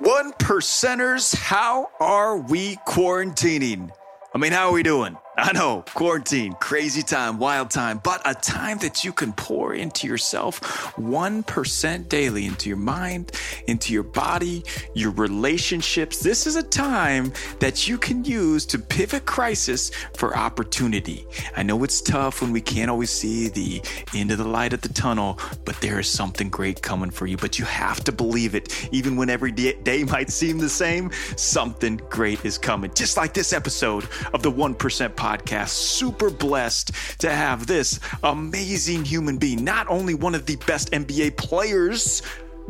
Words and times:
One 0.00 0.32
percenters, 0.34 1.34
how 1.34 1.90
are 1.98 2.36
we 2.36 2.76
quarantining? 2.86 3.90
I 4.32 4.38
mean, 4.38 4.52
how 4.52 4.68
are 4.68 4.72
we 4.72 4.84
doing? 4.84 5.16
I 5.40 5.52
know, 5.52 5.84
quarantine, 5.94 6.54
crazy 6.54 7.00
time, 7.00 7.38
wild 7.38 7.70
time, 7.70 8.00
but 8.02 8.20
a 8.24 8.34
time 8.34 8.78
that 8.78 9.04
you 9.04 9.12
can 9.12 9.32
pour 9.32 9.72
into 9.72 10.08
yourself 10.08 10.60
1% 10.96 12.08
daily 12.08 12.44
into 12.44 12.68
your 12.68 12.76
mind, 12.76 13.30
into 13.68 13.92
your 13.92 14.02
body, 14.02 14.64
your 14.94 15.12
relationships. 15.12 16.18
This 16.18 16.48
is 16.48 16.56
a 16.56 16.62
time 16.64 17.32
that 17.60 17.86
you 17.86 17.98
can 17.98 18.24
use 18.24 18.66
to 18.66 18.80
pivot 18.80 19.26
crisis 19.26 19.92
for 20.16 20.36
opportunity. 20.36 21.24
I 21.56 21.62
know 21.62 21.84
it's 21.84 22.00
tough 22.00 22.42
when 22.42 22.50
we 22.50 22.60
can't 22.60 22.90
always 22.90 23.10
see 23.10 23.46
the 23.46 23.80
end 24.14 24.32
of 24.32 24.38
the 24.38 24.48
light 24.48 24.72
at 24.72 24.82
the 24.82 24.88
tunnel, 24.88 25.38
but 25.64 25.80
there 25.80 26.00
is 26.00 26.08
something 26.08 26.50
great 26.50 26.82
coming 26.82 27.10
for 27.10 27.28
you. 27.28 27.36
But 27.36 27.60
you 27.60 27.64
have 27.64 28.02
to 28.04 28.12
believe 28.12 28.56
it. 28.56 28.88
Even 28.92 29.14
when 29.16 29.30
every 29.30 29.52
day 29.52 30.02
might 30.02 30.30
seem 30.30 30.58
the 30.58 30.68
same, 30.68 31.12
something 31.36 31.98
great 32.10 32.44
is 32.44 32.58
coming. 32.58 32.92
Just 32.92 33.16
like 33.16 33.34
this 33.34 33.52
episode 33.52 34.08
of 34.34 34.42
the 34.42 34.50
1% 34.50 34.74
podcast 35.14 35.27
podcast. 35.28 35.68
Super 35.68 36.30
blessed 36.30 36.92
to 37.18 37.30
have 37.30 37.66
this 37.66 38.00
amazing 38.22 39.04
human 39.04 39.36
being, 39.36 39.62
not 39.62 39.86
only 39.88 40.14
one 40.14 40.34
of 40.34 40.46
the 40.46 40.56
best 40.66 40.90
NBA 40.92 41.36
players 41.36 42.22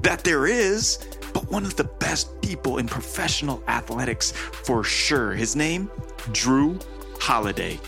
that 0.03 0.25
there 0.25 0.47
is, 0.47 0.99
but 1.33 1.51
one 1.51 1.65
of 1.65 1.77
the 1.77 1.85
best 1.85 2.41
people 2.43 2.79
in 2.79 2.87
professional 2.87 3.63
athletics 3.69 4.33
for 4.33 4.83
sure. 4.83 5.33
His 5.33 5.55
name, 5.55 5.89
Jrue 6.33 6.83
Holiday. 7.21 7.79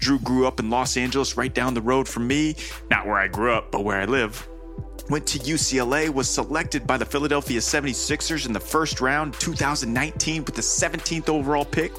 Jrue 0.00 0.22
grew 0.22 0.46
up 0.46 0.60
in 0.60 0.70
Los 0.70 0.96
Angeles, 0.96 1.36
right 1.36 1.52
down 1.52 1.74
the 1.74 1.82
road 1.82 2.08
from 2.08 2.26
me. 2.26 2.56
Not 2.90 3.06
where 3.06 3.16
I 3.16 3.28
grew 3.28 3.52
up, 3.52 3.70
but 3.70 3.84
where 3.84 4.00
I 4.00 4.04
live 4.04 4.48
went 5.10 5.26
to 5.26 5.38
UCLA, 5.40 6.08
was 6.08 6.28
selected 6.30 6.86
by 6.86 6.96
the 6.96 7.04
Philadelphia 7.04 7.60
76ers 7.60 8.46
in 8.46 8.54
the 8.54 8.60
first 8.60 9.02
round 9.02 9.34
2019 9.34 10.46
with 10.46 10.54
the 10.54 10.62
17th 10.62 11.28
overall 11.28 11.66
pick 11.66 11.92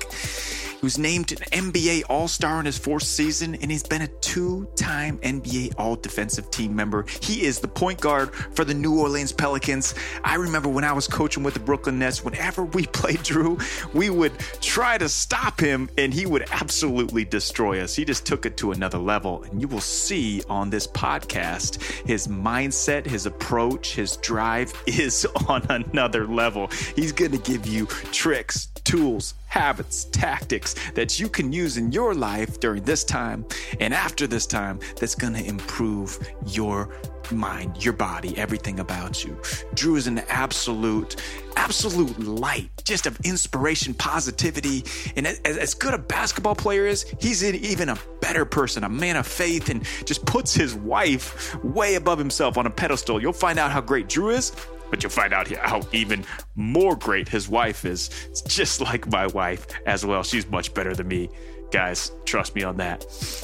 who's 0.86 1.00
named 1.00 1.31
an 1.31 1.39
NBA 1.66 2.03
All 2.11 2.28
Star 2.28 2.59
in 2.59 2.67
his 2.67 2.78
fourth 2.78 3.02
season, 3.02 3.55
and 3.55 3.72
he's 3.72 3.81
been 3.81 4.03
a 4.03 4.08
two 4.08 4.67
time 4.75 5.17
NBA 5.17 5.73
All 5.80 5.95
Defensive 5.95 6.52
Team 6.52 6.75
member. 6.75 7.08
He 7.23 7.44
is 7.44 7.58
the 7.58 7.67
point 7.67 8.00
guard 8.00 8.36
for 8.36 8.64
the 8.64 8.75
New 8.75 9.00
Orleans 9.00 9.31
Pelicans. 9.31 9.95
I 10.23 10.36
remember 10.36 10.69
when 10.69 10.83
I 10.83 10.94
was 10.94 11.08
coaching 11.08 11.41
with 11.41 11.56
the 11.56 11.59
Brooklyn 11.59 11.97
Nets, 11.97 12.23
whenever 12.23 12.66
we 12.66 12.86
played 13.00 13.17
Jrue, 13.22 13.59
we 13.95 14.11
would 14.11 14.38
try 14.61 15.00
to 15.00 15.09
stop 15.09 15.59
him, 15.59 15.89
and 15.97 16.13
he 16.13 16.28
would 16.28 16.47
absolutely 16.52 17.25
destroy 17.25 17.81
us. 17.81 17.95
He 17.95 18.06
just 18.06 18.28
took 18.28 18.45
it 18.45 18.56
to 18.58 18.72
another 18.72 19.00
level, 19.00 19.41
and 19.41 19.59
you 19.59 19.67
will 19.67 19.81
see 19.81 20.44
on 20.47 20.69
this 20.69 20.86
podcast 20.86 21.81
his 22.06 22.28
mindset, 22.28 23.08
his 23.08 23.25
approach, 23.25 23.95
his 23.95 24.17
drive 24.17 24.72
is 24.86 25.25
on 25.47 25.66
another 25.67 26.28
level. 26.28 26.67
He's 26.95 27.11
going 27.11 27.31
to 27.31 27.39
give 27.39 27.66
you 27.66 27.88
tricks, 28.11 28.67
tools, 28.86 29.33
habits, 29.47 30.05
tactics 30.05 30.75
that 30.94 31.19
you 31.19 31.28
can 31.28 31.52
use 31.52 31.78
in 31.78 31.91
your 31.91 32.14
life 32.14 32.59
during 32.59 32.83
this 32.83 33.03
time 33.03 33.45
and 33.80 33.94
after 33.94 34.28
this 34.28 34.45
time 34.45 34.80
that's 34.97 35.16
going 35.16 35.33
to 35.33 35.44
improve 35.44 36.17
your 36.45 36.95
mind, 37.31 37.83
your 37.83 37.94
body, 37.94 38.38
everything 38.38 38.80
about 38.80 39.23
you. 39.23 39.33
Jrue 39.73 39.97
is 39.97 40.08
an 40.08 40.19
absolute, 40.30 41.16
absolute 41.56 42.19
light, 42.19 42.69
just 42.83 43.08
of 43.08 43.19
inspiration, 43.23 43.94
positivity. 43.94 44.83
And 45.16 45.28
as, 45.28 45.73
good 45.73 45.94
a 45.94 45.97
basketball 45.97 46.56
player 46.56 46.86
is, 46.86 47.06
he's 47.19 47.41
an, 47.44 47.56
even 47.56 47.89
a 47.89 47.97
better 48.22 48.45
person, 48.45 48.83
a 48.83 48.89
man 48.89 49.16
of 49.16 49.25
faith, 49.25 49.69
and 49.69 49.83
just 50.06 50.25
puts 50.25 50.53
his 50.53 50.75
wife 50.75 51.56
way 51.63 51.95
above 51.95 52.19
himself 52.19 52.58
on 52.58 52.67
a 52.67 52.72
pedestal. 52.72 53.22
You'll 53.22 53.33
find 53.33 53.58
out 53.58 53.72
how 53.72 53.81
great 53.81 54.08
Jrue 54.08 54.38
is 54.38 54.52
but 54.96 55.04
you'll 55.04 55.10
find 55.10 55.34
out 55.34 55.50
how 55.50 55.82
even 55.92 56.24
more 56.56 56.96
great 56.96 57.28
his 57.28 57.50
wife 57.50 57.84
is. 57.84 58.10
It's 58.30 58.42
just 58.44 58.80
like 58.80 59.12
my 59.12 59.28
wife 59.28 59.68
as 59.86 60.06
well. 60.06 60.24
She's 60.24 60.48
much 60.48 60.74
better 60.74 60.96
than 60.96 61.10
me. 61.10 61.30
Guys, 61.70 62.14
trust 62.24 62.56
me 62.56 62.64
on 62.64 62.78
that. 62.78 63.02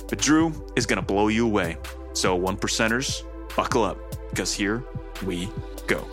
But 0.08 0.20
Jrue 0.20 0.72
is 0.78 0.86
going 0.86 0.96
to 0.96 1.06
blow 1.06 1.28
you 1.28 1.46
away. 1.46 1.76
So, 2.14 2.36
one 2.36 2.56
percenters, 2.56 3.26
buckle 3.54 3.84
up 3.84 3.98
because 4.30 4.54
here 4.54 4.82
we 5.26 5.50
go. 5.88 6.08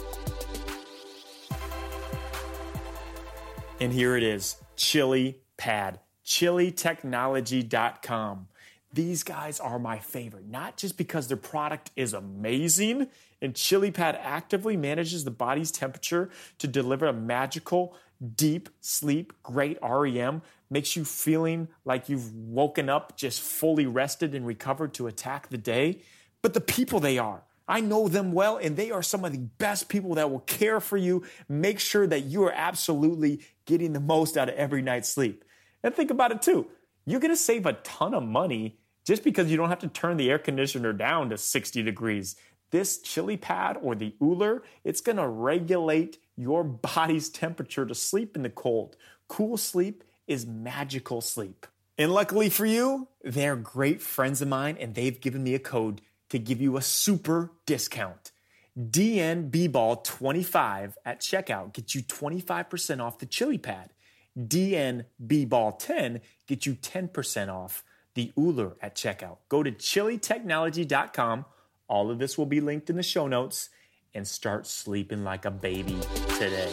And 3.78 3.92
here 3.92 4.16
it 4.16 4.24
is 4.24 4.56
Chili 4.74 5.38
Pad, 5.56 6.00
chilitechnology.com. 6.26 8.48
These 8.92 9.22
guys 9.22 9.60
are 9.60 9.78
my 9.78 10.00
favorite, 10.00 10.48
not 10.48 10.76
just 10.76 10.96
because 10.96 11.28
their 11.28 11.36
product 11.36 11.92
is 11.94 12.12
amazing, 12.12 13.06
and 13.40 13.54
ChiliPad 13.54 14.18
actively 14.20 14.76
manages 14.76 15.24
the 15.24 15.30
body's 15.30 15.70
temperature 15.70 16.30
to 16.58 16.66
deliver 16.66 17.06
a 17.06 17.12
magical, 17.12 17.94
deep 18.34 18.68
sleep, 18.80 19.32
great 19.42 19.78
REM, 19.82 20.42
makes 20.70 20.96
you 20.96 21.04
feeling 21.04 21.68
like 21.84 22.08
you've 22.08 22.34
woken 22.34 22.88
up 22.88 23.16
just 23.16 23.40
fully 23.40 23.86
rested 23.86 24.34
and 24.34 24.46
recovered 24.46 24.94
to 24.94 25.06
attack 25.06 25.48
the 25.48 25.58
day. 25.58 26.02
But 26.42 26.54
the 26.54 26.60
people 26.60 27.00
they 27.00 27.18
are, 27.18 27.42
I 27.66 27.80
know 27.80 28.08
them 28.08 28.32
well, 28.32 28.56
and 28.56 28.76
they 28.76 28.90
are 28.90 29.02
some 29.02 29.24
of 29.24 29.32
the 29.32 29.38
best 29.38 29.88
people 29.88 30.14
that 30.14 30.30
will 30.30 30.40
care 30.40 30.80
for 30.80 30.96
you, 30.96 31.24
make 31.48 31.78
sure 31.78 32.06
that 32.06 32.24
you 32.24 32.44
are 32.44 32.52
absolutely 32.52 33.40
getting 33.66 33.92
the 33.92 34.00
most 34.00 34.36
out 34.36 34.48
of 34.48 34.54
every 34.54 34.82
night's 34.82 35.08
sleep. 35.08 35.44
And 35.82 35.94
think 35.94 36.10
about 36.10 36.32
it 36.32 36.42
too. 36.42 36.66
You're 37.06 37.20
to 37.20 37.36
save 37.36 37.66
a 37.66 37.74
ton 37.74 38.14
of 38.14 38.22
money 38.22 38.78
just 39.04 39.22
because 39.22 39.50
you 39.50 39.56
don't 39.56 39.68
have 39.68 39.78
to 39.80 39.88
turn 39.88 40.16
the 40.16 40.30
air 40.30 40.38
conditioner 40.38 40.92
down 40.92 41.30
to 41.30 41.38
60 41.38 41.82
degrees 41.82 42.36
this 42.70 42.98
chili 42.98 43.36
pad 43.36 43.78
or 43.80 43.94
the 43.94 44.14
Ooler, 44.22 44.62
it's 44.84 45.00
going 45.00 45.16
to 45.16 45.28
regulate 45.28 46.18
your 46.36 46.64
body's 46.94 47.28
temperature 47.28 47.86
to 47.86 47.94
sleep 47.94 48.36
in 48.36 48.42
the 48.42 48.50
cold. 48.50 48.96
Cool 49.28 49.56
sleep 49.56 50.04
is 50.26 50.46
magical 50.46 51.20
sleep. 51.20 51.66
And 51.96 52.12
luckily 52.12 52.48
for 52.48 52.66
you, 52.66 53.08
they're 53.24 53.56
great 53.56 54.00
friends 54.00 54.40
of 54.40 54.48
mine 54.48 54.76
and 54.78 54.94
they've 54.94 55.20
given 55.20 55.42
me 55.42 55.54
a 55.54 55.58
code 55.58 56.00
to 56.30 56.38
give 56.38 56.60
you 56.60 56.76
a 56.76 56.82
super 56.82 57.52
discount. 57.66 58.30
DNBBall25 58.78 60.94
at 61.04 61.20
checkout 61.20 61.72
gets 61.72 61.96
you 61.96 62.02
25% 62.02 63.02
off 63.02 63.18
the 63.18 63.26
chili 63.26 63.58
pad. 63.58 63.90
DNBBall10 64.38 66.20
gets 66.46 66.66
you 66.66 66.74
10% 66.74 67.48
off 67.48 67.82
the 68.14 68.32
Ooler 68.38 68.76
at 68.80 68.94
checkout. 68.94 69.38
Go 69.48 69.64
to 69.64 69.72
chilitechnology.com 69.72 71.44
all 71.88 72.10
of 72.10 72.18
this 72.18 72.36
will 72.38 72.46
be 72.46 72.60
linked 72.60 72.90
in 72.90 72.96
the 72.96 73.02
show 73.02 73.26
notes 73.26 73.70
and 74.14 74.26
start 74.26 74.66
sleeping 74.66 75.24
like 75.24 75.44
a 75.44 75.50
baby 75.50 75.98
today. 76.38 76.72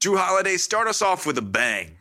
Jrue 0.00 0.18
Holiday, 0.18 0.56
start 0.56 0.88
us 0.88 1.02
off 1.02 1.26
with 1.26 1.38
a 1.38 1.42
bang. 1.42 1.96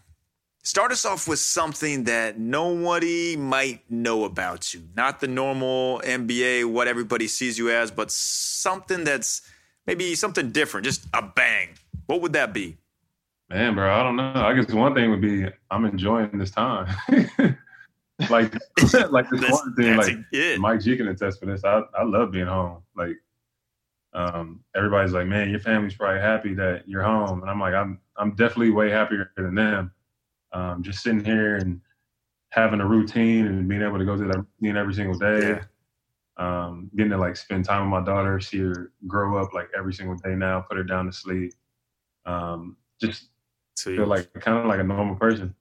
Start 0.63 0.91
us 0.91 1.05
off 1.05 1.27
with 1.27 1.39
something 1.39 2.03
that 2.03 2.39
nobody 2.39 3.35
might 3.35 3.89
know 3.89 4.25
about 4.25 4.73
you. 4.73 4.83
Not 4.95 5.19
the 5.19 5.27
normal 5.27 6.01
NBA, 6.03 6.65
what 6.65 6.87
everybody 6.87 7.27
sees 7.27 7.57
you 7.57 7.71
as, 7.71 7.89
but 7.89 8.11
something 8.11 9.03
that's 9.03 9.41
maybe 9.87 10.13
something 10.13 10.51
different, 10.51 10.85
just 10.85 11.05
a 11.13 11.21
bang. 11.23 11.69
What 12.05 12.21
would 12.21 12.33
that 12.33 12.53
be? 12.53 12.77
Man, 13.49 13.73
bro, 13.73 13.91
I 13.91 14.03
don't 14.03 14.15
know. 14.15 14.33
I 14.35 14.53
guess 14.53 14.71
one 14.71 14.93
thing 14.93 15.09
would 15.09 15.21
be 15.21 15.47
I'm 15.69 15.85
enjoying 15.85 16.37
this 16.37 16.51
time. 16.51 16.87
like 18.29 18.53
like 19.09 19.29
this 19.29 19.49
quarantine, 19.49 19.97
like 19.97 20.17
it. 20.31 20.59
Mike 20.59 20.81
G 20.81 20.95
can 20.97 21.07
attest 21.07 21.39
for 21.39 21.45
this. 21.45 21.63
I 21.63 21.81
I 21.97 22.03
love 22.03 22.31
being 22.31 22.47
home. 22.47 22.83
Like 22.95 23.17
um, 24.13 24.63
everybody's 24.75 25.13
like, 25.13 25.27
man, 25.27 25.49
your 25.49 25.59
family's 25.59 25.95
probably 25.95 26.21
happy 26.21 26.53
that 26.55 26.87
you're 26.87 27.03
home, 27.03 27.41
and 27.41 27.49
I'm 27.49 27.59
like, 27.59 27.73
I'm 27.73 27.99
I'm 28.17 28.35
definitely 28.35 28.71
way 28.71 28.89
happier 28.89 29.31
than 29.35 29.55
them. 29.55 29.91
Um, 30.53 30.83
just 30.83 31.01
sitting 31.01 31.23
here 31.23 31.55
and 31.57 31.79
having 32.49 32.81
a 32.81 32.85
routine 32.85 33.47
and 33.47 33.67
being 33.67 33.81
able 33.81 33.97
to 33.97 34.05
go 34.05 34.17
through 34.17 34.27
that 34.27 34.45
routine 34.59 34.77
every 34.77 34.93
single 34.93 35.17
day. 35.17 35.59
Um, 36.37 36.89
getting 36.95 37.11
to 37.11 37.17
like 37.17 37.37
spend 37.37 37.65
time 37.65 37.89
with 37.89 37.99
my 37.99 38.05
daughter, 38.05 38.39
see 38.39 38.59
her 38.59 38.91
grow 39.07 39.37
up 39.37 39.53
like 39.53 39.69
every 39.77 39.93
single 39.93 40.15
day 40.15 40.35
now, 40.35 40.61
put 40.61 40.77
her 40.77 40.83
down 40.83 41.05
to 41.05 41.11
sleep. 41.11 41.53
Um, 42.25 42.78
just 42.99 43.29
Sweet. 43.75 43.97
feel 43.97 44.07
like 44.07 44.34
kind 44.34 44.57
of 44.57 44.66
like 44.66 44.79
a 44.79 44.84
normal 44.84 45.16
person. 45.16 45.55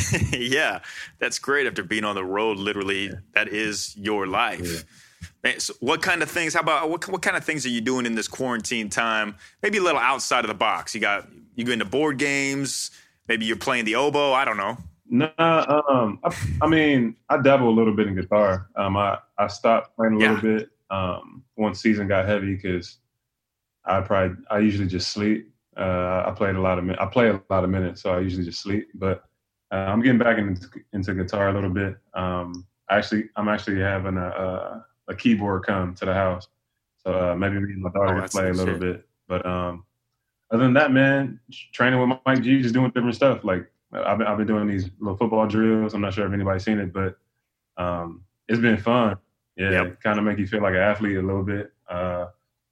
yeah, 0.32 0.80
that's 1.18 1.38
great. 1.38 1.66
After 1.66 1.82
being 1.82 2.04
on 2.04 2.14
the 2.14 2.24
road, 2.24 2.58
literally, 2.58 3.06
yeah. 3.06 3.14
that 3.34 3.48
is 3.48 3.96
your 3.96 4.26
life. 4.26 4.60
Yeah. 4.62 4.80
Man, 5.44 5.60
so 5.60 5.74
what 5.80 6.02
kind 6.02 6.22
of 6.22 6.30
things? 6.30 6.54
How 6.54 6.60
about 6.60 6.88
what, 6.88 7.06
what 7.08 7.22
kind 7.22 7.36
of 7.36 7.44
things 7.44 7.66
are 7.66 7.70
you 7.70 7.80
doing 7.80 8.06
in 8.06 8.14
this 8.14 8.28
quarantine 8.28 8.88
time? 8.88 9.36
Maybe 9.62 9.78
a 9.78 9.82
little 9.82 10.00
outside 10.00 10.44
of 10.44 10.48
the 10.48 10.54
box. 10.54 10.94
You 10.94 11.00
got 11.00 11.28
you 11.54 11.64
go 11.64 11.72
into 11.72 11.84
board 11.84 12.18
games. 12.18 12.90
Maybe 13.28 13.44
you're 13.46 13.56
playing 13.56 13.84
the 13.84 13.96
oboe. 13.96 14.32
I 14.32 14.44
don't 14.44 14.56
know. 14.56 14.76
No, 15.08 15.30
um, 15.38 16.18
I, 16.24 16.34
I, 16.62 16.66
mean, 16.66 17.16
I 17.28 17.36
dabble 17.36 17.68
a 17.68 17.70
little 17.76 17.94
bit 17.94 18.06
in 18.06 18.14
guitar. 18.14 18.68
Um, 18.76 18.96
I 18.96 19.18
I 19.36 19.46
stopped 19.48 19.94
playing 19.96 20.14
a 20.14 20.18
little 20.18 20.36
yeah. 20.36 20.58
bit 20.58 20.70
um, 20.90 21.44
once 21.56 21.80
season 21.80 22.08
got 22.08 22.26
heavy 22.26 22.54
because 22.54 22.98
I 23.84 24.00
probably 24.00 24.36
I 24.50 24.58
usually 24.58 24.88
just 24.88 25.10
sleep. 25.10 25.52
Uh, 25.76 26.24
I 26.26 26.32
played 26.36 26.54
a 26.54 26.60
lot 26.60 26.78
of 26.78 26.88
I 26.98 27.06
play 27.06 27.28
a 27.28 27.40
lot 27.50 27.64
of 27.64 27.70
minutes, 27.70 28.02
so 28.02 28.12
I 28.12 28.20
usually 28.20 28.44
just 28.44 28.60
sleep. 28.60 28.88
But 28.94 29.24
uh, 29.72 29.86
I'm 29.88 30.02
getting 30.02 30.18
back 30.18 30.38
into, 30.38 30.68
into 30.92 31.14
guitar 31.14 31.48
a 31.48 31.52
little 31.52 31.70
bit. 31.70 31.96
Um, 32.14 32.66
actually, 32.90 33.30
I'm 33.36 33.48
actually 33.48 33.80
having 33.80 34.18
a, 34.18 34.28
a, 34.28 34.86
a 35.08 35.14
keyboard 35.16 35.64
come 35.64 35.94
to 35.94 36.04
the 36.04 36.14
house, 36.14 36.46
so 37.04 37.30
uh, 37.30 37.34
maybe 37.34 37.58
me 37.58 37.72
and 37.72 37.82
my 37.82 37.90
daughter 37.90 38.16
oh, 38.16 38.20
can 38.20 38.28
play 38.28 38.50
a 38.50 38.52
little 38.52 38.74
shit. 38.74 38.80
bit. 38.80 39.08
But 39.26 39.46
um, 39.46 39.84
other 40.50 40.64
than 40.64 40.74
that, 40.74 40.92
man, 40.92 41.40
training 41.72 41.98
with 41.98 42.18
Mike 42.26 42.42
G, 42.42 42.60
just 42.60 42.74
doing 42.74 42.90
different 42.90 43.16
stuff. 43.16 43.44
Like 43.44 43.66
I've 43.92 44.18
been, 44.18 44.26
I've 44.26 44.36
been 44.36 44.46
doing 44.46 44.66
these 44.68 44.90
little 45.00 45.16
football 45.16 45.46
drills. 45.46 45.94
I'm 45.94 46.02
not 46.02 46.12
sure 46.12 46.26
if 46.26 46.32
anybody's 46.32 46.64
seen 46.64 46.78
it, 46.78 46.92
but 46.92 47.16
um, 47.78 48.24
it's 48.48 48.60
been 48.60 48.76
fun. 48.76 49.16
Yeah, 49.56 49.70
yep. 49.70 50.00
kind 50.02 50.18
of 50.18 50.24
make 50.24 50.38
you 50.38 50.46
feel 50.46 50.62
like 50.62 50.74
an 50.74 50.80
athlete 50.80 51.16
a 51.16 51.22
little 51.22 51.42
bit. 51.42 51.72
Uh, 51.88 52.26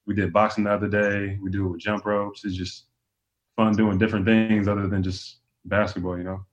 we 0.06 0.14
did 0.14 0.32
boxing 0.32 0.64
the 0.64 0.72
other 0.72 0.88
day. 0.88 1.38
We 1.40 1.50
do 1.50 1.66
it 1.66 1.70
with 1.70 1.80
jump 1.80 2.04
ropes. 2.04 2.44
It's 2.44 2.56
just 2.56 2.84
fun 3.56 3.74
doing 3.74 3.98
different 3.98 4.26
things 4.26 4.68
other 4.68 4.86
than 4.86 5.02
just 5.02 5.36
basketball, 5.64 6.18
you 6.18 6.24
know. 6.24 6.44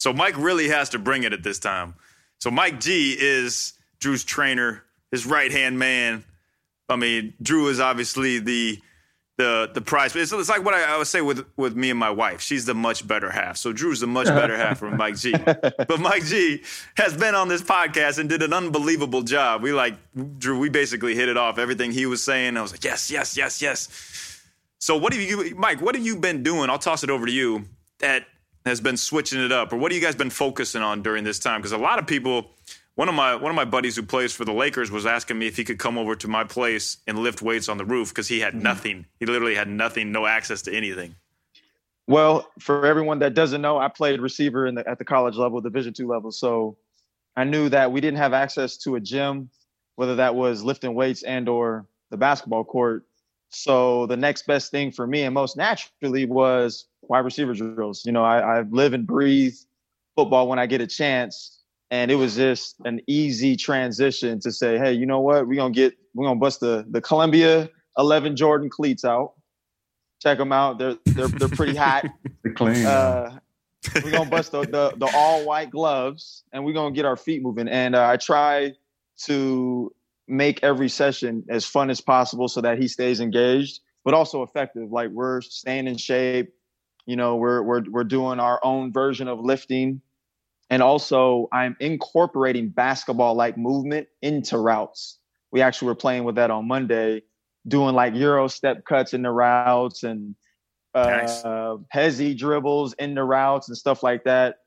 So 0.00 0.12
Mike 0.12 0.36
really 0.36 0.68
has 0.68 0.88
to 0.90 0.98
bring 0.98 1.22
it 1.22 1.32
at 1.32 1.42
this 1.42 1.58
time. 1.58 1.94
So 2.38 2.50
Mike 2.50 2.80
G 2.80 3.16
is 3.18 3.74
Jrue's 4.00 4.24
trainer, 4.24 4.82
his 5.12 5.26
right 5.26 5.52
hand 5.52 5.78
man. 5.78 6.24
I 6.88 6.96
mean, 6.96 7.34
Jrue 7.42 7.70
is 7.70 7.78
obviously 7.80 8.38
the 8.38 8.80
the 9.36 9.70
the 9.72 9.80
prize. 9.80 10.16
It's, 10.16 10.32
it's 10.32 10.48
like 10.48 10.64
what 10.64 10.74
I, 10.74 10.94
I, 10.94 10.96
would 10.98 11.06
say 11.06 11.20
with 11.20 11.46
with 11.56 11.76
me 11.76 11.90
and 11.90 11.98
my 11.98 12.10
wife. 12.10 12.40
She's 12.40 12.64
the 12.64 12.74
much 12.74 13.06
better 13.06 13.30
half. 13.30 13.58
So 13.58 13.72
Jrue's 13.72 14.00
the 14.00 14.06
much 14.06 14.26
better 14.26 14.56
half 14.56 14.78
from 14.78 14.96
Mike 14.96 15.16
G. 15.16 15.34
But 15.44 16.00
Mike 16.00 16.24
G 16.24 16.62
has 16.96 17.16
been 17.16 17.34
on 17.34 17.48
this 17.48 17.62
podcast 17.62 18.18
and 18.18 18.28
did 18.28 18.42
an 18.42 18.52
unbelievable 18.52 19.22
job. 19.22 19.62
We 19.62 19.72
like 19.72 19.94
Jrue. 20.16 20.58
We 20.58 20.70
basically 20.70 21.14
hit 21.14 21.28
it 21.28 21.36
off. 21.36 21.58
Everything 21.58 21.92
he 21.92 22.06
was 22.06 22.22
saying, 22.22 22.56
I 22.56 22.62
was 22.62 22.72
like, 22.72 22.84
yes, 22.84 23.10
yes, 23.10 23.36
yes, 23.36 23.60
yes. 23.60 24.40
So 24.78 24.96
what 24.96 25.12
have 25.12 25.22
you, 25.22 25.54
Mike? 25.56 25.82
What 25.82 25.94
have 25.94 26.04
you 26.04 26.16
been 26.16 26.42
doing? 26.42 26.70
I'll 26.70 26.78
toss 26.78 27.04
it 27.04 27.10
over 27.10 27.26
to 27.26 27.32
you. 27.32 27.66
That 27.98 28.24
has 28.70 28.80
been 28.80 28.96
switching 28.96 29.40
it 29.40 29.52
up, 29.52 29.72
or 29.72 29.76
what 29.76 29.92
have 29.92 30.00
you 30.00 30.06
guys 30.06 30.16
been 30.16 30.30
focusing 30.30 30.80
on 30.80 31.02
during 31.02 31.24
this 31.24 31.38
time? 31.38 31.60
Because 31.60 31.72
a 31.72 31.78
lot 31.78 31.98
of 31.98 32.06
people 32.06 32.50
one 33.00 33.08
of 33.08 33.14
my 33.14 33.34
one 33.34 33.50
of 33.50 33.56
my 33.56 33.64
buddies 33.64 33.96
who 33.96 34.02
plays 34.02 34.34
for 34.34 34.44
the 34.44 34.52
Lakers 34.52 34.90
was 34.90 35.06
asking 35.06 35.38
me 35.38 35.46
if 35.46 35.56
he 35.56 35.64
could 35.64 35.78
come 35.78 35.96
over 35.96 36.14
to 36.16 36.28
my 36.28 36.44
place 36.44 36.98
and 37.06 37.18
lift 37.18 37.40
weights 37.40 37.68
on 37.68 37.78
the 37.78 37.84
roof 37.84 38.10
because 38.10 38.28
he 38.28 38.40
had 38.40 38.52
mm-hmm. 38.52 38.62
nothing. 38.62 39.06
He 39.18 39.26
literally 39.26 39.54
had 39.54 39.68
nothing, 39.68 40.12
no 40.12 40.26
access 40.26 40.60
to 40.62 40.74
anything. 40.74 41.14
Well, 42.06 42.50
for 42.58 42.84
everyone 42.86 43.20
that 43.20 43.34
doesn't 43.34 43.62
know, 43.62 43.78
I 43.78 43.88
played 43.88 44.20
receiver 44.20 44.66
in 44.66 44.74
the, 44.74 44.86
at 44.86 44.98
the 44.98 45.04
college 45.04 45.36
level, 45.36 45.60
Division 45.60 45.94
two 45.94 46.08
level. 46.08 46.30
So 46.30 46.76
I 47.36 47.44
knew 47.44 47.68
that 47.68 47.90
we 47.90 48.00
didn't 48.00 48.18
have 48.18 48.34
access 48.34 48.76
to 48.78 48.96
a 48.96 49.00
gym, 49.00 49.48
whether 49.94 50.16
that 50.16 50.34
was 50.34 50.62
lifting 50.62 50.94
weights 50.94 51.22
and 51.22 51.48
or 51.48 51.86
the 52.10 52.18
basketball 52.18 52.64
court. 52.64 53.06
So 53.50 54.06
the 54.06 54.16
next 54.16 54.46
best 54.46 54.70
thing 54.70 54.92
for 54.92 55.06
me, 55.06 55.22
and 55.22 55.34
most 55.34 55.56
naturally, 55.56 56.24
was 56.24 56.86
wide 57.02 57.24
receiver 57.24 57.52
drills. 57.52 58.04
You 58.06 58.12
know, 58.12 58.24
I, 58.24 58.58
I 58.58 58.62
live 58.62 58.92
and 58.92 59.06
breathe 59.06 59.54
football 60.16 60.48
when 60.48 60.58
I 60.58 60.66
get 60.66 60.80
a 60.80 60.86
chance 60.86 61.60
and 61.90 62.10
it 62.10 62.14
was 62.14 62.36
just 62.36 62.76
an 62.84 63.00
easy 63.06 63.56
transition 63.56 64.38
to 64.40 64.52
say, 64.52 64.78
hey, 64.78 64.92
you 64.92 65.06
know 65.06 65.20
what? 65.20 65.46
We're 65.46 65.56
gonna 65.56 65.74
get 65.74 65.94
we're 66.14 66.26
gonna 66.26 66.38
bust 66.38 66.60
the 66.60 66.86
the 66.88 67.00
Columbia 67.00 67.68
11 67.98 68.36
Jordan 68.36 68.70
cleats 68.70 69.04
out. 69.04 69.34
Check 70.22 70.38
them 70.38 70.52
out. 70.52 70.78
They're 70.78 70.96
they're 71.06 71.28
they're 71.28 71.48
pretty 71.48 71.74
hot. 71.74 72.06
they're 72.42 72.52
clean. 72.52 72.86
Uh, 72.86 73.40
we're 74.04 74.10
gonna 74.10 74.30
bust 74.30 74.52
the, 74.52 74.62
the, 74.62 74.92
the 74.96 75.10
all 75.14 75.44
white 75.44 75.70
gloves 75.70 76.44
and 76.52 76.64
we're 76.64 76.74
gonna 76.74 76.94
get 76.94 77.04
our 77.04 77.16
feet 77.16 77.42
moving. 77.42 77.68
And 77.68 77.96
uh, 77.96 78.06
I 78.06 78.16
try 78.16 78.74
to 79.24 79.92
make 80.30 80.62
every 80.62 80.88
session 80.88 81.44
as 81.50 81.64
fun 81.64 81.90
as 81.90 82.00
possible 82.00 82.48
so 82.48 82.60
that 82.60 82.78
he 82.78 82.88
stays 82.88 83.20
engaged, 83.20 83.80
but 84.04 84.14
also 84.14 84.42
effective. 84.42 84.90
Like 84.90 85.10
we're 85.10 85.40
staying 85.40 85.88
in 85.88 85.96
shape. 85.96 86.52
You 87.06 87.16
know, 87.16 87.36
we're 87.36 87.62
we're 87.62 87.82
we're 87.90 88.04
doing 88.04 88.40
our 88.40 88.60
own 88.62 88.92
version 88.92 89.28
of 89.28 89.40
lifting 89.40 90.00
and 90.70 90.82
also, 90.84 91.48
I'm 91.52 91.76
incorporating 91.80 92.68
basketball 92.68 93.34
like 93.34 93.58
movement 93.58 94.06
into 94.22 94.56
routes. 94.56 95.18
We 95.50 95.62
actually 95.62 95.86
were 95.86 95.96
playing 95.96 96.22
with 96.22 96.36
that 96.36 96.52
on 96.52 96.68
Monday, 96.68 97.22
doing 97.66 97.96
like 97.96 98.14
Euro 98.14 98.46
step 98.46 98.84
cuts 98.84 99.12
in 99.12 99.22
the 99.22 99.32
routes 99.32 100.04
and 100.04 100.36
uh, 100.94 101.10
nice. 101.10 101.42
Hezzy 101.92 102.38
dribbles 102.38 102.92
in 102.94 103.14
the 103.14 103.24
routes 103.24 103.68
and 103.68 103.76
stuff 103.76 104.04
like 104.04 104.24
that. 104.24 104.58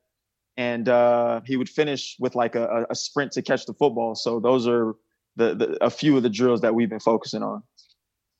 And 0.58 0.90
uh, 0.90 1.40
he 1.46 1.56
would 1.56 1.70
finish 1.70 2.18
with 2.20 2.36
like 2.36 2.56
a, 2.56 2.86
a 2.90 2.96
sprint 2.96 3.32
to 3.34 3.42
catch 3.42 3.66
the 3.66 3.74
football. 3.74 4.14
So 4.14 4.42
those 4.42 4.68
are 4.68 4.96
the, 5.36 5.56
the 5.56 5.84
a 5.84 5.90
few 5.90 6.16
of 6.18 6.24
the 6.24 6.30
drills 6.30 6.62
that 6.62 6.76
we've 6.76 6.90
been 6.90 7.00
focusing 7.00 7.44
on. 7.44 7.64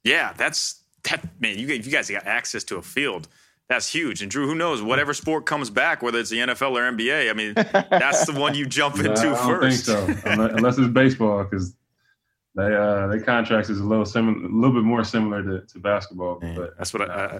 Yeah, 0.04 0.34
that's 0.34 0.84
that 1.06 1.40
man. 1.40 1.58
You 1.58 1.68
you 1.68 1.92
guys 1.92 2.10
got 2.10 2.26
access 2.28 2.64
to 2.66 2.78
a 2.78 2.82
field 2.82 3.28
that's 3.70 3.92
huge. 3.92 4.22
And 4.22 4.32
Jrue, 4.32 4.46
who 4.46 4.56
knows? 4.56 4.82
Whatever 4.82 5.14
sport 5.14 5.46
comes 5.46 5.70
back, 5.70 6.02
whether 6.02 6.20
it's 6.20 6.30
the 6.30 6.38
NFL 6.38 6.72
or 6.72 6.92
NBA, 6.92 7.30
I 7.30 7.34
mean, 7.34 7.54
that's 7.90 8.26
the 8.26 8.38
one 8.40 8.56
you 8.56 8.66
jump 8.66 8.98
into 8.98 9.12
I 9.12 9.24
don't 9.24 9.38
first. 9.38 9.86
think 9.86 10.20
so, 10.20 10.52
unless 10.52 10.78
it's 10.78 10.90
baseball, 10.90 11.44
because 11.44 11.76
they 12.56 12.76
uh, 12.76 13.08
their 13.08 13.22
contracts 13.22 13.70
is 13.70 13.80
a 13.80 13.84
little 13.84 14.06
similar, 14.06 14.38
a 14.38 14.50
little 14.50 14.74
bit 14.74 14.84
more 14.84 15.04
similar 15.04 15.42
to, 15.42 15.66
to 15.66 15.80
basketball. 15.80 16.40
Man, 16.40 16.56
but 16.56 16.78
that's 16.78 16.94
what 16.94 17.10
I, 17.10 17.40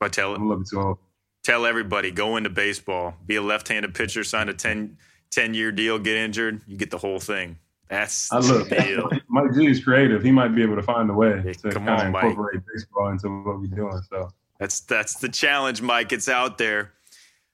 I 0.00 0.08
tell. 0.08 0.34
I'm 0.34 0.42
a 0.42 0.46
little 0.46 0.62
bit 0.62 0.68
too 0.68 0.80
old. 0.80 0.98
Tell 1.44 1.64
everybody, 1.64 2.10
go 2.10 2.36
into 2.36 2.50
baseball, 2.50 3.14
be 3.24 3.36
a 3.36 3.42
left-handed 3.42 3.94
pitcher, 3.94 4.24
sign 4.24 4.48
a 4.48 4.54
10, 4.54 4.96
10 5.30 5.54
year 5.54 5.70
deal, 5.70 5.96
get 6.00 6.16
injured, 6.16 6.62
you 6.66 6.76
get 6.76 6.90
the 6.90 6.98
whole 6.98 7.20
thing. 7.20 7.58
That's 7.88 8.32
I 8.32 8.38
look. 8.38 8.68
Deal. 8.68 9.10
Mike 9.28 9.54
G 9.54 9.66
is 9.66 9.82
creative. 9.82 10.22
He 10.22 10.32
might 10.32 10.54
be 10.54 10.62
able 10.62 10.76
to 10.76 10.82
find 10.82 11.08
a 11.08 11.14
way 11.14 11.40
to 11.62 11.70
kind 11.70 11.88
of 11.88 12.06
incorporate 12.06 12.56
Mike. 12.56 12.64
baseball 12.74 13.10
into 13.10 13.28
what 13.44 13.60
we're 13.60 13.66
doing. 13.66 14.00
So 14.10 14.30
that's 14.58 14.80
that's 14.80 15.16
the 15.16 15.28
challenge, 15.28 15.82
Mike. 15.82 16.12
It's 16.12 16.28
out 16.28 16.58
there. 16.58 16.92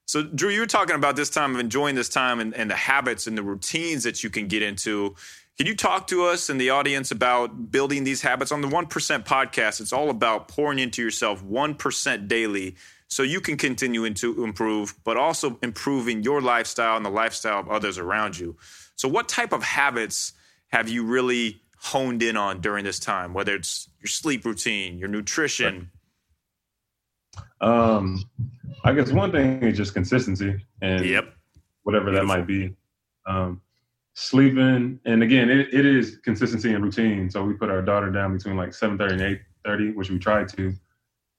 So, 0.07 0.25
Jrue, 0.25 0.53
you 0.53 0.61
were 0.61 0.67
talking 0.67 0.97
about 0.97 1.17
this 1.17 1.31
time 1.31 1.55
of 1.55 1.61
enjoying 1.61 1.95
this 1.95 2.09
time 2.09 2.41
and, 2.41 2.55
and 2.55 2.71
the 2.71 2.75
habits 2.75 3.27
and 3.27 3.39
the 3.39 3.43
routines 3.43 4.03
that 4.05 4.23
you 4.25 4.31
can 4.31 4.49
get 4.49 4.63
into. 4.63 5.15
Can 5.59 5.67
you 5.67 5.77
talk 5.77 6.07
to 6.09 6.25
us 6.25 6.49
and 6.49 6.61
the 6.61 6.71
audience 6.71 7.11
about 7.11 7.71
building 7.71 8.05
these 8.05 8.23
habits? 8.23 8.53
On 8.53 8.63
the 8.63 8.69
1% 8.69 8.89
podcast, 9.25 9.81
it's 9.81 9.93
all 9.93 10.11
about 10.11 10.49
pouring 10.49 10.79
into 10.79 11.03
yourself 11.03 11.45
1% 11.45 12.27
daily 12.27 12.75
so 13.07 13.23
you 13.23 13.41
can 13.41 13.59
continue 13.59 14.09
to 14.15 14.45
improve, 14.45 14.95
but 15.05 15.19
also 15.19 15.59
improving 15.63 16.23
your 16.23 16.41
lifestyle 16.41 16.97
and 16.97 17.05
the 17.05 17.11
lifestyle 17.11 17.61
of 17.61 17.69
others 17.69 17.99
around 17.99 18.39
you. 18.39 18.57
So, 19.03 19.09
what 19.09 19.29
type 19.29 19.53
of 19.53 19.65
habits 19.65 20.33
have 20.69 20.89
you 20.89 21.03
really 21.03 21.61
honed 21.77 22.23
in 22.23 22.37
on 22.37 22.61
during 22.61 22.85
this 22.85 23.01
time, 23.01 23.35
whether 23.35 23.53
it's 23.53 23.89
your 23.99 24.07
sleep 24.07 24.45
routine, 24.45 24.97
your 24.97 25.09
nutrition, 25.09 25.91
um, 27.61 28.23
I 28.85 28.93
guess 28.93 29.11
one 29.11 29.33
thing 29.33 29.61
is 29.65 29.77
just 29.77 29.93
consistency 29.93 30.57
and 30.83 31.05
yep. 31.05 31.35
whatever 31.83 32.13
Beautiful. 32.13 32.29
that 32.29 32.39
might 32.39 32.47
be. 32.47 32.77
Um, 33.27 33.61
sleeping, 34.15 35.01
and 35.05 35.23
again, 35.25 35.51
it, 35.51 35.75
it 35.75 35.85
is 35.85 36.19
consistency 36.19 36.73
and 36.73 36.85
routine. 36.85 37.29
So 37.29 37.43
we 37.43 37.55
put 37.55 37.71
our 37.71 37.83
daughter 37.83 38.09
down 38.09 38.37
between 38.37 38.57
like 38.57 38.73
seven 38.73 38.97
thirty 38.97 39.15
and 39.15 39.23
eight 39.23 39.41
thirty, 39.65 39.91
which 39.91 40.11
we 40.11 40.21
tried 40.21 40.49
to. 40.51 40.73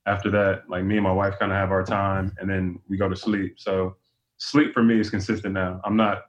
After 0.06 0.30
that, 0.32 0.70
like 0.70 0.84
me 0.84 0.96
and 0.96 1.04
my 1.06 1.14
wife 1.14 1.40
kind 1.40 1.54
of 1.54 1.58
have 1.58 1.72
our 1.72 1.86
time, 1.86 2.36
and 2.40 2.50
then 2.50 2.78
we 2.90 2.98
go 2.98 3.08
to 3.08 3.16
sleep. 3.16 3.54
So 3.58 3.96
sleep 4.36 4.74
for 4.74 4.84
me 4.84 5.00
is 5.00 5.10
consistent 5.10 5.54
now. 5.54 5.80
I'm 5.86 5.96
not 5.96 6.24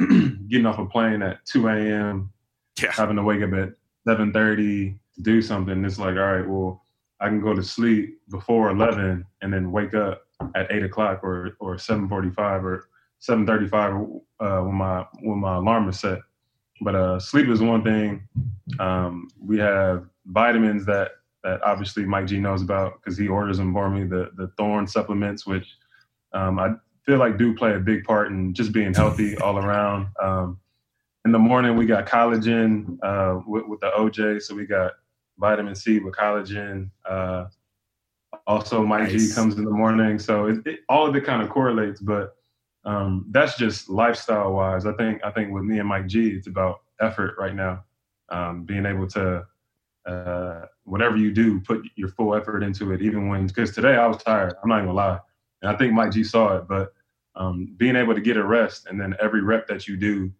getting 0.48 0.66
off 0.66 0.78
a 0.78 0.86
plane 0.86 1.22
at 1.22 1.44
two 1.44 1.68
a.m. 1.68 2.32
Yeah. 2.80 2.92
having 2.92 3.16
to 3.16 3.22
wake 3.22 3.42
up 3.42 3.52
at 3.52 3.74
seven 4.06 4.32
thirty 4.32 4.98
to 5.14 5.22
do 5.22 5.42
something. 5.42 5.84
It's 5.84 5.98
like, 5.98 6.16
all 6.16 6.32
right, 6.32 6.48
well, 6.48 6.82
I 7.20 7.28
can 7.28 7.40
go 7.40 7.54
to 7.54 7.62
sleep 7.62 8.18
before 8.30 8.70
eleven 8.70 9.26
and 9.42 9.52
then 9.52 9.72
wake 9.72 9.94
up 9.94 10.22
at 10.54 10.70
eight 10.70 10.82
o'clock 10.82 11.22
or 11.22 11.56
or 11.60 11.78
seven 11.78 12.08
forty 12.08 12.30
five 12.30 12.64
or 12.64 12.88
seven 13.18 13.46
thirty 13.46 13.68
five 13.68 13.94
uh, 14.40 14.60
when 14.60 14.74
my 14.74 15.04
when 15.22 15.38
my 15.38 15.56
alarm 15.56 15.88
is 15.88 16.00
set. 16.00 16.20
But 16.80 16.94
uh, 16.94 17.20
sleep 17.20 17.48
is 17.48 17.60
one 17.60 17.84
thing. 17.84 18.26
Um, 18.78 19.28
we 19.38 19.58
have 19.58 20.06
vitamins 20.26 20.86
that 20.86 21.12
that 21.44 21.62
obviously 21.62 22.04
Mike 22.04 22.26
G 22.26 22.38
knows 22.38 22.62
about 22.62 22.94
because 23.00 23.18
he 23.18 23.28
orders 23.28 23.58
them 23.58 23.72
for 23.72 23.90
me. 23.90 24.04
The 24.04 24.30
the 24.36 24.48
Thorne 24.56 24.86
supplements, 24.86 25.46
which 25.46 25.66
um, 26.32 26.58
I 26.58 26.70
feel 27.04 27.18
like 27.18 27.38
do 27.38 27.54
play 27.54 27.74
a 27.74 27.78
big 27.78 28.04
part 28.04 28.28
in 28.28 28.54
just 28.54 28.72
being 28.72 28.94
healthy 28.94 29.36
all 29.38 29.58
around. 29.58 30.08
Um, 30.22 30.58
in 31.24 31.32
the 31.32 31.38
morning, 31.38 31.76
we 31.76 31.86
got 31.86 32.06
collagen 32.06 32.98
uh, 33.02 33.40
with, 33.46 33.66
with, 33.66 33.80
the 33.80 33.90
OJ, 33.90 34.42
so 34.42 34.54
we 34.54 34.66
got 34.66 34.92
vitamin 35.38 35.74
C 35.74 35.98
with 35.98 36.14
collagen. 36.14 36.90
Uh, 37.08 37.46
also, 38.46 38.84
Mike 38.84 39.10
nice. 39.10 39.28
G 39.28 39.34
comes 39.34 39.56
in 39.56 39.64
the 39.64 39.70
morning, 39.70 40.18
so 40.18 40.46
it, 40.46 40.66
it, 40.66 40.80
all 40.88 41.06
of 41.06 41.14
it 41.16 41.24
kind 41.24 41.42
of 41.42 41.50
correlates. 41.50 42.00
But 42.00 42.36
um, 42.84 43.26
that's 43.30 43.56
just 43.56 43.90
lifestyle 43.90 44.52
wise. 44.52 44.86
I 44.86 44.92
think 44.94 45.20
I 45.24 45.30
think 45.30 45.52
with 45.52 45.64
me 45.64 45.78
and 45.78 45.88
Mike 45.88 46.06
G, 46.06 46.28
it's 46.30 46.46
about 46.46 46.80
effort 47.00 47.34
right 47.38 47.54
now. 47.54 47.84
Um, 48.30 48.64
being 48.64 48.86
able 48.86 49.08
to 49.08 49.44
uh, 50.06 50.66
whatever 50.84 51.16
you 51.16 51.32
do, 51.32 51.60
put 51.60 51.82
your 51.96 52.08
full 52.08 52.34
effort 52.34 52.62
into 52.62 52.92
it, 52.92 53.02
even 53.02 53.28
when 53.28 53.46
because 53.46 53.72
today 53.72 53.96
I 53.96 54.06
was 54.06 54.18
tired. 54.18 54.54
I'm 54.62 54.68
not 54.68 54.76
even 54.76 54.86
gonna 54.86 54.96
lie, 54.96 55.18
and 55.62 55.70
I 55.70 55.76
think 55.76 55.92
Mike 55.92 56.12
G 56.12 56.24
saw 56.24 56.56
it. 56.56 56.68
But 56.68 56.92
um, 57.36 57.74
being 57.76 57.96
able 57.96 58.14
to 58.14 58.20
get 58.20 58.36
a 58.36 58.44
rest, 58.44 58.86
and 58.86 59.00
then 59.00 59.14
every 59.20 59.42
rep 59.42 59.66
that 59.68 59.86
you 59.86 59.96
do, 59.96 60.32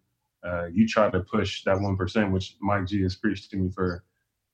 uh, 0.43 0.65
you 0.65 0.87
try 0.87 1.09
to 1.09 1.19
push 1.21 1.63
that 1.63 1.79
one 1.79 1.97
percent, 1.97 2.31
which 2.31 2.55
Mike 2.61 2.85
G 2.85 3.01
has 3.03 3.15
preached 3.15 3.51
to 3.51 3.57
me 3.57 3.69
for 3.69 4.03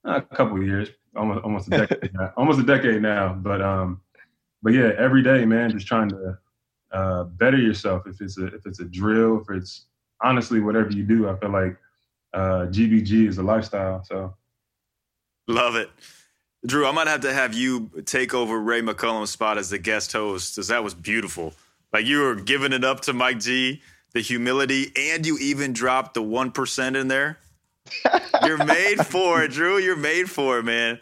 a 0.04 0.22
couple 0.22 0.62
years, 0.62 0.88
almost 1.16 1.44
almost 1.44 1.68
a 1.68 1.70
decade 1.70 2.12
now, 2.14 2.32
almost 2.36 2.60
a 2.60 2.64
decade 2.64 3.02
now. 3.02 3.34
But 3.34 3.62
um, 3.62 4.00
but 4.62 4.72
yeah, 4.72 4.92
every 4.98 5.22
day, 5.22 5.44
man, 5.44 5.70
just 5.70 5.86
trying 5.86 6.10
to 6.10 6.38
uh, 6.92 7.24
better 7.24 7.58
yourself. 7.58 8.06
If 8.06 8.20
it's 8.20 8.38
a 8.38 8.46
if 8.46 8.66
it's 8.66 8.80
a 8.80 8.84
drill, 8.84 9.40
if 9.40 9.50
it's 9.50 9.86
honestly 10.22 10.60
whatever 10.60 10.90
you 10.90 11.04
do, 11.04 11.28
I 11.28 11.36
feel 11.36 11.50
like 11.50 11.76
uh, 12.34 12.66
GBG 12.70 13.28
is 13.28 13.38
a 13.38 13.42
lifestyle. 13.42 14.04
So 14.04 14.34
love 15.46 15.76
it. 15.76 15.90
Jrue, 16.66 16.88
I 16.88 16.92
might 16.92 17.06
have 17.06 17.20
to 17.20 17.32
have 17.32 17.54
you 17.54 17.90
take 18.04 18.34
over 18.34 18.58
Ray 18.58 18.82
McCallum's 18.82 19.30
spot 19.30 19.58
as 19.58 19.70
the 19.70 19.78
guest 19.78 20.12
host, 20.12 20.56
because 20.56 20.68
that 20.68 20.82
was 20.82 20.94
beautiful. 20.94 21.54
Like 21.92 22.04
you 22.04 22.20
were 22.20 22.34
giving 22.34 22.72
it 22.72 22.84
up 22.84 23.00
to 23.02 23.12
Mike 23.12 23.40
G, 23.40 23.80
the 24.12 24.20
humility, 24.20 24.92
and 24.96 25.24
you 25.24 25.38
even 25.38 25.72
dropped 25.72 26.14
the 26.14 26.22
one 26.22 26.50
percent 26.50 26.96
in 26.96 27.08
there. 27.08 27.38
You're 28.44 28.62
made 28.64 29.06
for 29.06 29.42
it, 29.42 29.52
Jrue. 29.52 29.82
You're 29.82 29.96
made 29.96 30.28
for 30.28 30.58
it, 30.58 30.64
man. 30.64 31.00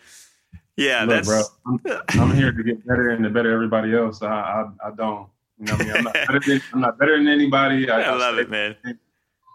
Yeah, 0.77 1.01
Look, 1.01 1.25
that's. 1.25 1.29
Bro, 1.29 1.43
I'm, 1.67 1.81
I'm, 2.21 2.35
here 2.37 2.53
to 2.53 2.63
get 2.63 2.87
better 2.87 3.11
and 3.11 3.25
to 3.25 3.31
better 3.31 3.51
everybody 3.51 3.97
else. 3.97 4.23
I, 4.23 4.29
I, 4.29 4.89
I 4.89 4.91
don't. 4.91 5.29
You 5.59 5.67
know, 5.67 5.75
I 5.75 5.79
mean, 5.79 5.93
I'm 5.97 6.05
not 6.05 6.13
better 6.13 6.41
than, 6.41 6.63
I'm 6.75 6.81
not 6.81 6.99
better 6.99 7.17
than 7.17 7.29
anybody. 7.29 7.91
I, 7.91 8.03
I 8.13 8.15
love 8.15 8.39
it, 8.39 8.51
man. 8.51 8.77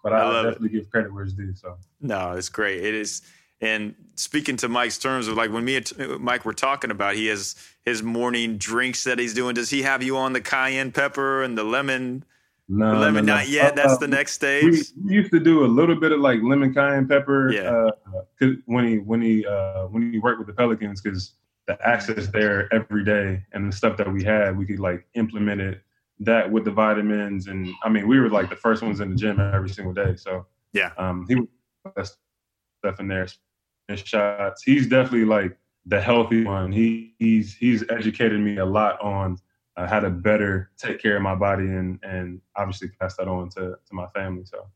But 0.04 0.14
I, 0.14 0.28
I 0.28 0.44
definitely 0.44 0.70
it. 0.70 0.72
give 0.72 0.90
credit 0.90 1.14
where 1.14 1.24
it's 1.24 1.34
due. 1.34 1.54
So 1.54 1.78
no, 2.02 2.32
it's 2.32 2.50
great. 2.50 2.84
It 2.84 2.96
is. 2.96 3.22
And 3.62 3.94
speaking 4.16 4.58
to 4.58 4.70
Mike's 4.70 4.98
terms 4.98 5.28
of 5.28 5.38
like 5.38 5.52
when 5.52 5.64
me 5.64 5.78
and 5.78 6.20
Mike 6.20 6.46
were 6.46 6.54
talking 6.54 6.90
about, 6.90 7.16
he 7.16 7.28
has 7.28 7.56
his 7.86 8.02
morning 8.02 8.58
drinks 8.58 9.04
that 9.04 9.20
he's 9.20 9.34
doing. 9.34 9.54
Does 9.54 9.70
he 9.70 9.84
have 9.84 10.02
you 10.02 10.18
on 10.18 10.34
the 10.34 10.42
cayenne 10.42 10.92
pepper 10.92 11.44
and 11.44 11.58
the 11.58 11.64
lemon? 11.64 12.26
No, 12.68 12.94
the 12.94 13.00
lemon, 13.00 13.26
no, 13.26 13.34
no. 13.34 13.38
not 13.38 13.50
yet. 13.50 13.76
That's 13.76 13.94
uh, 13.94 13.98
the 13.98 14.08
next 14.08 14.34
stage. 14.34 14.64
We, 14.64 14.82
we, 15.06 15.14
used 15.14 15.32
to 15.32 15.40
do 15.40 15.64
a 15.66 15.68
little 15.68 15.96
bit 15.96 16.12
of 16.12 16.22
like 16.22 16.40
lemon 16.42 16.74
cayenne 16.74 17.08
pepper. 17.08 17.52
Yeah. 17.52 17.88
Uh, 18.42 18.48
when 18.66 18.88
he 18.88 18.98
when 18.98 19.22
he 19.22 19.46
uh, 19.46 19.86
when 19.88 20.12
he 20.12 20.20
worked 20.20 20.40
with 20.40 20.48
the 20.48 20.54
Pelicans, 20.54 21.02
because 21.02 21.34
the 21.68 21.78
access 21.88 22.28
there 22.28 22.74
every 22.74 23.04
day 23.04 23.44
and 23.52 23.72
the 23.72 23.76
stuff 23.76 23.96
that 23.98 24.12
we 24.12 24.24
had, 24.24 24.58
we 24.58 24.66
could 24.66 24.80
like 24.80 25.06
implement 25.14 25.62
it 25.62 25.82
that 26.20 26.52
with 26.52 26.64
the 26.64 26.72
vitamins 26.72 27.48
and 27.48 27.68
I 27.84 27.90
mean 27.90 28.08
we 28.08 28.20
were 28.20 28.30
like 28.30 28.50
the 28.50 28.56
first 28.56 28.84
ones 28.84 29.00
in 29.00 29.10
the 29.10 29.16
gym 29.16 29.40
every 29.40 29.70
single 29.70 29.94
day. 29.94 30.16
So 30.16 30.46
yeah, 30.74 30.92
um, 30.98 31.26
he 31.28 31.36
was 31.96 32.18
stuff 32.80 33.00
in 33.00 33.08
there 33.08 33.28
shots. 33.98 34.64
He's 34.64 34.88
definitely 34.88 35.26
like 35.26 35.58
the 35.86 36.02
healthy 36.02 36.44
one. 36.44 36.72
He 36.72 37.16
he's 37.20 37.56
he's 37.56 37.84
educated 37.90 38.40
me 38.40 38.58
a 38.58 38.66
lot 38.66 39.02
on 39.02 39.38
uh, 39.78 39.88
how 39.88 40.00
to 40.00 40.10
better 40.10 40.72
take 40.78 41.02
care 41.02 41.16
of 41.16 41.22
my 41.22 41.36
body 41.36 41.66
and 41.66 42.00
and 42.04 42.42
obviously 42.56 42.90
pass 43.00 43.16
that 43.18 43.28
on 43.28 43.50
to 43.52 43.78
to 43.86 43.94
my 43.94 44.08
family. 44.08 44.46
So 44.46 44.68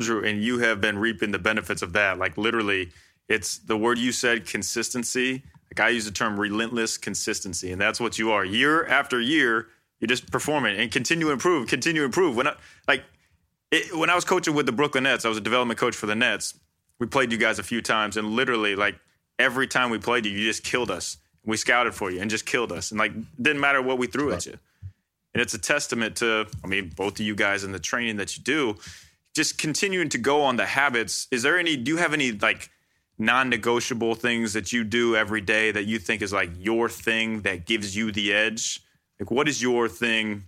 Jrue, 0.00 0.28
and 0.28 0.42
you 0.42 0.58
have 0.58 0.80
been 0.80 0.98
reaping 0.98 1.30
the 1.30 1.38
benefits 1.38 1.82
of 1.82 1.92
that. 1.92 2.18
Like 2.18 2.36
literally, 2.36 2.90
it's 3.28 3.58
the 3.58 3.76
word 3.76 3.98
you 3.98 4.12
said, 4.12 4.46
consistency. 4.46 5.44
Like 5.70 5.86
I 5.86 5.88
use 5.90 6.04
the 6.04 6.10
term 6.10 6.38
relentless 6.38 6.98
consistency, 6.98 7.72
and 7.72 7.80
that's 7.80 8.00
what 8.00 8.18
you 8.18 8.32
are. 8.32 8.44
Year 8.44 8.86
after 8.86 9.20
year, 9.20 9.68
you 10.00 10.06
just 10.06 10.30
perform 10.30 10.66
it 10.66 10.78
and 10.78 10.90
continue 10.90 11.26
to 11.26 11.32
improve, 11.32 11.68
continue 11.68 12.02
to 12.02 12.06
improve. 12.06 12.36
When 12.36 12.48
I, 12.48 12.54
like 12.86 13.04
it, 13.70 13.96
when 13.96 14.10
I 14.10 14.14
was 14.14 14.24
coaching 14.24 14.54
with 14.54 14.66
the 14.66 14.72
Brooklyn 14.72 15.04
Nets, 15.04 15.24
I 15.24 15.28
was 15.28 15.38
a 15.38 15.40
development 15.40 15.78
coach 15.78 15.96
for 15.96 16.06
the 16.06 16.14
Nets. 16.14 16.58
We 16.98 17.06
played 17.06 17.32
you 17.32 17.38
guys 17.38 17.58
a 17.58 17.62
few 17.62 17.82
times, 17.82 18.16
and 18.16 18.28
literally, 18.30 18.76
like 18.76 18.98
every 19.38 19.66
time 19.66 19.90
we 19.90 19.98
played 19.98 20.26
you, 20.26 20.32
you 20.32 20.46
just 20.46 20.64
killed 20.64 20.90
us. 20.90 21.18
We 21.44 21.56
scouted 21.56 21.94
for 21.94 22.10
you 22.10 22.20
and 22.20 22.30
just 22.30 22.46
killed 22.46 22.72
us, 22.72 22.90
and 22.90 22.98
like 22.98 23.12
didn't 23.40 23.60
matter 23.60 23.82
what 23.82 23.98
we 23.98 24.06
threw 24.06 24.32
at 24.32 24.46
you. 24.46 24.58
And 25.34 25.40
it's 25.40 25.54
a 25.54 25.58
testament 25.58 26.16
to, 26.16 26.46
I 26.62 26.66
mean, 26.68 26.92
both 26.96 27.14
of 27.14 27.26
you 27.26 27.34
guys 27.34 27.64
and 27.64 27.74
the 27.74 27.80
training 27.80 28.16
that 28.18 28.36
you 28.36 28.42
do, 28.44 28.76
just 29.34 29.58
continuing 29.58 30.08
to 30.10 30.18
go 30.18 30.42
on 30.42 30.56
the 30.56 30.66
habits. 30.66 31.26
Is 31.30 31.42
there 31.42 31.58
any? 31.58 31.76
Do 31.76 31.90
you 31.90 31.98
have 31.98 32.12
any 32.14 32.32
like? 32.32 32.70
non-negotiable 33.16 34.16
things 34.16 34.54
that 34.54 34.72
you 34.72 34.82
do 34.82 35.14
every 35.14 35.40
day 35.40 35.70
that 35.70 35.84
you 35.84 36.00
think 36.00 36.20
is 36.20 36.32
like 36.32 36.50
your 36.58 36.88
thing 36.88 37.42
that 37.42 37.64
gives 37.64 37.94
you 37.94 38.10
the 38.10 38.32
edge 38.34 38.80
like, 39.18 39.30
what 39.30 39.48
is 39.48 39.62
your 39.62 39.88
thing? 39.88 40.44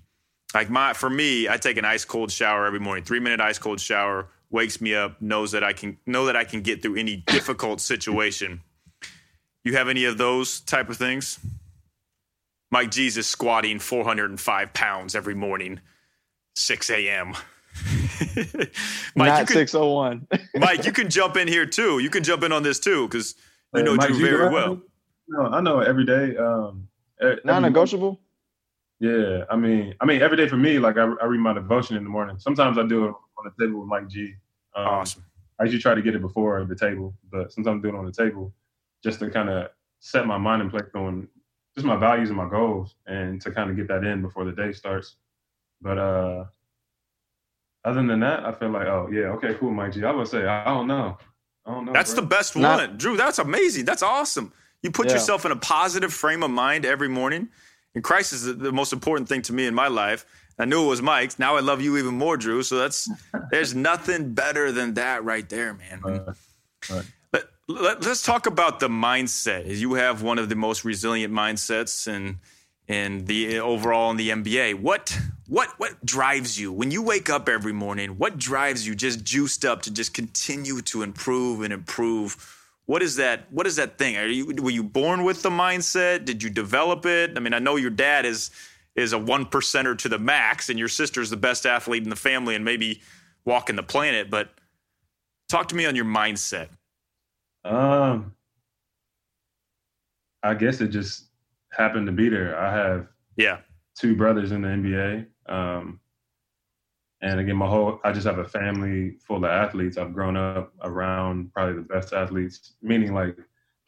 Like 0.55 0.71
my 0.71 0.93
for 0.93 1.11
me, 1.11 1.49
I 1.49 1.57
take 1.57 1.77
an 1.77 1.85
ice 1.85 2.05
cold 2.05 2.31
shower 2.31 2.67
every 2.67 2.81
morning. 2.81 3.05
Three 3.05 3.21
minute 3.21 3.41
ice 3.41 3.59
cold 3.59 3.81
shower 3.81 4.29
wakes 4.51 4.81
me 4.81 4.95
up, 4.95 5.21
knows 5.21 5.53
that 5.53 5.65
I 5.65 5.73
can 5.73 5.99
know 6.07 6.27
that 6.27 6.37
I 6.37 6.45
can 6.45 6.63
get 6.63 6.83
through 6.83 6.97
any 6.97 7.17
difficult 7.27 7.81
situation. 7.81 8.63
You 9.65 9.75
have 9.77 9.89
any 9.89 10.05
of 10.05 10.19
those 10.19 10.61
type 10.61 10.89
of 10.89 10.97
things? 10.97 11.39
Mike 12.71 12.91
Jesus 12.91 13.27
squatting 13.27 13.79
405 13.79 14.73
pounds 14.73 15.15
every 15.15 15.35
morning, 15.35 15.81
6 16.55 16.91
a.m. 16.91 17.35
Mike, 19.15 19.29
Not 19.29 19.49
601. 19.49 20.27
Mike, 20.57 20.85
you 20.85 20.93
can 20.93 21.11
jump 21.11 21.37
in 21.37 21.49
here 21.49 21.67
too. 21.67 21.99
You 21.99 22.11
can 22.11 22.23
jump 22.23 22.43
in 22.43 22.53
on 22.53 22.63
this 22.63 22.79
too 22.79 23.07
because 23.07 23.35
you 23.75 23.83
know 23.83 23.95
Mike, 23.95 24.11
Jrue 24.11 24.21
very 24.21 24.53
well. 24.53 24.81
No, 25.29 25.47
I 25.47 25.61
know 25.61 25.81
every 25.81 26.05
day. 26.05 26.37
Um, 26.37 26.89
Non-negotiable. 27.45 28.21
Yeah, 28.99 29.45
I 29.51 29.57
mean, 29.57 29.95
I 30.01 30.07
mean, 30.07 30.23
every 30.23 30.37
day 30.37 30.49
for 30.49 30.57
me, 30.57 30.79
like 30.79 30.97
I, 30.97 31.03
I 31.21 31.27
read 31.27 31.41
my 31.41 31.53
devotion 31.53 31.97
in 31.97 32.05
the 32.05 32.11
morning. 32.11 32.39
Sometimes 32.39 32.79
I 32.79 32.87
do 32.87 33.07
it 33.07 33.15
on 33.39 33.45
the 33.45 33.65
table 33.65 33.81
with 33.81 33.89
Mike 33.89 34.09
G. 34.09 34.35
Um, 34.75 34.87
awesome. 34.87 35.25
I 35.59 35.65
usually 35.65 35.81
try 35.81 35.95
to 35.95 36.03
get 36.03 36.15
it 36.15 36.21
before 36.21 36.65
the 36.65 36.75
table, 36.75 37.15
but 37.31 37.53
sometimes 37.53 37.81
I 37.81 37.89
do 37.89 37.95
it 37.95 37.99
on 37.99 38.05
the 38.05 38.13
table 38.13 38.53
just 39.03 39.21
to 39.21 39.31
kind 39.31 39.49
of 39.49 39.71
set 40.01 40.27
my 40.27 40.39
mind 40.39 40.63
in 40.63 40.71
place 40.71 40.85
on 40.95 41.29
just 41.75 41.87
my 41.87 41.97
values 41.97 42.31
and 42.31 42.37
my 42.37 42.49
goals, 42.49 42.95
and 43.07 43.41
to 43.43 43.51
kind 43.51 43.71
of 43.71 43.77
get 43.77 43.89
that 43.89 44.05
in 44.05 44.23
before 44.23 44.45
the 44.45 44.53
day 44.53 44.73
starts. 44.73 45.17
But 45.81 45.99
uh 45.99 46.45
other 47.85 48.03
than 48.03 48.19
that, 48.21 48.45
I 48.45 48.53
feel 48.53 48.71
like, 48.71 48.87
oh 48.87 49.09
yeah, 49.13 49.27
okay, 49.35 49.55
cool, 49.55 49.71
Mike 49.71 49.93
G. 49.93 50.05
I 50.05 50.11
would 50.11 50.29
say, 50.29 50.47
I 50.47 50.65
don't 50.65 50.87
know. 50.87 51.17
I 51.65 51.73
don't 51.73 51.85
know. 51.85 51.93
That's 51.93 52.15
bro. 52.15 52.23
the 52.23 52.27
best 52.27 52.57
Not- 52.57 52.89
one, 52.89 52.99
Jrue. 52.99 53.17
That's 53.17 53.39
amazing. 53.39 53.85
That's 53.85 54.03
awesome. 54.03 54.53
You 54.83 54.91
put 54.91 55.07
yeah. 55.07 55.15
yourself 55.15 55.45
in 55.45 55.53
a 55.53 55.57
positive 55.57 56.13
frame 56.13 56.43
of 56.43 56.51
mind 56.51 56.85
every 56.85 57.09
morning 57.09 57.49
and 57.97 58.05
Christ 58.05 58.35
is 58.35 58.45
the 58.45 58.71
most 58.71 58.93
important 58.93 59.27
thing 59.27 59.43
to 59.43 59.55
me 59.55 59.67
in 59.67 59.75
my 59.75 59.89
life. 59.89 60.27
I 60.59 60.65
knew 60.65 60.85
it 60.85 60.89
was 60.89 61.03
Mike's. 61.03 61.39
Now 61.39 61.57
I 61.57 61.61
love 61.61 61.83
you 61.83 61.97
even 61.99 62.15
more, 62.15 62.39
Jrue. 62.39 62.65
So 62.65 62.79
that's 62.79 63.11
there's 63.51 63.75
nothing 63.91 64.33
better 64.33 64.73
than 64.73 64.95
that 64.95 65.25
right 65.25 65.49
there, 65.49 65.75
man. 65.75 66.01
Uh, 66.05 66.35
right. 66.91 67.05
Let, 67.69 68.01
let, 68.01 68.07
us 68.07 68.23
talk 68.23 68.47
about 68.47 68.79
the 68.79 68.89
mindset. 68.89 69.65
You 69.77 69.95
have 69.95 70.23
one 70.23 70.39
of 70.39 70.49
the 70.49 70.55
most 70.55 70.85
resilient 70.85 71.35
mindsets 71.35 72.07
and 72.07 72.37
and 72.89 73.27
the 73.27 73.59
overall 73.59 74.13
in 74.13 74.17
the 74.17 74.31
NBA. 74.31 74.81
What 74.81 75.19
what 75.49 75.69
what 75.79 76.05
drives 76.07 76.59
you 76.59 76.73
when 76.73 76.91
you 76.91 77.03
wake 77.03 77.29
up 77.29 77.49
every 77.49 77.73
morning? 77.73 78.19
What 78.19 78.39
drives 78.39 78.87
you 78.87 78.95
just 78.95 79.25
juiced 79.25 79.65
up 79.65 79.83
to 79.83 79.91
just 79.91 80.15
continue 80.15 80.81
to 80.83 81.03
improve 81.03 81.63
and 81.63 81.73
improve? 81.73 82.53
what 82.87 83.03
is 83.03 83.17
that 83.17 83.53
what 83.53 83.67
is 83.67 83.77
that 83.77 83.99
thing 83.99 84.17
are 84.17 84.27
you 84.27 84.47
were 84.63 84.71
you 84.71 84.83
born 84.83 85.25
with 85.25 85.43
the 85.43 85.51
mindset 85.51 86.25
did 86.25 86.43
you 86.43 86.49
develop 86.49 87.05
it 87.05 87.33
i 87.37 87.41
mean 87.41 87.53
i 87.53 87.59
know 87.59 87.75
your 87.77 87.91
dad 87.91 88.25
is 88.25 88.51
is 88.97 89.13
a 89.13 89.19
one 89.19 89.45
percenter 89.45 89.97
to 89.99 90.09
the 90.09 90.19
max 90.19 90.69
and 90.69 90.79
your 90.79 90.89
sister's 90.89 91.31
the 91.31 91.37
best 91.37 91.67
athlete 91.67 92.03
in 92.03 92.11
the 92.11 92.17
family 92.17 92.55
and 92.55 92.65
maybe 92.65 93.01
walking 93.45 93.77
the 93.77 93.83
planet 93.83 94.31
but 94.31 94.51
talk 95.49 95.69
to 95.69 95.77
me 95.77 95.87
on 95.87 95.95
your 95.95 96.05
mindset. 96.05 96.69
Um 97.65 98.35
i 100.43 100.55
guess 100.55 100.81
it 100.81 100.89
just 100.89 101.27
happened 101.73 102.07
to 102.07 102.13
be 102.13 102.29
there. 102.29 102.59
I 102.59 102.73
have 102.73 103.09
yeah. 103.37 103.59
two 103.99 104.17
brothers 104.17 104.53
in 104.53 104.63
the 104.63 104.69
nba 104.69 105.27
um 105.49 106.01
and 107.23 107.41
again, 107.41 107.57
my 107.57 107.67
whole 107.67 108.01
I 108.05 108.13
just 108.13 108.27
have 108.27 108.39
a 108.39 108.49
family 108.49 109.17
full 109.27 109.39
of 109.39 109.45
athletes. 109.45 109.97
I've 109.97 110.13
grown 110.13 110.37
up 110.37 110.73
around 110.83 111.53
probably 111.53 111.75
the 111.75 111.89
best 111.89 112.13
athletes, 112.13 112.75
meaning 112.83 113.15
like 113.15 113.37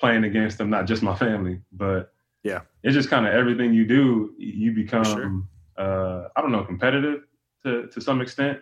playing 0.00 0.24
against 0.24 0.58
them, 0.58 0.70
not 0.70 0.86
just 0.86 1.02
my 1.02 1.14
family, 1.14 1.60
but 1.72 2.12
yeah, 2.48 2.60
it's 2.82 2.94
just 2.94 3.10
kind 3.10 3.26
of 3.26 3.32
everything 3.34 3.74
you 3.74 3.86
do. 3.86 4.34
You 4.38 4.72
become, 4.72 5.04
sure. 5.04 5.84
uh, 5.84 6.28
I 6.34 6.40
don't 6.40 6.52
know, 6.52 6.64
competitive 6.64 7.22
to 7.64 7.86
to 7.88 8.00
some 8.00 8.20
extent. 8.20 8.60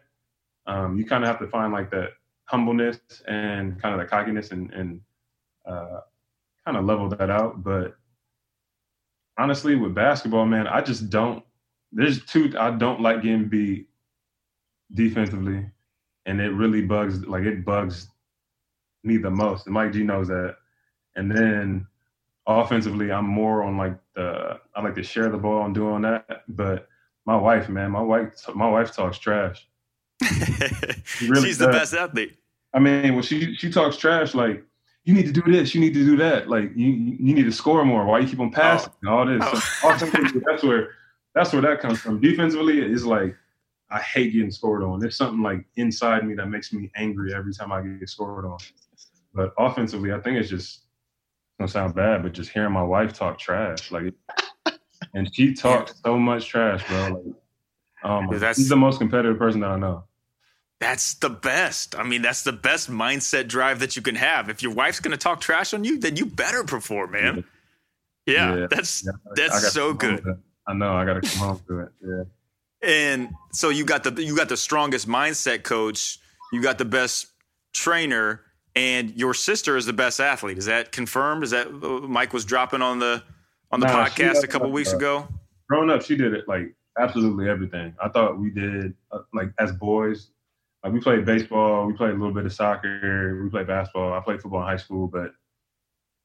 Um, 0.66 0.98
you 0.98 1.04
kind 1.06 1.22
of 1.22 1.28
have 1.28 1.38
to 1.38 1.46
find 1.46 1.72
like 1.72 1.90
that 1.92 2.10
humbleness 2.46 2.98
and 3.28 3.80
kind 3.80 3.94
of 3.94 4.00
the 4.00 4.06
cockiness 4.06 4.50
and 4.50 4.72
and 4.72 5.00
uh, 5.66 6.00
kind 6.64 6.76
of 6.76 6.84
level 6.84 7.08
that 7.08 7.30
out. 7.30 7.62
But 7.62 7.96
honestly, 9.38 9.76
with 9.76 9.94
basketball, 9.94 10.46
man, 10.46 10.66
I 10.66 10.80
just 10.80 11.08
don't. 11.10 11.44
There's 11.92 12.24
two. 12.24 12.52
I 12.58 12.70
don't 12.72 13.00
like 13.00 13.22
getting 13.22 13.48
beat 13.48 13.88
defensively, 14.94 15.64
and 16.26 16.40
it 16.40 16.50
really 16.50 16.82
bugs 16.82 17.24
like 17.26 17.44
it 17.44 17.64
bugs 17.64 18.08
me 19.04 19.16
the 19.16 19.30
most. 19.30 19.66
And 19.66 19.74
Mike 19.74 19.92
G 19.92 20.02
knows 20.02 20.28
that. 20.28 20.56
And 21.14 21.30
then 21.30 21.86
offensively, 22.46 23.10
I'm 23.10 23.26
more 23.26 23.62
on 23.62 23.76
like 23.76 23.96
the 24.14 24.60
I 24.74 24.82
like 24.82 24.94
to 24.94 25.02
share 25.02 25.28
the 25.28 25.38
ball 25.38 25.64
and 25.64 25.74
doing 25.74 26.02
that. 26.02 26.44
But 26.48 26.88
my 27.24 27.36
wife, 27.36 27.68
man, 27.68 27.90
my 27.90 28.00
wife, 28.00 28.34
my 28.54 28.68
wife 28.68 28.94
talks 28.94 29.18
trash. 29.18 29.66
really 30.22 31.48
She's 31.48 31.58
does. 31.58 31.58
the 31.58 31.68
best 31.68 31.94
athlete. 31.94 32.36
I 32.72 32.78
mean, 32.78 33.14
well, 33.14 33.22
she 33.22 33.54
she 33.54 33.70
talks 33.70 33.96
trash 33.96 34.34
like 34.34 34.62
you 35.04 35.14
need 35.14 35.26
to 35.26 35.32
do 35.32 35.42
this, 35.50 35.74
you 35.74 35.80
need 35.80 35.94
to 35.94 36.04
do 36.04 36.16
that. 36.16 36.48
Like 36.48 36.70
you 36.74 36.88
you 36.88 37.34
need 37.34 37.44
to 37.44 37.52
score 37.52 37.84
more. 37.84 38.04
Why 38.04 38.20
you 38.20 38.28
keep 38.28 38.40
on 38.40 38.50
passing? 38.50 38.92
Oh. 39.06 39.10
all 39.10 39.26
this. 39.26 39.42
Oh. 39.42 39.96
So, 39.98 40.06
that's 40.46 40.62
where 40.62 40.90
that's 41.34 41.52
where 41.52 41.62
that 41.62 41.80
comes 41.80 42.00
from. 42.00 42.20
Defensively, 42.20 42.80
it's 42.80 43.04
like 43.04 43.34
I 43.90 44.00
hate 44.00 44.32
getting 44.32 44.50
scored 44.50 44.82
on. 44.82 44.98
There's 44.98 45.16
something 45.16 45.42
like 45.42 45.64
inside 45.76 46.26
me 46.26 46.34
that 46.34 46.46
makes 46.46 46.72
me 46.72 46.90
angry 46.96 47.34
every 47.34 47.52
time 47.54 47.72
I 47.72 47.82
get 47.82 48.08
scored 48.08 48.44
on. 48.44 48.58
But 49.32 49.52
offensively, 49.58 50.12
I 50.12 50.20
think 50.20 50.38
it's 50.38 50.48
just 50.48 50.85
gonna 51.58 51.68
sound 51.68 51.94
bad, 51.94 52.22
but 52.22 52.32
just 52.32 52.50
hearing 52.50 52.72
my 52.72 52.82
wife 52.82 53.12
talk 53.12 53.38
trash, 53.38 53.90
like, 53.90 54.14
and 55.14 55.32
she 55.34 55.54
talks 55.54 55.94
so 56.04 56.18
much 56.18 56.46
trash, 56.46 56.86
bro. 56.86 57.08
Like, 57.08 58.10
um, 58.10 58.38
that's, 58.38 58.58
she's 58.58 58.68
the 58.68 58.76
most 58.76 58.98
competitive 58.98 59.38
person 59.38 59.60
that 59.60 59.70
I 59.70 59.78
know. 59.78 60.04
That's 60.78 61.14
the 61.14 61.30
best. 61.30 61.96
I 61.98 62.02
mean, 62.02 62.20
that's 62.20 62.44
the 62.44 62.52
best 62.52 62.90
mindset 62.90 63.48
drive 63.48 63.78
that 63.80 63.96
you 63.96 64.02
can 64.02 64.14
have. 64.14 64.50
If 64.50 64.62
your 64.62 64.75
wife's 64.75 65.00
gonna 65.00 65.16
talk 65.16 65.40
trash 65.40 65.72
on 65.72 65.84
you, 65.84 65.98
then 65.98 66.16
you 66.16 66.26
better 66.26 66.64
perform, 66.64 67.12
man. 67.12 67.44
Yeah, 68.26 68.56
yeah. 68.56 68.66
that's 68.68 69.04
yeah, 69.04 69.12
that's 69.34 69.72
so 69.72 69.94
good. 69.94 70.22
I 70.66 70.75
know. 70.75 70.92
I 70.94 71.04
got 71.04 71.22
to 71.22 71.28
come 71.28 71.38
home 71.38 71.60
to 71.68 71.80
it. 71.80 71.88
Yeah. 72.04 72.25
And 72.82 73.34
so 73.52 73.70
you 73.70 73.84
got 73.84 74.04
the 74.04 74.22
you 74.22 74.36
got 74.36 74.48
the 74.48 74.56
strongest 74.56 75.08
mindset 75.08 75.62
coach. 75.62 76.18
You 76.52 76.60
got 76.60 76.78
the 76.78 76.84
best 76.84 77.28
trainer, 77.72 78.42
and 78.76 79.16
your 79.16 79.35
sister 79.35 79.76
is 79.76 79.87
the 79.87 79.92
best 79.92 80.21
athlete. 80.21 80.59
Is 80.59 80.66
that 80.66 80.92
confirmed? 80.92 81.42
Is 81.42 81.50
that 81.50 81.66
uh, 81.68 82.06
Mike 82.06 82.33
was 82.33 82.45
dropping 82.45 82.83
on 82.83 82.99
the 82.99 83.23
on 83.73 83.80
the 83.80 83.87
nah, 83.87 84.06
podcast 84.06 84.45
a 84.45 84.47
couple 84.47 84.71
weeks 84.71 84.92
uh, 84.92 84.97
ago? 84.97 85.28
Growing 85.68 85.90
up, 85.90 86.02
she 86.02 86.14
did 86.14 86.35
it 86.35 86.47
like 86.47 86.75
absolutely 86.99 87.49
everything. 87.49 87.95
I 88.00 88.11
thought 88.11 88.38
we 88.38 88.50
did 88.50 88.95
uh, 89.11 89.21
like 89.35 89.50
as 89.59 89.73
boys. 89.73 90.28
Like 90.85 90.92
we 90.92 91.00
played 91.00 91.25
baseball, 91.25 91.87
we 91.87 91.95
played 91.95 92.11
a 92.11 92.12
little 92.12 92.35
bit 92.35 92.45
of 92.45 92.52
soccer, 92.52 93.42
we 93.42 93.50
played 93.50 93.66
basketball. 93.66 94.12
I 94.12 94.21
played 94.21 94.40
football 94.40 94.61
in 94.61 94.66
high 94.66 94.76
school, 94.76 95.09
but 95.09 95.33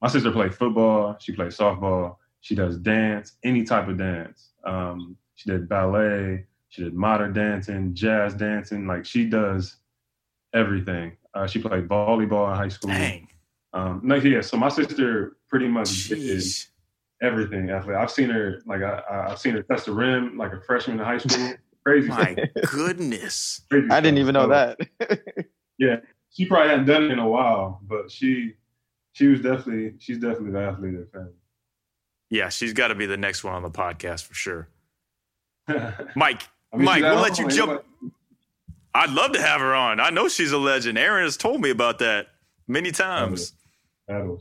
my 0.01 0.07
sister 0.07 0.29
played 0.29 0.53
football. 0.53 1.15
She 1.19 1.31
played 1.31 1.49
softball. 1.49 2.17
She 2.41 2.53
does 2.53 2.77
dance, 2.77 3.37
any 3.43 3.63
type 3.63 3.87
of 3.87 3.97
dance. 3.97 4.49
Um, 4.65 5.15
she 5.35 5.49
did 5.49 5.69
ballet. 5.69 6.45
She 6.69 6.83
did 6.83 6.93
modern 6.93 7.33
dancing, 7.33 7.93
jazz 7.95 8.33
dancing. 8.33 8.85
Like 8.85 9.05
she 9.05 9.25
does 9.25 9.77
everything. 10.53 11.13
Uh, 11.33 11.47
she 11.47 11.59
played 11.59 11.87
volleyball 11.87 12.51
in 12.51 12.57
high 12.57 12.67
school. 12.67 12.89
Dang. 12.89 13.27
Um, 13.73 14.01
no, 14.03 14.15
yeah. 14.15 14.41
So 14.41 14.57
my 14.57 14.69
sister 14.69 15.37
pretty 15.47 15.67
much 15.67 15.89
Jeez. 15.89 16.67
did 17.19 17.25
everything. 17.25 17.71
I've 17.71 18.11
seen 18.11 18.29
her 18.29 18.61
like 18.65 18.81
I, 18.81 19.27
have 19.29 19.39
seen 19.39 19.53
her 19.53 19.63
test 19.63 19.85
the 19.85 19.93
rim 19.93 20.37
like 20.37 20.53
a 20.53 20.61
freshman 20.61 20.99
in 20.99 21.05
high 21.05 21.19
school. 21.19 21.53
Crazy. 21.85 22.07
My 22.07 22.35
goodness. 22.71 23.61
Crazy 23.69 23.89
I 23.89 24.01
didn't 24.01 24.19
even 24.19 24.33
know 24.33 24.47
that. 24.47 24.77
yeah, 25.77 25.97
she 26.29 26.45
probably 26.45 26.69
hadn't 26.69 26.85
done 26.85 27.03
it 27.03 27.11
in 27.11 27.19
a 27.19 27.27
while, 27.27 27.79
but 27.83 28.11
she 28.11 28.53
she 29.13 29.27
was 29.27 29.41
definitely 29.41 29.93
she's 29.99 30.17
definitely 30.17 30.51
the 30.51 30.61
athlete 30.61 30.95
of 30.95 30.99
the 31.01 31.07
family. 31.07 31.33
Yeah, 32.29 32.49
she's 32.49 32.73
got 32.73 32.89
to 32.89 32.95
be 32.95 33.05
the 33.05 33.17
next 33.17 33.43
one 33.43 33.53
on 33.53 33.61
the 33.61 33.71
podcast 33.71 34.23
for 34.25 34.33
sure. 34.33 34.69
Mike, 36.15 36.43
I 36.73 36.77
mean, 36.77 36.85
Mike, 36.85 37.03
we'll 37.03 37.19
let 37.19 37.37
you 37.37 37.47
jump. 37.47 37.83
I'd 38.93 39.11
love 39.11 39.33
to 39.33 39.41
have 39.41 39.61
her 39.61 39.73
on. 39.73 39.99
I 39.99 40.09
know 40.09 40.27
she's 40.27 40.51
a 40.51 40.57
legend. 40.57 40.97
Aaron 40.97 41.23
has 41.23 41.37
told 41.37 41.61
me 41.61 41.69
about 41.69 41.99
that 41.99 42.27
many 42.67 42.91
times. 42.91 43.53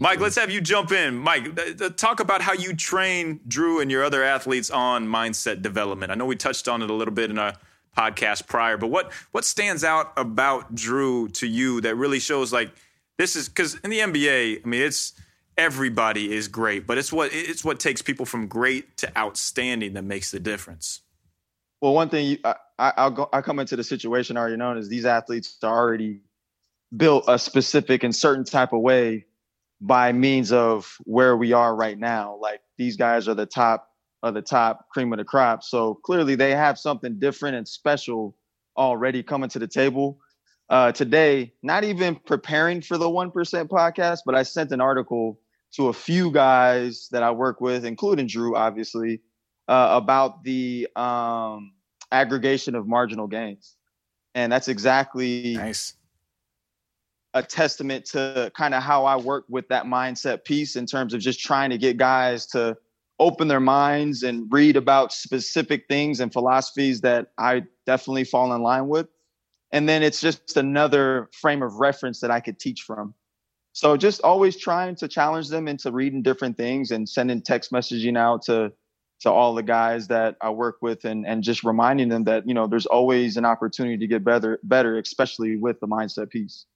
Mike, 0.00 0.18
let's 0.18 0.36
have 0.36 0.50
you 0.50 0.60
jump 0.60 0.90
in. 0.90 1.16
Mike, 1.16 1.96
talk 1.96 2.18
about 2.18 2.42
how 2.42 2.52
you 2.52 2.74
train 2.74 3.40
Jrue 3.48 3.80
and 3.80 3.90
your 3.90 4.02
other 4.02 4.24
athletes 4.24 4.70
on 4.70 5.06
mindset 5.06 5.62
development. 5.62 6.10
I 6.10 6.16
know 6.16 6.26
we 6.26 6.34
touched 6.34 6.66
on 6.66 6.82
it 6.82 6.90
a 6.90 6.94
little 6.94 7.14
bit 7.14 7.30
in 7.30 7.38
a 7.38 7.56
podcast 7.96 8.48
prior, 8.48 8.76
but 8.76 8.88
what 8.88 9.12
what 9.30 9.44
stands 9.44 9.84
out 9.84 10.12
about 10.16 10.74
Jrue 10.74 11.32
to 11.34 11.46
you 11.46 11.80
that 11.82 11.94
really 11.94 12.18
shows 12.18 12.52
like 12.52 12.72
this 13.18 13.36
is 13.36 13.48
because 13.48 13.76
in 13.84 13.90
the 13.90 13.98
NBA, 14.00 14.64
I 14.64 14.68
mean, 14.68 14.82
it's 14.82 15.12
everybody 15.56 16.34
is 16.34 16.48
great, 16.48 16.86
but 16.86 16.98
it's 16.98 17.12
what 17.12 17.30
it's 17.32 17.64
what 17.64 17.78
takes 17.78 18.02
people 18.02 18.26
from 18.26 18.48
great 18.48 18.96
to 18.98 19.18
outstanding 19.18 19.92
that 19.92 20.04
makes 20.04 20.30
the 20.30 20.40
difference. 20.40 21.02
Well, 21.80 21.94
one 21.94 22.08
thing 22.10 22.38
I, 22.44 22.54
I, 22.78 23.04
will 23.04 23.10
go, 23.10 23.28
I 23.32 23.40
come 23.40 23.58
into 23.58 23.76
the 23.76 23.84
situation 23.84 24.36
already 24.36 24.56
known 24.56 24.76
as 24.76 24.88
these 24.88 25.06
athletes 25.06 25.56
are 25.62 25.76
already 25.76 26.20
built 26.96 27.24
a 27.28 27.38
specific 27.38 28.04
and 28.04 28.14
certain 28.14 28.44
type 28.44 28.72
of 28.72 28.80
way 28.80 29.26
by 29.80 30.12
means 30.12 30.52
of 30.52 30.96
where 31.04 31.36
we 31.36 31.52
are 31.52 31.74
right 31.74 31.98
now. 31.98 32.36
Like 32.40 32.60
these 32.76 32.96
guys 32.96 33.28
are 33.28 33.34
the 33.34 33.46
top 33.46 33.88
of 34.22 34.34
the 34.34 34.42
top 34.42 34.88
cream 34.90 35.12
of 35.12 35.18
the 35.18 35.24
crop. 35.24 35.62
So 35.62 35.94
clearly 35.94 36.34
they 36.34 36.50
have 36.50 36.78
something 36.78 37.18
different 37.18 37.56
and 37.56 37.66
special 37.66 38.36
already 38.76 39.22
coming 39.22 39.48
to 39.50 39.58
the 39.58 39.66
table. 39.66 40.18
Uh, 40.68 40.92
today, 40.92 41.52
not 41.62 41.82
even 41.84 42.14
preparing 42.14 42.80
for 42.80 42.98
the 42.98 43.08
1% 43.08 43.32
podcast, 43.68 44.20
but 44.24 44.34
I 44.34 44.42
sent 44.42 44.70
an 44.70 44.80
article 44.80 45.40
to 45.72 45.88
a 45.88 45.92
few 45.92 46.30
guys 46.30 47.08
that 47.10 47.22
I 47.22 47.30
work 47.30 47.60
with, 47.60 47.84
including 47.84 48.28
Jrue, 48.28 48.56
obviously, 48.56 49.20
uh, 49.70 49.88
about 49.92 50.42
the 50.42 50.88
um, 50.96 51.72
aggregation 52.10 52.74
of 52.74 52.88
marginal 52.88 53.28
gains. 53.28 53.76
And 54.34 54.50
that's 54.52 54.66
exactly 54.66 55.54
nice. 55.54 55.94
a 57.34 57.42
testament 57.42 58.04
to 58.06 58.50
kind 58.56 58.74
of 58.74 58.82
how 58.82 59.04
I 59.04 59.16
work 59.16 59.44
with 59.48 59.68
that 59.68 59.84
mindset 59.84 60.44
piece 60.44 60.74
in 60.74 60.86
terms 60.86 61.14
of 61.14 61.20
just 61.20 61.38
trying 61.38 61.70
to 61.70 61.78
get 61.78 61.96
guys 61.96 62.46
to 62.46 62.76
open 63.20 63.46
their 63.46 63.60
minds 63.60 64.24
and 64.24 64.52
read 64.52 64.76
about 64.76 65.12
specific 65.12 65.84
things 65.88 66.18
and 66.18 66.32
philosophies 66.32 67.02
that 67.02 67.28
I 67.38 67.62
definitely 67.86 68.24
fall 68.24 68.52
in 68.52 68.62
line 68.62 68.88
with. 68.88 69.06
And 69.70 69.88
then 69.88 70.02
it's 70.02 70.20
just 70.20 70.56
another 70.56 71.28
frame 71.32 71.62
of 71.62 71.76
reference 71.76 72.20
that 72.20 72.30
I 72.32 72.40
could 72.40 72.58
teach 72.58 72.82
from. 72.82 73.14
So 73.72 73.96
just 73.96 74.20
always 74.22 74.56
trying 74.56 74.96
to 74.96 75.06
challenge 75.06 75.48
them 75.48 75.68
into 75.68 75.92
reading 75.92 76.22
different 76.22 76.56
things 76.56 76.90
and 76.90 77.08
sending 77.08 77.40
text 77.40 77.70
messaging 77.70 78.18
out 78.18 78.42
to 78.46 78.72
to 79.20 79.30
all 79.30 79.54
the 79.54 79.62
guys 79.62 80.08
that 80.08 80.36
I 80.40 80.50
work 80.50 80.78
with 80.80 81.04
and 81.04 81.26
and 81.26 81.42
just 81.42 81.62
reminding 81.64 82.08
them 82.08 82.24
that 82.24 82.48
you 82.48 82.54
know 82.54 82.66
there's 82.66 82.86
always 82.86 83.36
an 83.36 83.44
opportunity 83.44 83.98
to 83.98 84.06
get 84.06 84.24
better 84.24 84.58
better 84.62 84.98
especially 84.98 85.56
with 85.56 85.80
the 85.80 85.86
mindset 85.86 86.30
piece. 86.30 86.66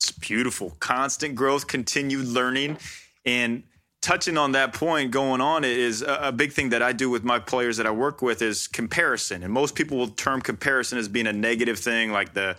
It's 0.00 0.10
beautiful. 0.10 0.76
Constant 0.80 1.34
growth, 1.34 1.66
continued 1.66 2.26
learning 2.26 2.78
and 3.24 3.62
touching 4.04 4.36
on 4.36 4.52
that 4.52 4.74
point 4.74 5.10
going 5.10 5.40
on 5.40 5.64
is 5.64 6.04
a, 6.06 6.30
big 6.30 6.52
thing 6.52 6.68
that 6.68 6.82
I 6.82 6.92
do 6.92 7.08
with 7.08 7.24
my 7.24 7.38
players 7.38 7.78
that 7.78 7.86
I 7.86 7.90
work 7.90 8.20
with 8.20 8.42
is 8.42 8.68
comparison. 8.68 9.42
And 9.42 9.50
most 9.50 9.74
people 9.74 9.96
will 9.96 10.08
term 10.08 10.42
comparison 10.42 10.98
as 10.98 11.08
being 11.08 11.26
a 11.26 11.32
negative 11.32 11.78
thing 11.78 12.12
like 12.12 12.34
the 12.34 12.54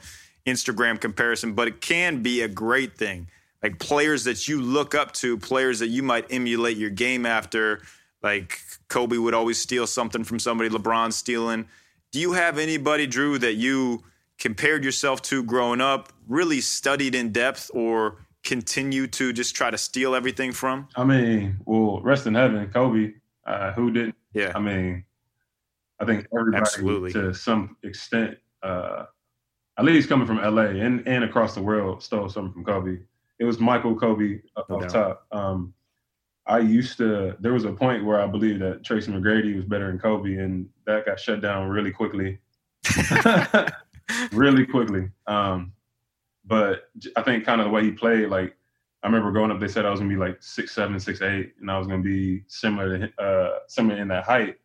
Instagram 0.48 1.00
comparison, 1.00 1.54
but 1.54 1.68
it 1.68 1.82
can 1.82 2.24
be 2.24 2.42
a 2.42 2.48
great 2.48 2.98
thing. 2.98 3.28
Like 3.62 3.78
players 3.78 4.24
that 4.24 4.48
you 4.48 4.60
look 4.60 4.96
up 4.96 5.12
to, 5.14 5.38
players 5.38 5.78
that 5.80 5.90
you 5.90 6.02
might 6.02 6.26
emulate 6.32 6.78
your 6.78 6.90
game 6.90 7.28
after 7.28 7.84
like 8.26 8.60
Kobe 8.88 9.18
would 9.18 9.36
always 9.36 9.62
steal 9.62 9.86
something 9.86 10.24
from 10.24 10.40
somebody, 10.40 10.70
LeBron 10.70 11.14
stealing. 11.14 11.68
Do 12.12 12.20
you 12.20 12.34
have 12.34 12.58
anybody, 12.58 13.08
Jrue, 13.08 13.40
that 13.40 13.54
you 13.54 14.04
compared 14.40 14.84
yourself 14.84 15.22
to 15.24 15.44
growing 15.44 15.80
up, 15.80 16.12
really 16.28 16.60
studied 16.60 17.14
in 17.14 17.32
depth, 17.32 17.70
or 17.74 18.26
continue 18.44 19.06
to 19.08 19.32
just 19.32 19.56
try 19.56 19.70
to 19.70 19.78
steal 19.78 20.16
everything 20.16 20.52
from? 20.52 20.88
I 20.96 21.04
mean, 21.04 21.58
well, 21.66 22.02
rest 22.02 22.26
in 22.26 22.34
heaven, 22.34 22.68
Kobe. 22.74 23.14
Uh, 23.46 23.74
who 23.74 23.92
didn't? 23.92 24.16
Yeah. 24.34 24.54
I 24.56 24.60
mean, 24.60 25.06
I 26.00 26.06
think 26.06 26.26
everybody 26.36 26.62
Absolutely. 26.62 27.14
to 27.14 27.32
some 27.32 27.78
extent, 27.84 28.40
uh, 28.64 29.06
at 29.78 29.86
least 29.86 30.10
coming 30.10 30.26
from 30.26 30.38
LA 30.38 30.82
and, 30.84 31.08
and 31.08 31.24
across 31.24 31.54
the 31.54 31.62
world, 31.62 32.02
stole 32.02 32.28
something 32.28 32.54
from 32.54 32.66
Kobe. 32.66 32.98
It 33.38 33.46
was 33.46 33.60
Michael 33.60 33.96
Kobe 33.96 34.40
up 34.58 34.68
no 34.68 34.80
top. 34.80 35.28
Um, 35.32 35.76
I 36.48 36.60
used 36.60 36.98
to. 36.98 37.36
There 37.40 37.54
was 37.54 37.66
a 37.66 37.72
point 37.72 38.06
where 38.06 38.22
I 38.22 38.28
believed 38.28 38.62
that 38.62 38.84
Tracy 38.84 39.12
McGrady 39.12 39.56
was 39.56 39.66
better 39.66 39.88
than 39.88 40.00
Kobe, 40.00 40.36
and 40.36 40.70
that 40.86 41.06
got 41.06 41.20
shut 41.20 41.42
down 41.42 41.70
really 41.70 41.92
quickly. 41.92 42.40
really 44.32 44.66
quickly. 44.66 45.10
Um, 45.28 45.74
but 46.46 46.90
I 47.16 47.24
think 47.24 47.46
kind 47.46 47.62
of 47.62 47.66
the 47.66 47.72
way 47.72 47.84
he 47.84 47.92
played, 47.92 48.30
like 48.30 48.56
I 49.04 49.08
remember 49.08 49.32
growing 49.32 49.52
up, 49.52 49.60
they 49.60 49.68
said 49.68 49.86
I 49.86 49.92
was 49.92 50.00
gonna 50.00 50.10
be 50.10 50.20
like 50.20 50.42
six 50.42 50.72
seven, 50.74 51.00
six 51.00 51.22
eight, 51.22 51.54
and 51.60 51.70
I 51.70 51.78
was 51.78 51.88
gonna 51.88 52.04
be 52.04 52.44
similar 52.48 52.98
to 52.98 53.24
uh, 53.24 53.60
similar 53.68 53.98
in 54.00 54.08
that 54.10 54.24
height. 54.24 54.58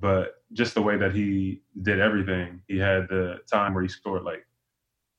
But 0.00 0.42
just 0.52 0.74
the 0.74 0.82
way 0.82 0.96
that 0.96 1.14
he 1.14 1.62
did 1.82 2.00
everything, 2.00 2.62
he 2.68 2.78
had 2.78 3.08
the 3.08 3.40
time 3.50 3.74
where 3.74 3.82
he 3.82 3.88
scored 3.88 4.22
like 4.22 4.46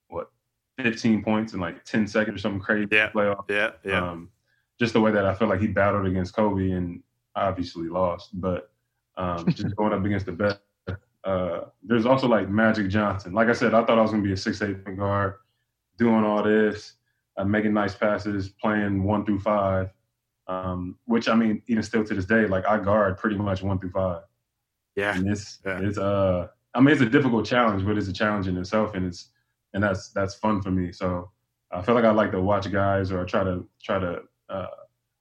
what, 0.08 0.32
fifteen 0.78 1.24
points 1.24 1.54
in 1.54 1.60
like 1.60 1.84
ten 1.86 2.08
seconds 2.08 2.38
or 2.38 2.40
something 2.40 2.62
crazy. 2.62 2.88
Yeah, 2.92 3.12
playoff. 3.12 3.46
Yeah, 3.50 3.72
yeah. 3.84 4.10
Um, 4.10 4.30
just 4.82 4.94
the 4.94 5.00
way 5.00 5.12
that 5.12 5.28
I 5.28 5.36
felt 5.36 5.52
like 5.52 5.60
he 5.60 5.68
battled 5.68 6.08
against 6.08 6.36
Kobe 6.36 6.72
and 6.72 7.04
obviously 7.36 7.88
lost, 7.88 8.30
but 8.42 8.72
um, 9.16 9.46
just 9.54 9.76
going 9.76 9.94
up 9.94 10.04
against 10.04 10.26
the 10.26 10.32
best. 10.32 10.60
Uh, 11.24 11.66
there's 11.84 12.08
also 12.08 12.28
like 12.28 12.50
Magic 12.50 12.90
Johnson. 12.90 13.32
Like 13.32 13.48
I 13.48 13.54
said, 13.54 13.76
I 13.76 13.84
thought 13.84 14.00
I 14.00 14.02
was 14.02 14.10
gonna 14.10 14.24
be 14.24 14.34
a 14.34 14.38
six 14.38 14.60
eight 14.64 14.84
guard, 14.98 15.36
doing 16.00 16.24
all 16.24 16.42
this, 16.42 16.96
uh, 17.38 17.44
making 17.44 17.76
nice 17.76 17.94
passes, 17.94 18.50
playing 18.50 19.04
one 19.04 19.24
through 19.24 19.40
five. 19.42 19.92
Um, 20.48 20.98
which 21.06 21.30
I 21.30 21.36
mean, 21.36 21.62
even 21.68 21.84
still 21.84 22.04
to 22.04 22.16
this 22.16 22.26
day, 22.26 22.48
like 22.48 22.66
I 22.66 22.80
guard 22.80 23.20
pretty 23.20 23.36
much 23.36 23.62
one 23.62 23.78
through 23.78 23.92
five. 23.92 24.24
Yeah, 24.96 25.16
and 25.16 25.30
it's 25.30 25.60
yeah. 25.64 25.80
it's 25.80 26.00
uh, 26.00 26.48
I 26.74 26.80
mean, 26.80 26.92
it's 26.92 27.04
a 27.04 27.10
difficult 27.10 27.46
challenge, 27.46 27.86
but 27.86 28.00
it's 28.00 28.08
a 28.08 28.14
challenge 28.14 28.48
in 28.48 28.58
itself, 28.58 28.96
and 28.96 29.06
it's 29.06 29.30
and 29.76 29.84
that's 29.84 30.10
that's 30.10 30.34
fun 30.34 30.60
for 30.60 30.72
me. 30.72 30.92
So 30.92 31.30
I 31.72 31.84
feel 31.84 31.94
like 31.94 32.04
I 32.04 32.10
like 32.10 32.32
to 32.32 32.42
watch 32.42 32.70
guys, 32.72 33.12
or 33.12 33.22
I 33.22 33.26
try 33.26 33.44
to 33.44 33.64
try 33.80 34.00
to 34.00 34.24
uh, 34.52 34.68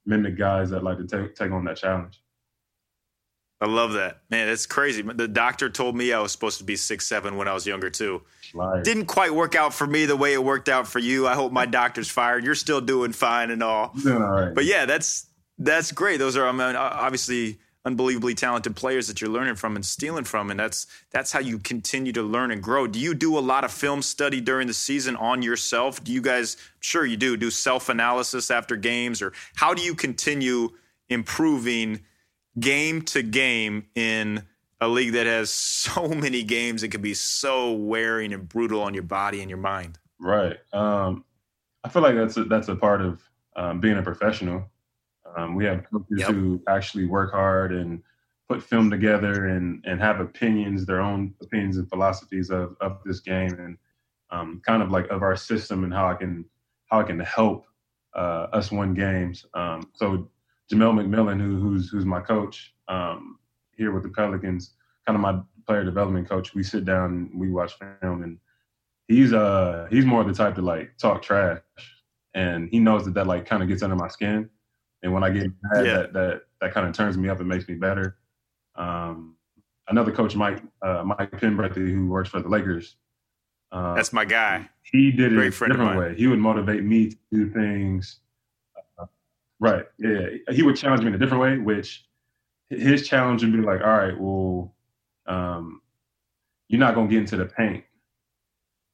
mimic 0.07 0.37
guys 0.37 0.71
that 0.71 0.83
like 0.83 0.99
to 0.99 1.07
take 1.07 1.35
take 1.35 1.53
on 1.53 1.65
that 1.65 1.77
challenge. 1.77 2.23
I 3.63 3.67
love 3.67 3.93
that, 3.93 4.23
man. 4.31 4.49
It's 4.49 4.65
crazy. 4.65 5.03
The 5.03 5.29
doctor 5.29 5.69
told 5.69 5.95
me 5.95 6.15
I 6.15 6.21
was 6.21 6.33
supposed 6.33 6.59
to 6.59 6.65
be 6.65 6.77
six 6.77 7.07
seven 7.07 7.37
when 7.37 7.47
I 7.47 7.53
was 7.53 7.67
younger 7.67 7.91
too. 7.91 8.23
Liar. 8.55 8.83
Didn't 8.83 9.07
quite 9.07 9.35
work 9.35 9.55
out 9.55 9.75
for 9.75 9.87
me 9.87 10.07
the 10.07 10.17
way 10.17 10.33
it 10.33 10.43
worked 10.43 10.69
out 10.71 10.89
for 10.89 10.99
you. 10.99 11.29
I 11.29 11.35
hope 11.35 11.53
my 11.53 11.67
doctor's 11.67 12.09
fired. 12.09 12.43
You're 12.43 12.55
still 12.55 12.81
doing 12.81 13.13
fine 13.13 13.51
and 13.51 13.63
all. 13.63 13.93
Doing 14.03 14.23
all 14.23 14.31
right. 14.31 14.55
But 14.55 14.65
yeah, 14.65 14.87
that's 14.87 15.27
that's 15.59 15.93
great. 15.93 16.17
Those 16.17 16.37
are 16.37 16.47
I 16.47 16.53
mean, 16.53 16.75
obviously 16.75 17.61
unbelievably 17.85 18.35
talented 18.35 18.77
players 18.77 19.09
that 19.09 19.21
you're 19.21 19.31
learning 19.31 19.55
from 19.55 19.75
and 19.75 19.87
stealing 19.87 20.25
from 20.25 20.51
and 20.51 20.61
that's 20.61 20.87
that's 21.11 21.33
how 21.33 21.39
you 21.39 21.59
continue 21.59 22.13
to 22.13 22.23
learn 22.23 22.51
and 22.51 22.63
grow 22.63 22.87
do 22.87 22.99
you 22.99 23.15
do 23.15 23.39
a 23.39 23.41
lot 23.41 23.65
of 23.65 23.73
film 23.73 24.03
study 24.03 24.39
during 24.39 24.67
the 24.67 24.75
season 24.75 25.17
on 25.17 25.41
yourself 25.41 26.05
do 26.05 26.13
you 26.13 26.21
guys 26.21 26.59
sure 26.81 27.07
you 27.07 27.17
do 27.17 27.39
do 27.39 27.51
self 27.51 27.89
analysis 27.89 28.51
after 28.51 28.77
games 28.77 29.23
or 29.23 29.33
how 29.55 29.73
do 29.73 29.81
you 29.81 29.95
continue 29.95 30.69
improving 31.09 32.01
game 32.59 33.03
to 33.03 33.23
game 33.23 33.87
in 33.95 34.43
a 34.81 34.89
league 34.89 35.13
that 35.13 35.27
has 35.27 35.51
so 35.51 36.09
many 36.09 36.43
games 36.43 36.83
that 36.83 36.89
can 36.89 37.03
be 37.03 37.15
so 37.15 37.73
wearing 37.73 38.33
and 38.33 38.49
brutal 38.49 38.83
on 38.83 38.95
your 38.95 39.03
body 39.03 39.41
and 39.41 39.51
your 39.51 39.59
mind. 39.59 39.99
Right. 40.19 40.59
Um, 40.73 41.25
I 41.85 41.89
feel 41.89 42.03
like 42.03 42.15
that's 42.15 42.37
a, 42.37 42.45
that's 42.45 42.69
a 42.69 42.77
part 42.77 43.01
of 43.01 43.23
um, 43.57 43.81
being 43.81 43.97
a 43.97 44.03
professional. 44.03 44.70
Um, 45.37 45.55
we 45.55 45.65
have 45.65 45.85
coaches 45.91 46.21
yep. 46.21 46.31
who 46.31 46.63
actually 46.69 47.07
work 47.07 47.33
hard 47.33 47.73
and 47.73 48.03
put 48.49 48.63
film 48.63 48.91
together 48.91 49.47
and 49.47 49.85
and 49.87 50.01
have 50.01 50.21
opinions, 50.21 50.85
their 50.85 51.01
own 51.01 51.35
opinions 51.41 51.77
and 51.77 51.89
philosophies 51.89 52.51
of 52.51 52.77
of 52.81 52.99
this 53.05 53.21
game 53.21 53.53
and 53.59 53.79
um, 54.31 54.61
kind 54.67 54.83
of 54.83 54.91
like 54.91 55.09
of 55.09 55.23
our 55.23 55.37
system 55.37 55.85
and 55.85 55.93
how 55.93 56.09
I 56.09 56.15
can 56.15 56.45
how 56.87 57.01
I 57.01 57.05
can 57.05 57.21
help 57.21 57.67
uh, 58.15 58.47
us 58.53 58.71
win 58.73 58.95
games. 58.95 59.47
Um, 59.55 59.91
so 59.95 60.29
Jamelle 60.71 60.95
McMillan, 60.95 61.41
who, 61.41 61.61
who's 61.61 61.91
who's 61.91 62.05
my 62.05 62.21
coach 62.21 62.75
um, 62.89 63.39
here 63.77 63.93
with 63.93 64.03
the 64.03 64.09
Pelicans, 64.09 64.75
kind 65.07 65.17
of 65.17 65.23
my 65.23 65.41
player 65.67 65.85
development 65.85 66.29
coach. 66.29 66.55
We 66.55 66.63
sit 66.63 66.85
down 66.85 67.11
and 67.33 67.41
we 67.41 67.51
watch 67.51 67.75
film, 68.01 68.23
and 68.23 68.39
he's 69.09 69.33
uh 69.33 69.87
he's 69.91 70.05
more 70.05 70.25
the 70.25 70.35
type 70.35 70.55
to 70.57 70.63
like 70.63 70.97
talk 70.99 71.23
trash, 71.23 71.61
and 72.35 72.69
he 72.69 72.79
knows 72.79 73.05
that 73.05 73.15
that 73.15 73.27
like 73.27 73.47
kind 73.47 73.63
of 73.63 73.69
gets 73.69 73.83
under 73.83 73.97
my 73.97 74.09
skin, 74.09 74.51
and 75.03 75.13
when 75.13 75.25
I 75.25 75.31
get 75.31 75.51
mad, 75.63 75.87
yeah. 75.87 75.95
that 75.95 76.13
that 76.13 76.43
that 76.61 76.75
kind 76.75 76.87
of 76.87 76.95
turns 76.95 77.17
me 77.17 77.29
up 77.29 77.41
and 77.41 77.49
makes 77.49 77.69
me 77.69 77.75
better. 77.75 78.17
Um, 78.77 79.37
another 79.89 80.13
coach, 80.13 80.37
Mike 80.37 80.63
uh, 80.83 81.03
Mike 81.05 81.31
Penberthy, 81.33 81.91
who 81.91 82.09
works 82.09 82.29
for 82.29 82.41
the 82.41 82.49
Lakers. 82.49 82.97
Uh, 83.73 83.95
That's 83.95 84.13
my 84.13 84.25
guy. 84.25 84.69
He 84.83 85.13
did 85.13 85.33
Great 85.33 85.53
it 85.53 85.63
a 85.63 85.69
different 85.69 85.97
way. 85.97 86.15
He 86.17 86.27
would 86.27 86.39
motivate 86.39 86.83
me 86.83 87.11
to 87.11 87.17
do 87.33 87.51
things. 87.51 88.19
Uh, 88.99 89.07
right. 89.61 89.85
Yeah. 89.99 90.27
He 90.51 90.63
would 90.63 90.77
challenge 90.77 91.03
me 91.03 91.09
in 91.09 91.15
a 91.15 91.19
different 91.19 91.43
way, 91.43 91.59
which 91.59 92.05
his 92.69 93.07
challenge 93.07 93.43
would 93.43 93.53
be 93.53 93.61
like, 93.61 93.81
all 93.81 93.97
right, 93.97 94.19
well, 94.19 94.75
um, 95.27 95.83
you're 96.69 96.81
not 96.81 96.95
going 96.95 97.09
to 97.09 97.13
get 97.13 97.21
into 97.21 97.37
the 97.37 97.47
paint 97.47 97.85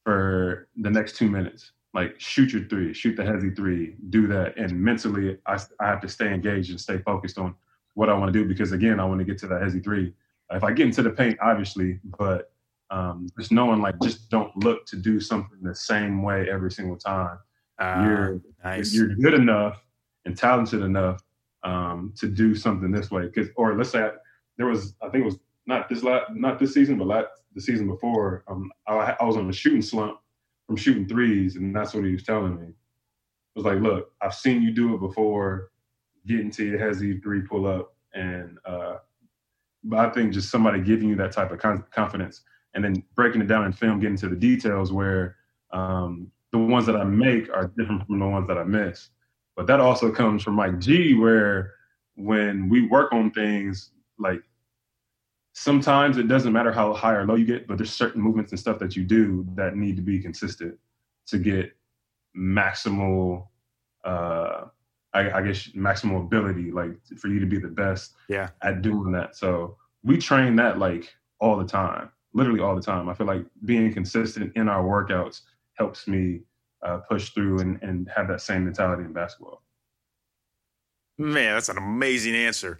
for 0.04 0.68
the 0.76 0.90
next 0.90 1.16
two 1.16 1.28
minutes. 1.30 1.72
Like, 1.96 2.20
shoot 2.20 2.52
your 2.52 2.64
three, 2.64 2.92
shoot 2.92 3.16
the 3.16 3.24
heavy 3.24 3.48
three, 3.48 3.96
do 4.10 4.26
that. 4.26 4.58
And 4.58 4.78
mentally, 4.78 5.38
I, 5.46 5.58
I 5.80 5.86
have 5.86 6.02
to 6.02 6.08
stay 6.08 6.30
engaged 6.30 6.68
and 6.68 6.78
stay 6.78 6.98
focused 6.98 7.38
on 7.38 7.54
what 7.94 8.10
I 8.10 8.12
want 8.12 8.30
to 8.30 8.38
do 8.38 8.46
because, 8.46 8.72
again, 8.72 9.00
I 9.00 9.06
want 9.06 9.18
to 9.20 9.24
get 9.24 9.38
to 9.38 9.46
that 9.46 9.62
heavy 9.62 9.80
three. 9.80 10.12
If 10.50 10.62
I 10.62 10.72
get 10.72 10.88
into 10.88 11.00
the 11.00 11.08
paint, 11.08 11.38
obviously, 11.40 11.98
but 12.18 12.52
um, 12.90 13.28
just 13.38 13.50
knowing 13.50 13.80
like 13.80 13.94
just 14.02 14.28
don't 14.28 14.54
look 14.62 14.84
to 14.88 14.96
do 14.96 15.20
something 15.20 15.58
the 15.62 15.74
same 15.74 16.22
way 16.22 16.46
every 16.50 16.70
single 16.70 16.98
time. 16.98 17.38
Uh, 17.78 18.02
you're 18.04 18.40
nice. 18.62 18.92
you're 18.92 19.14
good 19.16 19.32
enough 19.32 19.82
and 20.26 20.36
talented 20.36 20.82
enough 20.82 21.22
um, 21.62 22.12
to 22.18 22.28
do 22.28 22.54
something 22.54 22.92
this 22.92 23.10
way. 23.10 23.22
Because 23.22 23.48
or 23.56 23.74
let's 23.74 23.88
say 23.88 24.02
I, 24.02 24.10
there 24.58 24.66
was 24.66 24.94
I 25.00 25.08
think 25.08 25.22
it 25.22 25.26
was 25.26 25.38
not 25.66 25.88
this 25.88 26.02
last, 26.02 26.30
not 26.34 26.58
this 26.58 26.74
season, 26.74 26.98
but 26.98 27.06
last, 27.06 27.28
the 27.54 27.60
season 27.62 27.88
before. 27.88 28.44
Um, 28.48 28.70
I, 28.86 29.16
I 29.18 29.24
was 29.24 29.38
on 29.38 29.48
a 29.48 29.52
shooting 29.52 29.80
slump 29.80 30.18
from 30.66 30.76
shooting 30.76 31.08
threes, 31.08 31.56
and 31.56 31.74
that's 31.74 31.94
what 31.94 32.04
he 32.04 32.12
was 32.12 32.22
telling 32.22 32.56
me. 32.56 32.66
It 32.66 32.74
was 33.54 33.64
like, 33.64 33.80
look, 33.80 34.10
I've 34.20 34.34
seen 34.34 34.62
you 34.62 34.72
do 34.72 34.94
it 34.94 35.00
before. 35.00 35.70
Getting 36.26 36.50
to 36.52 36.64
your 36.64 36.78
hezzy 36.80 37.22
three 37.22 37.42
pull 37.42 37.66
up, 37.66 37.94
and 38.12 38.58
uh, 38.64 38.96
but 39.84 39.98
I 40.00 40.10
think 40.10 40.32
just 40.32 40.50
somebody 40.50 40.80
giving 40.80 41.08
you 41.08 41.14
that 41.16 41.30
type 41.32 41.52
of 41.52 41.60
confidence 41.92 42.42
and 42.74 42.84
then 42.84 43.02
breaking 43.14 43.40
it 43.40 43.46
down 43.46 43.64
in 43.64 43.72
film, 43.72 44.00
getting 44.00 44.16
to 44.18 44.28
the 44.28 44.36
details 44.36 44.92
where 44.92 45.36
um, 45.72 46.30
the 46.52 46.58
ones 46.58 46.84
that 46.86 46.96
I 46.96 47.04
make 47.04 47.48
are 47.50 47.68
different 47.78 48.06
from 48.06 48.18
the 48.18 48.26
ones 48.26 48.48
that 48.48 48.58
I 48.58 48.64
miss. 48.64 49.10
But 49.56 49.66
that 49.68 49.80
also 49.80 50.10
comes 50.10 50.42
from 50.42 50.54
Mike 50.54 50.78
G, 50.80 51.14
where 51.14 51.72
when 52.16 52.68
we 52.68 52.86
work 52.88 53.12
on 53.12 53.30
things, 53.30 53.92
like 54.18 54.42
sometimes 55.58 56.18
it 56.18 56.28
doesn't 56.28 56.52
matter 56.52 56.72
how 56.72 56.92
high 56.92 57.14
or 57.14 57.26
low 57.26 57.34
you 57.34 57.46
get, 57.46 57.66
but 57.66 57.78
there's 57.78 57.92
certain 57.92 58.20
movements 58.20 58.52
and 58.52 58.60
stuff 58.60 58.78
that 58.78 58.94
you 58.94 59.04
do 59.04 59.46
that 59.54 59.76
need 59.76 59.96
to 59.96 60.02
be 60.02 60.18
consistent 60.18 60.78
to 61.26 61.38
get 61.38 61.74
maximal, 62.36 63.46
uh, 64.04 64.66
I, 65.14 65.30
I 65.30 65.42
guess, 65.42 65.68
maximal 65.68 66.20
ability, 66.20 66.70
like 66.70 66.92
for 67.16 67.28
you 67.28 67.40
to 67.40 67.46
be 67.46 67.58
the 67.58 67.68
best 67.68 68.12
yeah. 68.28 68.50
at 68.62 68.82
doing 68.82 69.12
that. 69.12 69.34
So 69.36 69.76
we 70.04 70.18
train 70.18 70.56
that 70.56 70.78
like 70.78 71.14
all 71.40 71.56
the 71.56 71.66
time 71.66 72.10
literally 72.36 72.60
all 72.60 72.76
the 72.76 72.82
time. 72.82 73.08
I 73.08 73.14
feel 73.14 73.26
like 73.26 73.44
being 73.64 73.92
consistent 73.92 74.52
in 74.56 74.68
our 74.68 74.84
workouts 74.84 75.40
helps 75.74 76.06
me 76.06 76.42
uh, 76.82 76.98
push 76.98 77.30
through 77.30 77.60
and, 77.60 77.82
and 77.82 78.08
have 78.14 78.28
that 78.28 78.42
same 78.42 78.64
mentality 78.64 79.04
in 79.04 79.12
basketball. 79.12 79.62
Man, 81.18 81.54
that's 81.54 81.70
an 81.70 81.78
amazing 81.78 82.34
answer. 82.34 82.78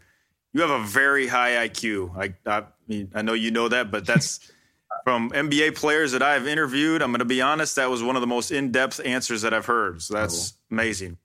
You 0.56 0.62
have 0.62 0.70
a 0.70 0.84
very 0.84 1.26
high 1.26 1.68
IQ. 1.68 2.16
I, 2.16 2.34
I 2.50 2.64
mean, 2.88 3.10
I 3.14 3.20
know 3.20 3.34
you 3.34 3.50
know 3.50 3.68
that, 3.68 3.90
but 3.90 4.06
that's 4.06 4.40
from 5.04 5.28
NBA 5.32 5.76
players 5.76 6.12
that 6.12 6.22
I've 6.22 6.46
interviewed. 6.46 7.02
I'm 7.02 7.10
going 7.10 7.18
to 7.18 7.26
be 7.26 7.42
honest, 7.42 7.76
that 7.76 7.90
was 7.90 8.02
one 8.02 8.16
of 8.16 8.22
the 8.22 8.26
most 8.26 8.50
in-depth 8.50 9.02
answers 9.04 9.42
that 9.42 9.52
I've 9.52 9.66
heard. 9.66 10.00
So 10.00 10.14
that's 10.14 10.54
amazing. 10.70 11.18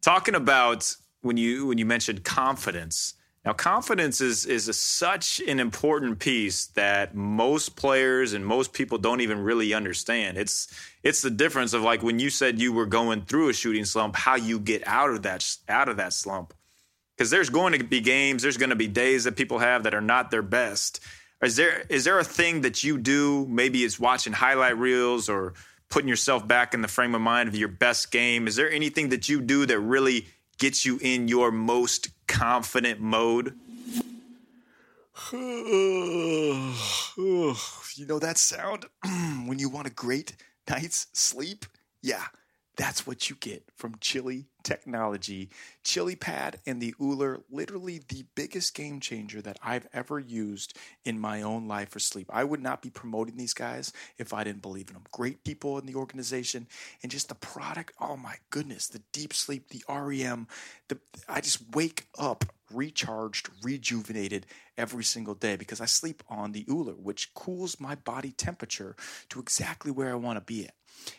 Talking 0.00 0.36
about 0.36 0.94
when 1.22 1.36
you 1.36 1.66
when 1.66 1.78
you 1.78 1.84
mentioned 1.84 2.22
confidence, 2.22 3.14
now, 3.44 3.52
confidence 3.52 4.20
is 4.20 4.46
is 4.46 4.68
a, 4.68 4.72
such 4.72 5.40
an 5.40 5.58
important 5.58 6.20
piece 6.20 6.66
that 6.66 7.16
most 7.16 7.74
players 7.74 8.32
and 8.32 8.46
most 8.46 8.72
people 8.72 8.96
don't 8.96 9.22
even 9.22 9.40
really 9.40 9.74
understand. 9.74 10.38
It's 10.38 10.68
it's 11.02 11.20
the 11.20 11.30
difference 11.30 11.72
of 11.72 11.82
like 11.82 12.04
when 12.04 12.20
you 12.20 12.30
said 12.30 12.60
you 12.60 12.72
were 12.72 12.86
going 12.86 13.22
through 13.22 13.48
a 13.48 13.52
shooting 13.52 13.84
slump, 13.84 14.14
how 14.14 14.36
you 14.36 14.60
get 14.60 14.86
out 14.86 15.10
of 15.10 15.22
that 15.22 15.56
out 15.68 15.88
of 15.88 15.96
that 15.96 16.12
slump. 16.12 16.54
Because 17.22 17.30
there's 17.30 17.50
going 17.50 17.78
to 17.78 17.84
be 17.84 18.00
games, 18.00 18.42
there's 18.42 18.56
going 18.56 18.70
to 18.70 18.74
be 18.76 18.88
days 18.88 19.22
that 19.22 19.36
people 19.36 19.60
have 19.60 19.84
that 19.84 19.94
are 19.94 20.00
not 20.00 20.32
their 20.32 20.42
best. 20.42 20.98
Is 21.40 21.54
there 21.54 21.84
is 21.88 22.02
there 22.02 22.18
a 22.18 22.24
thing 22.24 22.62
that 22.62 22.82
you 22.82 22.98
do? 22.98 23.46
Maybe 23.46 23.84
it's 23.84 24.00
watching 24.00 24.32
highlight 24.32 24.76
reels 24.76 25.28
or 25.28 25.54
putting 25.88 26.08
yourself 26.08 26.48
back 26.48 26.74
in 26.74 26.82
the 26.82 26.88
frame 26.88 27.14
of 27.14 27.20
mind 27.20 27.48
of 27.48 27.54
your 27.54 27.68
best 27.68 28.10
game. 28.10 28.48
Is 28.48 28.56
there 28.56 28.68
anything 28.68 29.10
that 29.10 29.28
you 29.28 29.40
do 29.40 29.66
that 29.66 29.78
really 29.78 30.26
gets 30.58 30.84
you 30.84 30.98
in 31.00 31.28
your 31.28 31.52
most 31.52 32.08
confident 32.26 32.98
mode. 33.00 33.54
you 35.32 35.94
know 38.08 38.18
that 38.18 38.34
sound 38.36 38.86
when 39.46 39.60
you 39.60 39.68
want 39.68 39.86
a 39.86 39.90
great 39.90 40.34
night's 40.68 41.06
sleep? 41.12 41.66
Yeah, 42.02 42.24
that's 42.76 43.06
what 43.06 43.28
you 43.28 43.36
get 43.36 43.64
from 43.76 43.96
Chili 44.00 44.46
Technology. 44.62 45.50
Chili 45.84 46.16
Pad 46.16 46.60
and 46.66 46.80
the 46.80 46.94
Ooler, 47.00 47.42
literally 47.50 48.00
the 48.08 48.24
biggest 48.34 48.74
game 48.74 48.98
changer 49.00 49.42
that 49.42 49.58
I've 49.62 49.86
ever 49.92 50.18
used 50.18 50.76
in 51.04 51.18
my 51.18 51.42
own 51.42 51.68
life 51.68 51.90
for 51.90 51.98
sleep. 51.98 52.30
I 52.32 52.44
would 52.44 52.62
not 52.62 52.80
be 52.80 52.88
promoting 52.88 53.36
these 53.36 53.52
guys 53.52 53.92
if 54.18 54.32
I 54.32 54.44
didn't 54.44 54.62
believe 54.62 54.88
in 54.88 54.94
them. 54.94 55.04
Great 55.10 55.44
people 55.44 55.78
in 55.78 55.86
the 55.86 55.96
organization 55.96 56.66
and 57.02 57.12
just 57.12 57.28
the 57.28 57.34
product. 57.34 57.92
Oh 58.00 58.16
my 58.16 58.36
goodness, 58.50 58.88
the 58.88 59.02
deep 59.12 59.34
sleep, 59.34 59.68
the 59.68 59.82
REM. 59.88 60.46
The, 60.88 60.98
I 61.28 61.40
just 61.40 61.74
wake 61.74 62.06
up 62.18 62.44
recharged, 62.72 63.48
rejuvenated 63.62 64.46
every 64.76 65.04
single 65.04 65.34
day 65.34 65.56
because 65.56 65.80
I 65.80 65.86
sleep 65.86 66.22
on 66.28 66.52
the 66.52 66.64
Ooler, 66.68 66.94
which 66.94 67.34
cools 67.34 67.80
my 67.80 67.94
body 67.94 68.32
temperature 68.32 68.96
to 69.28 69.40
exactly 69.40 69.90
where 69.90 70.10
I 70.10 70.16
want 70.16 70.38
to 70.38 70.44
be 70.44 70.64
at. 70.64 70.74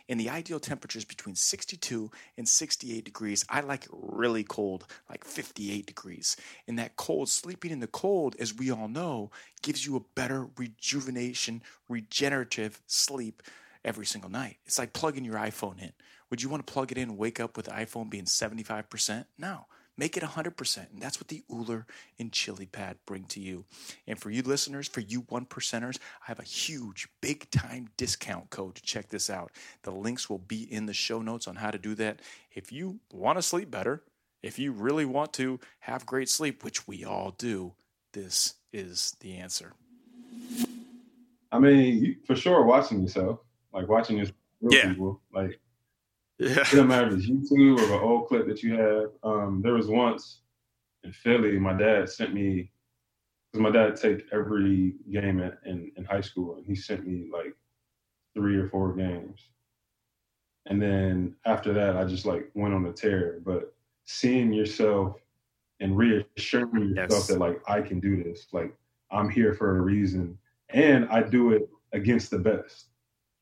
And 0.07 0.19
the 0.19 0.29
ideal 0.29 0.59
temperature 0.59 0.97
is 0.99 1.05
between 1.05 1.35
62 1.35 2.09
and 2.37 2.47
68 2.47 3.03
degrees. 3.03 3.45
I 3.49 3.61
like 3.61 3.85
it 3.85 3.91
really 3.91 4.43
cold, 4.43 4.85
like 5.09 5.25
58 5.25 5.85
degrees. 5.85 6.37
And 6.67 6.79
that 6.79 6.95
cold, 6.95 7.29
sleeping 7.29 7.71
in 7.71 7.79
the 7.79 7.87
cold, 7.87 8.35
as 8.39 8.53
we 8.53 8.71
all 8.71 8.87
know, 8.87 9.31
gives 9.61 9.85
you 9.85 9.95
a 9.95 10.05
better 10.15 10.47
rejuvenation, 10.57 11.63
regenerative 11.89 12.81
sleep 12.87 13.43
every 13.83 14.05
single 14.05 14.29
night. 14.29 14.57
It's 14.65 14.79
like 14.79 14.93
plugging 14.93 15.25
your 15.25 15.35
iPhone 15.35 15.81
in. 15.81 15.91
Would 16.29 16.41
you 16.41 16.49
want 16.49 16.65
to 16.65 16.73
plug 16.73 16.91
it 16.91 16.97
in 16.97 17.09
and 17.09 17.17
wake 17.17 17.39
up 17.39 17.57
with 17.57 17.67
the 17.67 17.71
iPhone 17.73 18.09
being 18.09 18.25
75%? 18.25 19.25
No. 19.37 19.65
Make 19.97 20.17
it 20.17 20.23
100%. 20.23 20.91
And 20.91 21.01
that's 21.01 21.19
what 21.19 21.27
the 21.27 21.43
Ooler 21.51 21.85
and 22.17 22.31
Chili 22.31 22.65
Pad 22.65 22.97
bring 23.05 23.25
to 23.25 23.39
you. 23.39 23.65
And 24.07 24.19
for 24.19 24.31
you 24.31 24.41
listeners, 24.41 24.87
for 24.87 25.01
you 25.01 25.21
one 25.29 25.45
percenters, 25.45 25.99
I 26.21 26.25
have 26.25 26.39
a 26.39 26.43
huge, 26.43 27.07
big 27.21 27.49
time 27.51 27.89
discount 27.95 28.49
code 28.49 28.75
to 28.75 28.81
check 28.81 29.09
this 29.09 29.29
out. 29.29 29.51
The 29.83 29.91
links 29.91 30.29
will 30.29 30.39
be 30.39 30.63
in 30.63 30.87
the 30.87 30.93
show 30.93 31.21
notes 31.21 31.47
on 31.47 31.57
how 31.57 31.69
to 31.69 31.77
do 31.77 31.93
that. 31.95 32.21
If 32.53 32.71
you 32.71 32.99
want 33.11 33.37
to 33.37 33.43
sleep 33.43 33.69
better, 33.69 34.03
if 34.41 34.59
you 34.59 34.71
really 34.71 35.05
want 35.05 35.31
to 35.33 35.59
have 35.79 36.05
great 36.05 36.27
sleep, 36.27 36.63
which 36.63 36.87
we 36.87 37.05
all 37.05 37.31
do, 37.37 37.73
this 38.13 38.55
is 38.71 39.15
the 39.19 39.35
answer. 39.37 39.73
I 41.51 41.59
mean, 41.59 42.17
for 42.25 42.35
sure, 42.35 42.63
watching 42.63 43.01
yourself, 43.01 43.39
like 43.71 43.87
watching 43.87 44.17
your 44.17 44.27
yeah. 44.61 44.89
people, 44.89 45.21
like 45.31 45.59
yeah. 46.39 46.49
It 46.49 46.55
doesn't 46.55 46.87
matter 46.87 47.07
if 47.07 47.13
it's 47.15 47.27
YouTube 47.27 47.79
or 47.79 47.93
an 47.93 48.03
old 48.03 48.27
clip 48.27 48.47
that 48.47 48.63
you 48.63 48.73
have. 48.73 49.09
Um, 49.23 49.61
there 49.63 49.73
was 49.73 49.87
once 49.87 50.41
in 51.03 51.11
Philly, 51.11 51.59
my 51.59 51.73
dad 51.73 52.09
sent 52.09 52.33
me 52.33 52.71
because 53.51 53.61
my 53.61 53.71
dad 53.71 53.95
take 53.95 54.25
every 54.31 54.95
game 55.11 55.39
in, 55.39 55.51
in, 55.65 55.91
in 55.97 56.05
high 56.05 56.21
school, 56.21 56.55
and 56.55 56.65
he 56.65 56.75
sent 56.75 57.05
me 57.05 57.27
like 57.31 57.55
three 58.33 58.57
or 58.57 58.69
four 58.69 58.93
games. 58.93 59.49
And 60.65 60.81
then 60.81 61.35
after 61.45 61.73
that, 61.73 61.97
I 61.97 62.05
just 62.05 62.25
like 62.25 62.49
went 62.53 62.73
on 62.73 62.85
a 62.85 62.93
tear. 62.93 63.39
But 63.45 63.73
seeing 64.05 64.53
yourself 64.53 65.17
and 65.79 65.97
reassuring 65.97 66.95
yourself 66.95 67.11
yes. 67.11 67.27
that 67.27 67.39
like 67.39 67.61
I 67.67 67.81
can 67.81 67.99
do 67.99 68.23
this. 68.23 68.47
Like 68.51 68.73
I'm 69.11 69.29
here 69.29 69.53
for 69.53 69.77
a 69.77 69.81
reason, 69.81 70.37
and 70.69 71.07
I 71.09 71.21
do 71.21 71.51
it 71.51 71.69
against 71.91 72.31
the 72.31 72.39
best. 72.39 72.87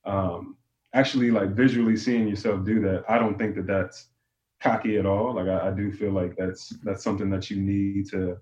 Um, 0.04 0.58
actually, 0.94 1.32
like 1.32 1.50
visually 1.52 1.96
seeing 1.96 2.28
yourself 2.28 2.66
do 2.66 2.80
that, 2.82 3.04
I 3.10 3.18
don't 3.18 3.38
think 3.38 3.56
that 3.56 3.68
that's 3.68 4.08
cocky 4.62 4.98
at 4.98 5.06
all. 5.06 5.36
Like 5.36 5.48
I, 5.48 5.70
I 5.70 5.72
do 5.72 5.92
feel 5.92 6.12
like 6.12 6.36
that's 6.38 6.70
that's 6.84 7.04
something 7.04 7.30
that 7.30 7.50
you 7.50 7.58
need 7.58 8.10
to 8.12 8.38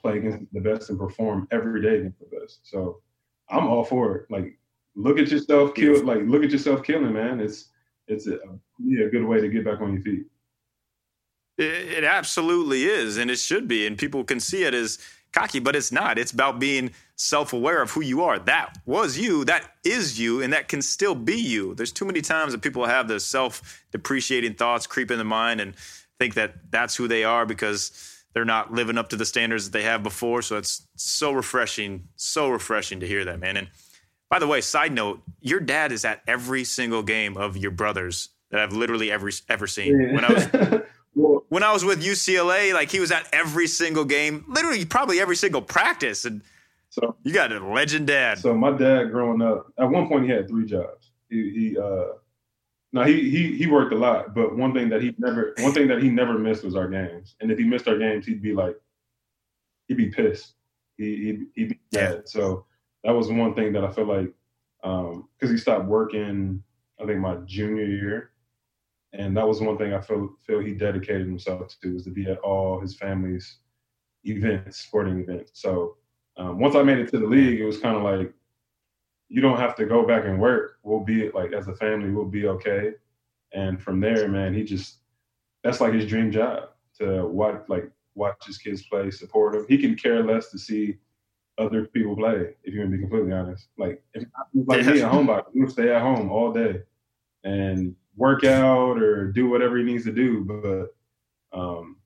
play 0.00 0.18
against 0.18 0.52
the 0.52 0.60
best 0.60 0.90
and 0.90 0.98
perform 0.98 1.48
every 1.50 1.80
day 1.80 1.98
against 1.98 2.18
the 2.18 2.38
best. 2.38 2.60
So 2.68 3.00
I'm 3.48 3.66
all 3.66 3.84
for 3.84 4.16
it. 4.16 4.30
Like 4.30 4.58
look 4.94 5.18
at 5.18 5.30
yourself 5.30 5.74
kill 5.74 6.04
like 6.04 6.22
look 6.24 6.44
at 6.44 6.50
yourself 6.50 6.82
killing, 6.82 7.12
man. 7.12 7.40
It's 7.40 7.68
it's 8.08 8.26
a, 8.26 8.38
yeah, 8.78 9.06
a 9.06 9.08
good 9.08 9.24
way 9.24 9.40
to 9.40 9.48
get 9.48 9.64
back 9.64 9.80
on 9.80 9.92
your 9.92 10.02
feet. 10.02 10.26
It, 11.58 11.64
it 11.64 12.04
absolutely 12.04 12.84
is, 12.84 13.16
and 13.16 13.30
it 13.30 13.38
should 13.38 13.68
be, 13.68 13.86
and 13.86 13.96
people 13.96 14.24
can 14.24 14.40
see 14.40 14.64
it 14.64 14.74
as 14.74 14.98
cocky, 15.32 15.58
but 15.58 15.74
it's 15.76 15.92
not. 15.92 16.18
It's 16.18 16.32
about 16.32 16.58
being 16.58 16.90
self-aware 17.16 17.82
of 17.82 17.90
who 17.90 18.02
you 18.02 18.22
are. 18.22 18.38
That 18.38 18.78
was 18.86 19.18
you, 19.18 19.44
that 19.46 19.72
is 19.84 20.18
you, 20.18 20.42
and 20.42 20.52
that 20.52 20.68
can 20.68 20.82
still 20.82 21.14
be 21.14 21.36
you. 21.36 21.74
There's 21.74 21.92
too 21.92 22.04
many 22.04 22.20
times 22.20 22.52
that 22.52 22.62
people 22.62 22.84
have 22.86 23.08
the 23.08 23.20
self-depreciating 23.20 24.54
thoughts 24.54 24.86
creep 24.86 25.10
in 25.10 25.18
the 25.18 25.24
mind 25.24 25.60
and 25.60 25.74
think 26.18 26.34
that 26.34 26.70
that's 26.70 26.96
who 26.96 27.08
they 27.08 27.24
are 27.24 27.46
because 27.46 27.90
they're 28.34 28.44
not 28.44 28.72
living 28.72 28.98
up 28.98 29.10
to 29.10 29.16
the 29.16 29.26
standards 29.26 29.64
that 29.64 29.72
they 29.76 29.84
have 29.84 30.02
before. 30.02 30.42
So 30.42 30.56
it's 30.56 30.86
so 30.96 31.32
refreshing, 31.32 32.08
so 32.16 32.48
refreshing 32.48 33.00
to 33.00 33.06
hear 33.06 33.24
that, 33.24 33.40
man. 33.40 33.56
And 33.56 33.68
by 34.30 34.38
the 34.38 34.46
way, 34.46 34.60
side 34.60 34.92
note, 34.92 35.22
your 35.40 35.60
dad 35.60 35.92
is 35.92 36.04
at 36.04 36.22
every 36.26 36.64
single 36.64 37.02
game 37.02 37.36
of 37.36 37.56
your 37.56 37.70
brothers 37.70 38.30
that 38.50 38.60
I've 38.60 38.72
literally 38.72 39.10
ever 39.10 39.30
ever 39.48 39.66
seen. 39.66 40.14
When 40.14 40.24
I 40.24 40.32
was 40.32 40.82
when 41.14 41.62
I 41.62 41.72
was 41.72 41.84
with 41.84 42.02
UCLA, 42.02 42.72
like 42.72 42.90
he 42.90 43.00
was 43.00 43.12
at 43.12 43.28
every 43.32 43.66
single 43.66 44.04
game, 44.04 44.44
literally 44.48 44.84
probably 44.84 45.20
every 45.20 45.36
single 45.36 45.62
practice. 45.62 46.24
And 46.24 46.42
so 46.88 47.16
you 47.22 47.32
got 47.32 47.52
a 47.52 47.60
legend 47.60 48.06
dad. 48.06 48.38
So 48.38 48.54
my 48.54 48.70
dad 48.70 49.10
growing 49.10 49.42
up, 49.42 49.72
at 49.78 49.88
one 49.88 50.08
point 50.08 50.24
he 50.24 50.30
had 50.30 50.48
three 50.48 50.64
jobs. 50.64 51.10
He, 51.28 51.50
he 51.50 51.78
uh 51.78 52.14
no, 52.94 53.04
he 53.04 53.30
he 53.30 53.56
he 53.56 53.66
worked 53.66 53.92
a 53.92 53.96
lot, 53.96 54.34
but 54.34 54.56
one 54.56 54.74
thing 54.74 54.88
that 54.90 55.02
he 55.02 55.14
never 55.18 55.54
one 55.60 55.72
thing 55.72 55.88
that 55.88 56.02
he 56.02 56.10
never 56.10 56.38
missed 56.38 56.64
was 56.64 56.76
our 56.76 56.88
games. 56.88 57.36
And 57.40 57.50
if 57.50 57.58
he 57.58 57.64
missed 57.64 57.88
our 57.88 57.98
games, 57.98 58.26
he'd 58.26 58.42
be 58.42 58.54
like, 58.54 58.76
he'd 59.88 59.96
be 59.96 60.10
pissed. 60.10 60.54
He 60.98 61.16
he'd, 61.16 61.46
he'd 61.54 61.68
be 61.70 61.80
mad. 61.92 62.28
So 62.28 62.66
that 63.04 63.12
was 63.12 63.28
one 63.28 63.54
thing 63.54 63.72
that 63.72 63.84
I 63.84 63.92
feel 63.92 64.06
like 64.06 64.32
because 64.82 65.14
um, 65.14 65.50
he 65.50 65.56
stopped 65.56 65.86
working, 65.86 66.62
I 67.00 67.06
think 67.06 67.20
my 67.20 67.36
junior 67.46 67.84
year, 67.84 68.31
and 69.12 69.36
that 69.36 69.46
was 69.46 69.60
one 69.60 69.76
thing 69.76 69.92
I 69.92 70.00
feel 70.00 70.30
feel 70.46 70.60
he 70.60 70.74
dedicated 70.74 71.26
himself 71.26 71.74
to 71.82 71.94
was 71.94 72.04
to 72.04 72.10
be 72.10 72.30
at 72.30 72.38
all 72.38 72.80
his 72.80 72.94
family's 72.94 73.58
events, 74.24 74.78
sporting 74.78 75.20
events. 75.20 75.52
So 75.54 75.96
um, 76.36 76.58
once 76.58 76.74
I 76.74 76.82
made 76.82 76.98
it 76.98 77.10
to 77.10 77.18
the 77.18 77.26
league, 77.26 77.60
it 77.60 77.64
was 77.64 77.78
kind 77.78 77.96
of 77.96 78.02
like 78.02 78.32
you 79.28 79.40
don't 79.40 79.58
have 79.58 79.74
to 79.76 79.86
go 79.86 80.06
back 80.06 80.24
and 80.24 80.40
work. 80.40 80.78
We'll 80.82 81.00
be 81.00 81.30
like 81.30 81.52
as 81.52 81.68
a 81.68 81.74
family, 81.74 82.10
we'll 82.10 82.24
be 82.24 82.46
okay. 82.46 82.92
And 83.52 83.82
from 83.82 84.00
there, 84.00 84.28
man, 84.28 84.54
he 84.54 84.64
just 84.64 84.98
that's 85.62 85.80
like 85.80 85.92
his 85.92 86.06
dream 86.06 86.32
job 86.32 86.70
to 86.98 87.26
watch 87.26 87.62
like 87.68 87.90
watch 88.14 88.46
his 88.46 88.58
kids 88.58 88.82
play, 88.82 89.10
support 89.10 89.54
him. 89.54 89.66
He 89.68 89.78
can 89.78 89.94
care 89.94 90.24
less 90.24 90.50
to 90.50 90.58
see 90.58 90.98
other 91.58 91.84
people 91.86 92.16
play. 92.16 92.54
If 92.62 92.72
you're 92.72 92.84
gonna 92.84 92.96
be 92.96 93.02
completely 93.02 93.32
honest, 93.32 93.68
like 93.76 94.02
if 94.14 94.24
like 94.54 94.86
me, 94.86 95.00
a 95.00 95.08
homebody, 95.08 95.44
we 95.54 95.68
stay 95.68 95.94
at 95.94 96.00
home 96.00 96.30
all 96.30 96.50
day 96.50 96.80
and 97.44 97.94
work 98.16 98.44
out 98.44 99.02
or 99.02 99.32
do 99.32 99.48
whatever 99.48 99.78
he 99.78 99.84
needs 99.84 100.04
to 100.04 100.12
do. 100.12 100.44
But 100.44 101.58
um, 101.58 101.96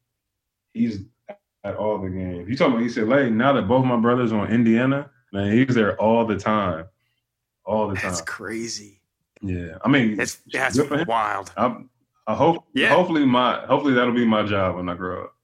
he's 0.73 1.01
at 1.65 1.77
all 1.77 1.99
the 1.99 2.11
games. 2.11 2.49
You 2.49 2.57
talking 2.57 2.75
about 2.75 2.87
UCLA? 2.87 3.33
Now 3.33 3.53
that 3.55 3.69
both 3.69 3.85
my 3.85 3.97
brothers 3.97 4.33
are 4.33 4.41
on 4.41 4.53
Indiana, 4.53 5.11
man, 5.33 5.53
he's 5.53 5.75
there 5.75 6.01
all 6.01 6.27
the 6.27 6.37
time 6.37 6.87
all 7.67 7.89
the 7.89 7.97
time. 7.97 8.11
That's 8.11 8.23
crazy. 8.23 9.01
Yeah, 9.43 9.79
I 9.85 9.89
mean, 9.89 10.19
it's 10.19 10.37
that's 10.51 10.79
wild. 11.07 11.53
I, 11.57 11.77
I 12.27 12.35
hope. 12.35 12.65
Yeah. 12.75 12.95
Hopefully, 12.95 13.27
my 13.27 13.67
hopefully 13.67 13.95
that'll 13.95 14.15
be 14.15 14.25
my 14.25 14.45
job 14.45 14.77
when 14.77 14.89
I 14.89 14.95
grow 14.95 15.25
up. 15.25 15.35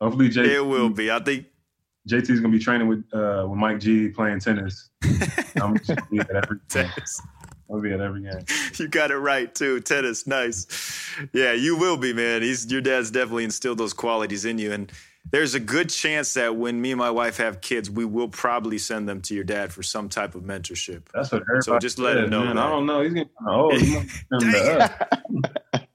Hopefully, 0.00 0.28
JT, 0.28 0.46
it 0.46 0.60
will 0.60 0.90
be. 0.90 1.10
I 1.10 1.18
think 1.20 1.46
JT's 2.08 2.40
gonna 2.40 2.52
be 2.52 2.58
training 2.58 2.86
with 2.86 3.04
uh, 3.14 3.46
with 3.48 3.58
Mike 3.58 3.80
G 3.80 4.08
playing 4.08 4.40
tennis. 4.40 4.90
I'm 5.60 5.78
just 5.78 5.88
gonna 5.88 6.06
be 6.10 6.18
at 6.18 6.30
every 6.30 6.58
tennis. 6.68 7.22
I'll 7.70 7.80
be 7.80 7.92
at 7.92 8.00
every 8.00 8.22
game. 8.22 8.44
You 8.78 8.86
got 8.86 9.10
it 9.10 9.16
right 9.16 9.52
too. 9.52 9.80
Tennis, 9.80 10.26
nice. 10.26 10.66
Yeah, 11.32 11.52
you 11.52 11.76
will 11.76 11.96
be, 11.96 12.12
man. 12.12 12.42
He's 12.42 12.70
your 12.70 12.80
dad's 12.80 13.10
definitely 13.10 13.44
instilled 13.44 13.78
those 13.78 13.92
qualities 13.92 14.44
in 14.44 14.58
you, 14.58 14.72
and 14.72 14.92
there's 15.30 15.54
a 15.54 15.60
good 15.60 15.90
chance 15.90 16.34
that 16.34 16.56
when 16.56 16.80
me 16.80 16.92
and 16.92 16.98
my 16.98 17.10
wife 17.10 17.36
have 17.38 17.60
kids, 17.60 17.90
we 17.90 18.04
will 18.04 18.28
probably 18.28 18.78
send 18.78 19.08
them 19.08 19.20
to 19.22 19.34
your 19.34 19.44
dad 19.44 19.72
for 19.72 19.82
some 19.82 20.08
type 20.08 20.34
of 20.34 20.42
mentorship. 20.42 21.02
That's 21.12 21.32
what 21.32 21.42
everybody 21.42 21.62
So 21.62 21.78
just 21.80 21.98
let 21.98 22.16
him 22.16 22.30
know. 22.30 22.44
Man, 22.44 22.56
I 22.56 22.68
don't 22.68 22.86
know. 22.86 23.02
He's 23.02 23.14
getting 23.14 23.30
old. 23.46 23.72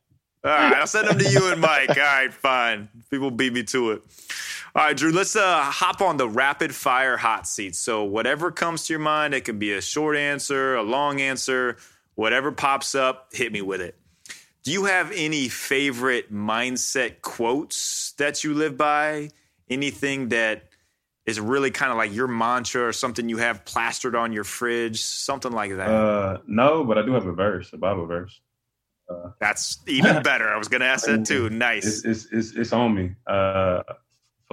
All 0.45 0.51
right, 0.51 0.73
I'll 0.73 0.87
send 0.87 1.07
them 1.07 1.17
to 1.19 1.29
you 1.29 1.51
and 1.51 1.61
Mike. 1.61 1.89
All 1.91 1.95
right, 1.95 2.33
fine. 2.33 2.89
People 3.09 3.31
beat 3.31 3.53
me 3.53 3.63
to 3.63 3.91
it. 3.91 4.03
All 4.75 4.83
right, 4.83 4.97
Jrue, 4.97 5.13
let's 5.13 5.35
uh, 5.35 5.61
hop 5.61 6.01
on 6.01 6.17
the 6.17 6.27
rapid 6.27 6.73
fire 6.73 7.15
hot 7.15 7.47
seat. 7.47 7.75
So, 7.75 8.05
whatever 8.05 8.51
comes 8.51 8.87
to 8.87 8.93
your 8.93 8.99
mind, 8.99 9.35
it 9.35 9.45
can 9.45 9.59
be 9.59 9.71
a 9.73 9.81
short 9.81 10.17
answer, 10.17 10.73
a 10.73 10.81
long 10.81 11.21
answer, 11.21 11.77
whatever 12.15 12.51
pops 12.51 12.95
up, 12.95 13.27
hit 13.33 13.51
me 13.51 13.61
with 13.61 13.81
it. 13.81 13.95
Do 14.63 14.71
you 14.71 14.85
have 14.85 15.11
any 15.13 15.47
favorite 15.47 16.33
mindset 16.33 17.21
quotes 17.21 18.13
that 18.13 18.43
you 18.43 18.55
live 18.55 18.75
by? 18.75 19.29
Anything 19.69 20.29
that 20.29 20.69
is 21.27 21.39
really 21.39 21.69
kind 21.69 21.91
of 21.91 21.97
like 21.99 22.11
your 22.11 22.27
mantra 22.27 22.87
or 22.87 22.93
something 22.93 23.29
you 23.29 23.37
have 23.37 23.65
plastered 23.65 24.15
on 24.15 24.33
your 24.33 24.43
fridge, 24.43 25.03
something 25.03 25.51
like 25.51 25.75
that? 25.75 25.87
Uh, 25.87 26.37
no, 26.47 26.83
but 26.83 26.97
I 26.97 27.05
do 27.05 27.11
have 27.11 27.27
a 27.27 27.33
verse, 27.33 27.71
a 27.73 27.77
Bible 27.77 28.07
verse. 28.07 28.41
Uh, 29.07 29.29
That's 29.39 29.79
even 29.85 30.23
better. 30.23 30.49
I 30.49 30.57
was 30.57 30.67
going 30.67 30.81
to 30.81 30.87
ask 30.87 31.05
that 31.05 31.25
too. 31.25 31.51
Nice. 31.51 31.85
It's, 31.85 32.05
it's, 32.05 32.33
it's, 32.33 32.57
it's 32.57 32.73
on 32.73 32.95
me. 32.95 33.15
Uh, 33.27 33.83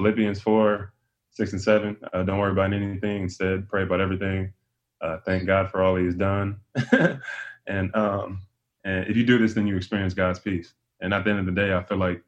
Philippians 0.00 0.40
4, 0.40 0.94
6 1.32 1.52
and 1.52 1.60
7. 1.60 1.96
Uh, 2.14 2.22
don't 2.22 2.38
worry 2.38 2.52
about 2.52 2.72
anything. 2.72 3.24
Instead, 3.24 3.68
pray 3.68 3.82
about 3.82 4.00
everything. 4.00 4.50
Uh, 5.02 5.18
thank 5.26 5.46
God 5.46 5.70
for 5.70 5.82
all 5.82 5.94
he's 5.94 6.14
done. 6.14 6.58
and 7.66 7.94
um, 7.94 8.40
and 8.84 9.06
if 9.08 9.14
you 9.14 9.26
do 9.26 9.36
this, 9.36 9.52
then 9.52 9.66
you 9.66 9.76
experience 9.76 10.14
God's 10.14 10.38
peace. 10.38 10.72
And 11.02 11.12
at 11.12 11.24
the 11.24 11.30
end 11.30 11.40
of 11.40 11.44
the 11.44 11.52
day, 11.52 11.74
I 11.74 11.82
feel 11.82 11.98
like 11.98 12.22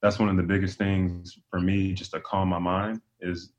that's 0.00 0.18
one 0.18 0.30
of 0.30 0.38
the 0.38 0.42
biggest 0.42 0.78
things 0.78 1.38
for 1.50 1.60
me, 1.60 1.92
just 1.92 2.12
to 2.12 2.20
calm 2.20 2.48
my 2.48 2.58
mind, 2.58 3.02
is 3.20 3.52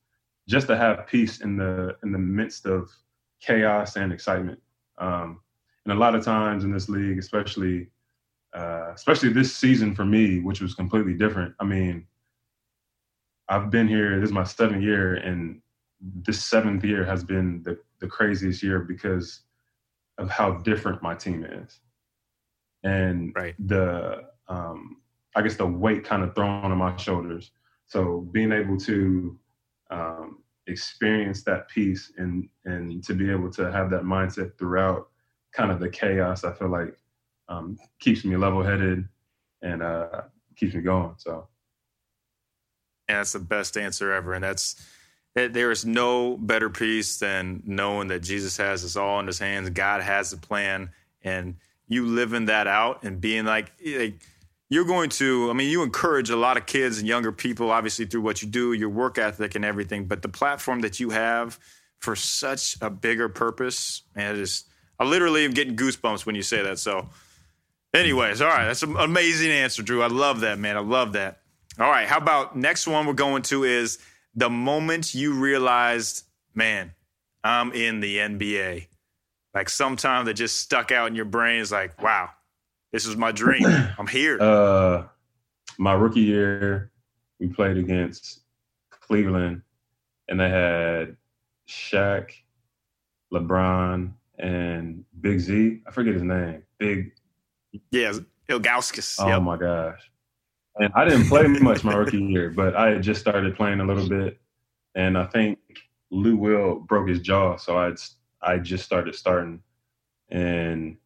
just 0.48 0.66
to 0.66 0.76
have 0.76 1.06
peace 1.06 1.42
in 1.42 1.56
the 1.56 1.96
in 2.02 2.12
the 2.12 2.18
midst 2.18 2.66
of 2.66 2.90
chaos 3.42 3.96
and 3.96 4.12
excitement. 4.12 4.60
Um, 4.98 5.40
and 5.86 5.94
a 5.94 6.00
lot 6.00 6.16
of 6.16 6.26
times 6.26 6.64
in 6.64 6.72
this 6.72 6.90
league, 6.90 7.20
especially 7.20 7.90
uh, 8.56 8.92
especially 8.96 9.30
this 9.30 9.56
season 9.56 9.94
for 9.94 10.04
me, 10.04 10.40
which 10.40 10.62
was 10.62 10.74
completely 10.74 11.14
different. 11.14 11.54
I 11.60 11.66
mean, 11.66 12.08
I've 13.50 13.70
been 13.70 13.88
here. 13.88 14.20
This 14.20 14.30
is 14.30 14.34
my 14.34 14.44
seventh 14.44 14.84
year, 14.84 15.16
and 15.16 15.62
this 16.00 16.44
seventh 16.44 16.84
year 16.84 17.06
has 17.06 17.24
been 17.24 17.62
the 17.64 17.78
the 18.00 18.08
craziest 18.08 18.64
year 18.64 18.80
because 18.80 19.42
of 20.18 20.30
how 20.30 20.54
different 20.60 21.02
my 21.02 21.16
team 21.16 21.44
is 21.44 21.80
and 22.84 23.32
right. 23.36 23.56
the 23.68 24.24
um, 24.48 24.98
I 25.36 25.42
guess 25.42 25.56
the 25.56 25.66
weight 25.66 26.04
kind 26.04 26.24
of 26.24 26.36
thrown 26.36 26.72
on 26.72 26.78
my 26.78 26.96
shoulders. 26.98 27.52
So 27.88 28.28
being 28.32 28.52
able 28.52 28.78
to 28.78 29.38
um, 29.90 30.44
experience 30.68 31.44
that 31.44 31.70
peace 31.70 32.12
and 32.18 32.50
and 32.66 33.04
to 33.04 33.14
be 33.14 33.32
able 33.32 33.52
to 33.52 33.72
have 33.72 33.90
that 33.92 34.04
mindset 34.04 34.58
throughout 34.58 35.10
kind 35.54 35.72
of 35.72 35.80
the 35.80 35.90
chaos, 35.90 36.44
I 36.44 36.54
feel 36.54 36.70
like 36.70 36.98
um, 37.50 37.78
keeps 38.00 38.24
me 38.24 38.38
level 38.38 38.64
headed 38.64 39.08
and 39.62 39.84
uh, 39.84 40.22
keeps 40.56 40.74
me 40.74 40.82
going. 40.82 41.14
So 41.18 41.48
yeah, 43.12 43.18
that's 43.18 43.34
the 43.34 43.40
best 43.40 43.78
answer 43.78 44.12
ever, 44.12 44.34
and 44.34 44.44
that's 44.44 44.82
there 45.34 45.72
is 45.72 45.86
no 45.86 46.38
better 46.38 46.70
peace 46.70 47.20
than 47.20 47.64
knowing 47.66 48.10
that 48.10 48.22
Jesus 48.22 48.58
has 48.58 48.84
us 48.84 48.96
all 48.96 49.20
in 49.20 49.28
His 49.28 49.40
hands. 49.40 49.70
God 49.70 50.02
has 50.02 50.34
a 50.34 50.38
plan, 50.38 50.90
and 51.24 51.56
you 51.88 52.06
living 52.06 52.46
that 52.46 52.68
out 52.68 53.04
and 53.04 53.20
being 53.20 53.46
like, 53.46 53.72
you're 54.70 54.86
going 54.86 55.10
to 55.10 55.50
i 55.50 55.54
mean 55.54 55.70
you 55.70 55.84
encourage 55.84 56.30
a 56.30 56.36
lot 56.38 56.56
of 56.56 56.66
kids 56.66 56.98
and 56.98 57.06
younger 57.06 57.34
people 57.34 57.70
obviously 57.70 58.06
through 58.06 58.22
what 58.22 58.42
you 58.42 58.48
do 58.48 58.72
your 58.72 58.88
work 58.88 59.18
ethic 59.18 59.54
and 59.56 59.66
everything. 59.66 60.06
But 60.06 60.22
the 60.22 60.30
platform 60.30 60.80
that 60.82 61.00
you 61.00 61.10
have 61.10 61.60
for 62.00 62.16
such 62.16 62.78
a 62.82 62.90
bigger 62.90 63.28
purpose 63.28 64.04
man 64.16 64.36
it 64.36 64.42
is 64.42 64.64
i 64.98 65.04
literally 65.04 65.44
am 65.44 65.52
getting 65.52 65.76
goosebumps 65.76 66.26
when 66.26 66.36
you 66.36 66.42
say 66.42 66.64
that. 66.64 66.80
So 66.80 67.10
anyways 67.94 68.42
all 68.42 68.48
right. 68.48 68.66
That's 68.66 68.84
an 68.84 68.96
amazing 68.96 69.52
answer 69.52 69.84
jrue. 69.84 70.02
I 70.02 70.08
love 70.08 70.40
that 70.40 70.58
man. 70.58 70.78
I 70.78 70.82
love 70.82 71.14
that 71.14 71.41
all 71.82 71.90
right 71.90 72.08
how 72.08 72.18
about 72.18 72.56
next 72.56 72.88
one 72.88 73.06
we're 73.06 73.14
going 73.14 73.42
to 73.42 73.64
is 73.64 74.00
the 74.36 74.50
moment 74.50 75.14
you 75.14 75.34
realized 75.34 76.24
man 76.54 76.92
i'm 77.44 77.72
in 77.74 78.00
the 78.00 78.18
nba 78.18 78.88
like 79.54 79.70
sometime 79.70 80.26
that 80.26 80.36
just 80.36 80.58
stuck 80.58 80.92
out 80.92 81.08
in 81.08 81.16
your 81.16 81.26
brain 81.26 81.60
is 81.60 81.72
like, 81.72 82.02
wow, 82.02 82.30
this 82.92 83.06
is 83.06 83.18
my 83.18 83.32
dream. 83.32 83.66
I'm 83.98 84.08
here. 84.08 84.42
Uh, 84.42 85.04
my 85.78 85.94
rookie 85.94 86.22
year 86.22 86.92
we 87.40 87.48
played 87.48 87.78
against 87.78 88.42
Cleveland, 88.90 89.62
and 90.30 90.40
they 90.40 90.50
had 90.50 91.18
Shaq, 91.68 92.32
LeBron, 93.34 94.14
and 94.40 95.04
Big 95.20 95.40
Z. 95.40 95.82
I 95.86 95.92
forget 95.92 96.14
his 96.14 96.24
name. 96.24 96.64
Big. 96.78 97.12
Yeah, 97.92 98.14
Ilgauskas. 98.50 99.18
Oh 99.20 99.28
yep. 99.28 99.42
my 99.42 99.58
gosh. 99.58 100.11
And 100.78 100.92
I 100.96 101.06
didn't 101.06 101.28
play 101.28 101.48
much 101.48 101.84
my 101.84 101.94
rookie 101.94 102.24
year, 102.24 102.50
but 102.50 102.76
I 102.76 102.92
had 102.92 103.04
just 103.04 103.20
started 103.20 103.56
playing 103.56 103.82
a 103.82 103.86
little 103.86 104.08
bit, 104.08 104.40
and 104.96 105.18
I 105.18 105.26
think 105.26 105.60
Lou 106.12 106.38
Will 106.38 106.80
broke 106.80 107.10
his 107.10 107.20
jaw, 107.20 107.58
so 107.58 107.78
I 107.78 107.94
I 108.42 108.58
just 108.58 108.86
started 108.86 109.16
starting, 109.16 109.62
and 110.30 110.98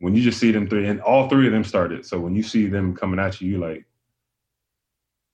when 0.00 0.16
you 0.16 0.22
just 0.22 0.40
see 0.40 0.50
them 0.50 0.68
three, 0.68 0.88
and 0.88 1.00
all 1.00 1.28
three 1.28 1.46
of 1.46 1.52
them 1.52 1.64
started, 1.64 2.04
so 2.04 2.18
when 2.18 2.34
you 2.34 2.42
see 2.42 2.66
them 2.66 2.94
coming 2.96 3.20
at 3.20 3.40
you, 3.40 3.52
you 3.52 3.58
like, 3.58 3.86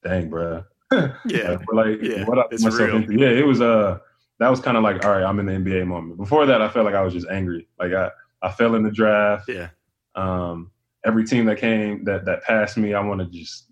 dang, 0.04 0.28
bro. 0.28 0.64
Yeah, 1.26 1.58
like 1.70 2.00
yeah, 2.00 2.24
what 2.24 2.38
I 2.38 2.44
put 2.44 2.62
myself 2.62 2.78
real. 2.78 2.96
into. 2.96 3.12
Yeah, 3.12 3.28
it 3.28 3.46
was 3.46 3.60
uh 3.60 3.98
that 4.38 4.48
was 4.48 4.60
kind 4.60 4.76
of 4.76 4.82
like, 4.82 5.04
all 5.04 5.10
right, 5.10 5.22
I'm 5.22 5.38
in 5.38 5.46
the 5.46 5.52
NBA 5.52 5.86
moment. 5.86 6.16
Before 6.16 6.46
that, 6.46 6.62
I 6.62 6.68
felt 6.70 6.86
like 6.86 6.94
I 6.94 7.02
was 7.02 7.12
just 7.12 7.26
angry. 7.28 7.68
Like 7.78 7.92
I 7.92 8.10
I 8.40 8.50
fell 8.50 8.74
in 8.74 8.84
the 8.84 8.90
draft. 8.90 9.48
Yeah. 9.48 9.68
Um, 10.14 10.70
every 11.04 11.24
team 11.24 11.44
that 11.46 11.58
came 11.58 12.04
that 12.04 12.24
that 12.24 12.42
passed 12.44 12.76
me, 12.76 12.94
I 12.94 13.00
want 13.00 13.20
to 13.20 13.26
just 13.26 13.70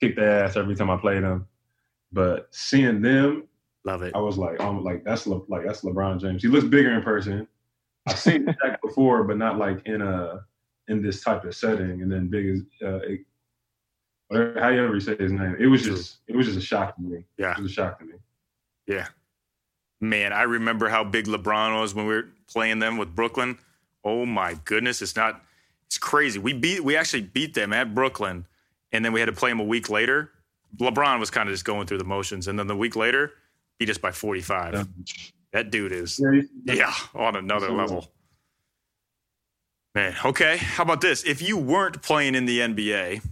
kick 0.00 0.16
their 0.16 0.44
ass 0.44 0.56
every 0.56 0.74
time 0.74 0.90
I 0.90 0.96
played 0.96 1.22
them. 1.22 1.46
But 2.12 2.48
seeing 2.50 3.02
them, 3.02 3.48
love 3.84 4.02
it. 4.02 4.14
I 4.14 4.18
was 4.18 4.38
like, 4.38 4.60
I'm 4.60 4.82
like 4.82 5.04
that's 5.04 5.26
Le, 5.26 5.40
like 5.48 5.64
that's 5.64 5.82
LeBron 5.82 6.20
James. 6.20 6.42
He 6.42 6.48
looks 6.48 6.66
bigger 6.66 6.92
in 6.94 7.02
person. 7.02 7.46
I've 8.06 8.18
seen 8.18 8.46
Shaq 8.64 8.80
before, 8.82 9.24
but 9.24 9.36
not 9.36 9.58
like 9.58 9.86
in 9.86 10.02
a 10.02 10.44
in 10.88 11.02
this 11.02 11.22
type 11.22 11.44
of 11.44 11.54
setting. 11.54 12.02
And 12.02 12.10
then 12.10 12.28
big 12.28 12.46
as 12.46 12.60
uh, 12.82 12.96
it, 12.98 13.20
whatever, 14.28 14.60
however 14.60 14.74
you 14.74 14.84
ever 14.84 15.00
say 15.00 15.16
his 15.16 15.32
name, 15.32 15.56
it 15.58 15.66
was 15.66 15.82
just 15.82 16.18
it 16.26 16.36
was 16.36 16.46
just 16.46 16.58
a 16.58 16.62
shock 16.62 16.96
to 16.96 17.02
me. 17.02 17.24
Yeah, 17.36 17.52
it 17.52 17.62
was 17.62 17.70
a 17.70 17.74
shock 17.74 17.98
to 18.00 18.06
me. 18.06 18.14
Yeah, 18.86 19.08
man, 20.00 20.32
I 20.32 20.42
remember 20.42 20.88
how 20.88 21.04
big 21.04 21.26
LeBron 21.26 21.78
was 21.78 21.94
when 21.94 22.06
we 22.06 22.14
were 22.14 22.28
playing 22.50 22.78
them 22.78 22.96
with 22.96 23.14
Brooklyn. 23.14 23.58
Oh 24.04 24.24
my 24.24 24.54
goodness, 24.64 25.02
it's 25.02 25.16
not 25.16 25.42
it's 25.88 25.96
crazy. 25.96 26.38
We 26.38 26.52
beat 26.52 26.84
we 26.84 26.96
actually 26.96 27.22
beat 27.22 27.54
them 27.54 27.72
at 27.72 27.94
Brooklyn, 27.94 28.46
and 28.92 29.02
then 29.02 29.12
we 29.12 29.20
had 29.20 29.26
to 29.26 29.32
play 29.32 29.50
them 29.50 29.58
a 29.58 29.64
week 29.64 29.88
later. 29.88 30.30
LeBron 30.76 31.18
was 31.18 31.30
kind 31.30 31.48
of 31.48 31.54
just 31.54 31.64
going 31.64 31.86
through 31.86 31.96
the 31.96 32.04
motions, 32.04 32.46
and 32.46 32.58
then 32.58 32.66
the 32.66 32.76
week 32.76 32.94
later, 32.94 33.32
beat 33.78 33.88
us 33.88 33.96
by 33.96 34.12
45. 34.12 34.74
Yeah. 34.74 34.84
That 35.52 35.70
dude 35.70 35.92
is 35.92 36.20
yeah, 36.66 36.74
yeah 36.74 36.92
on 37.14 37.36
another 37.36 37.70
level. 37.70 38.12
Man, 39.94 40.14
okay. 40.26 40.58
How 40.58 40.82
about 40.82 41.00
this? 41.00 41.24
If 41.24 41.40
you 41.40 41.56
weren't 41.56 42.02
playing 42.02 42.34
in 42.34 42.44
the 42.44 42.58
NBA, 42.58 43.26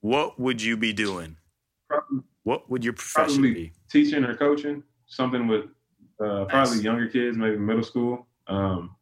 what 0.00 0.40
would 0.40 0.60
you 0.60 0.76
be 0.76 0.92
doing? 0.92 1.36
Probably, 1.88 2.24
what 2.42 2.68
would 2.68 2.82
your 2.82 2.94
profession 2.94 3.42
be? 3.42 3.72
Teaching 3.88 4.24
or 4.24 4.34
coaching, 4.34 4.82
something 5.06 5.46
with 5.46 5.66
uh, 6.18 6.46
probably 6.46 6.76
nice. 6.76 6.82
younger 6.82 7.06
kids, 7.06 7.36
maybe 7.36 7.58
middle 7.58 7.84
school. 7.84 8.26
Um, 8.48 8.96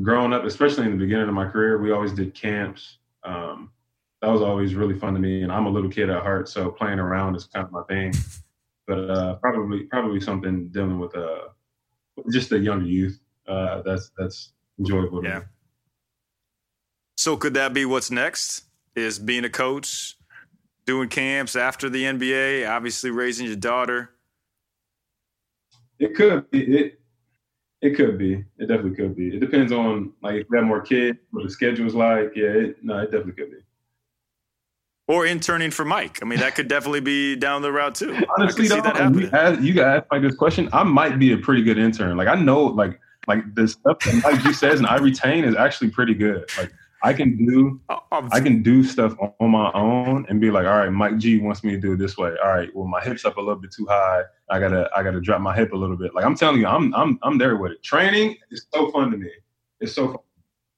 growing 0.00 0.32
up, 0.32 0.44
especially 0.44 0.86
in 0.86 0.92
the 0.92 0.96
beginning 0.96 1.28
of 1.28 1.34
my 1.34 1.46
career, 1.46 1.78
we 1.78 1.90
always 1.90 2.12
did 2.12 2.34
camps. 2.34 2.98
Um, 3.24 3.70
that 4.22 4.28
was 4.28 4.40
always 4.40 4.74
really 4.74 4.98
fun 4.98 5.14
to 5.14 5.20
me, 5.20 5.42
and 5.42 5.52
I'm 5.52 5.66
a 5.66 5.70
little 5.70 5.90
kid 5.90 6.08
at 6.08 6.22
heart, 6.22 6.48
so 6.48 6.70
playing 6.70 7.00
around 7.00 7.34
is 7.34 7.44
kind 7.44 7.66
of 7.66 7.72
my 7.72 7.82
thing. 7.82 8.14
But 8.86 9.10
uh, 9.10 9.34
probably 9.36 9.84
probably 9.84 10.20
something 10.20 10.68
dealing 10.68 10.98
with 10.98 11.14
uh, 11.16 11.48
just 12.30 12.50
the 12.50 12.58
younger 12.58 12.86
youth. 12.86 13.20
Uh, 13.46 13.82
that's 13.82 14.10
that's 14.16 14.52
enjoyable. 14.78 15.24
Yeah. 15.24 15.42
So 17.16 17.36
could 17.36 17.54
that 17.54 17.74
be 17.74 17.84
what's 17.84 18.10
next? 18.10 18.64
Is 18.94 19.18
being 19.18 19.44
a 19.44 19.50
coach, 19.50 20.16
doing 20.86 21.08
camps 21.08 21.56
after 21.56 21.88
the 21.88 22.04
NBA, 22.04 22.68
obviously 22.68 23.10
raising 23.10 23.46
your 23.46 23.56
daughter. 23.56 24.10
It 25.98 26.14
could 26.14 26.50
be. 26.50 26.62
It 26.62 27.01
it 27.82 27.96
could 27.96 28.16
be. 28.16 28.44
It 28.58 28.68
definitely 28.68 28.94
could 28.94 29.16
be. 29.16 29.36
It 29.36 29.40
depends 29.40 29.72
on 29.72 30.12
like 30.22 30.36
if 30.36 30.46
we 30.48 30.56
have 30.56 30.66
more 30.66 30.80
kids, 30.80 31.18
what 31.32 31.42
the 31.42 31.50
schedule's 31.50 31.94
like. 31.94 32.32
Yeah, 32.34 32.46
it, 32.46 32.82
no, 32.82 32.98
it 32.98 33.10
definitely 33.10 33.32
could 33.32 33.50
be. 33.50 33.58
Or 35.08 35.26
interning 35.26 35.72
for 35.72 35.84
Mike. 35.84 36.20
I 36.22 36.24
mean, 36.24 36.38
that 36.38 36.54
could 36.54 36.68
definitely 36.68 37.00
be 37.00 37.34
down 37.34 37.60
the 37.60 37.72
route 37.72 37.96
too. 37.96 38.16
Honestly, 38.38 38.68
though, 38.68 38.76
you, 38.76 39.28
ask, 39.32 39.60
you 39.60 39.74
got 39.74 39.96
asked 39.96 40.06
like 40.12 40.22
this 40.22 40.36
question. 40.36 40.68
I 40.72 40.84
might 40.84 41.18
be 41.18 41.32
a 41.32 41.36
pretty 41.36 41.62
good 41.62 41.76
intern. 41.76 42.16
Like 42.16 42.28
I 42.28 42.36
know, 42.36 42.66
like 42.66 42.98
like 43.26 43.54
the 43.56 43.66
stuff 43.66 43.98
that 44.00 44.22
Mike 44.22 44.42
G 44.42 44.52
says 44.52 44.78
and 44.78 44.86
I 44.86 44.98
retain 44.98 45.44
is 45.44 45.56
actually 45.56 45.90
pretty 45.90 46.14
good. 46.14 46.48
Like 46.56 46.72
I 47.02 47.12
can 47.12 47.36
do 47.36 47.80
oh, 47.88 47.98
oh. 48.12 48.28
I 48.30 48.40
can 48.40 48.62
do 48.62 48.84
stuff 48.84 49.14
on 49.40 49.50
my 49.50 49.70
own 49.72 50.24
and 50.28 50.40
be 50.40 50.50
like, 50.50 50.66
all 50.66 50.78
right, 50.78 50.90
Mike 50.90 51.18
G 51.18 51.38
wants 51.38 51.64
me 51.64 51.72
to 51.72 51.78
do 51.78 51.92
it 51.92 51.96
this 51.96 52.16
way. 52.16 52.34
All 52.42 52.50
right, 52.50 52.74
well 52.74 52.86
my 52.86 53.02
hips 53.02 53.24
up 53.24 53.36
a 53.36 53.40
little 53.40 53.60
bit 53.60 53.72
too 53.72 53.86
high. 53.86 54.22
I 54.50 54.60
gotta 54.60 54.88
I 54.96 55.02
gotta 55.02 55.20
drop 55.20 55.40
my 55.40 55.54
hip 55.54 55.72
a 55.72 55.76
little 55.76 55.96
bit. 55.96 56.14
Like 56.14 56.24
I'm 56.24 56.36
telling 56.36 56.60
you, 56.60 56.66
I'm 56.66 56.94
I'm 56.94 57.18
I'm 57.22 57.38
there 57.38 57.56
with 57.56 57.72
it. 57.72 57.82
Training 57.82 58.36
is 58.50 58.66
so 58.72 58.90
fun 58.90 59.10
to 59.10 59.16
me. 59.16 59.30
It's 59.80 59.94
so 59.94 60.08
fun. 60.08 60.18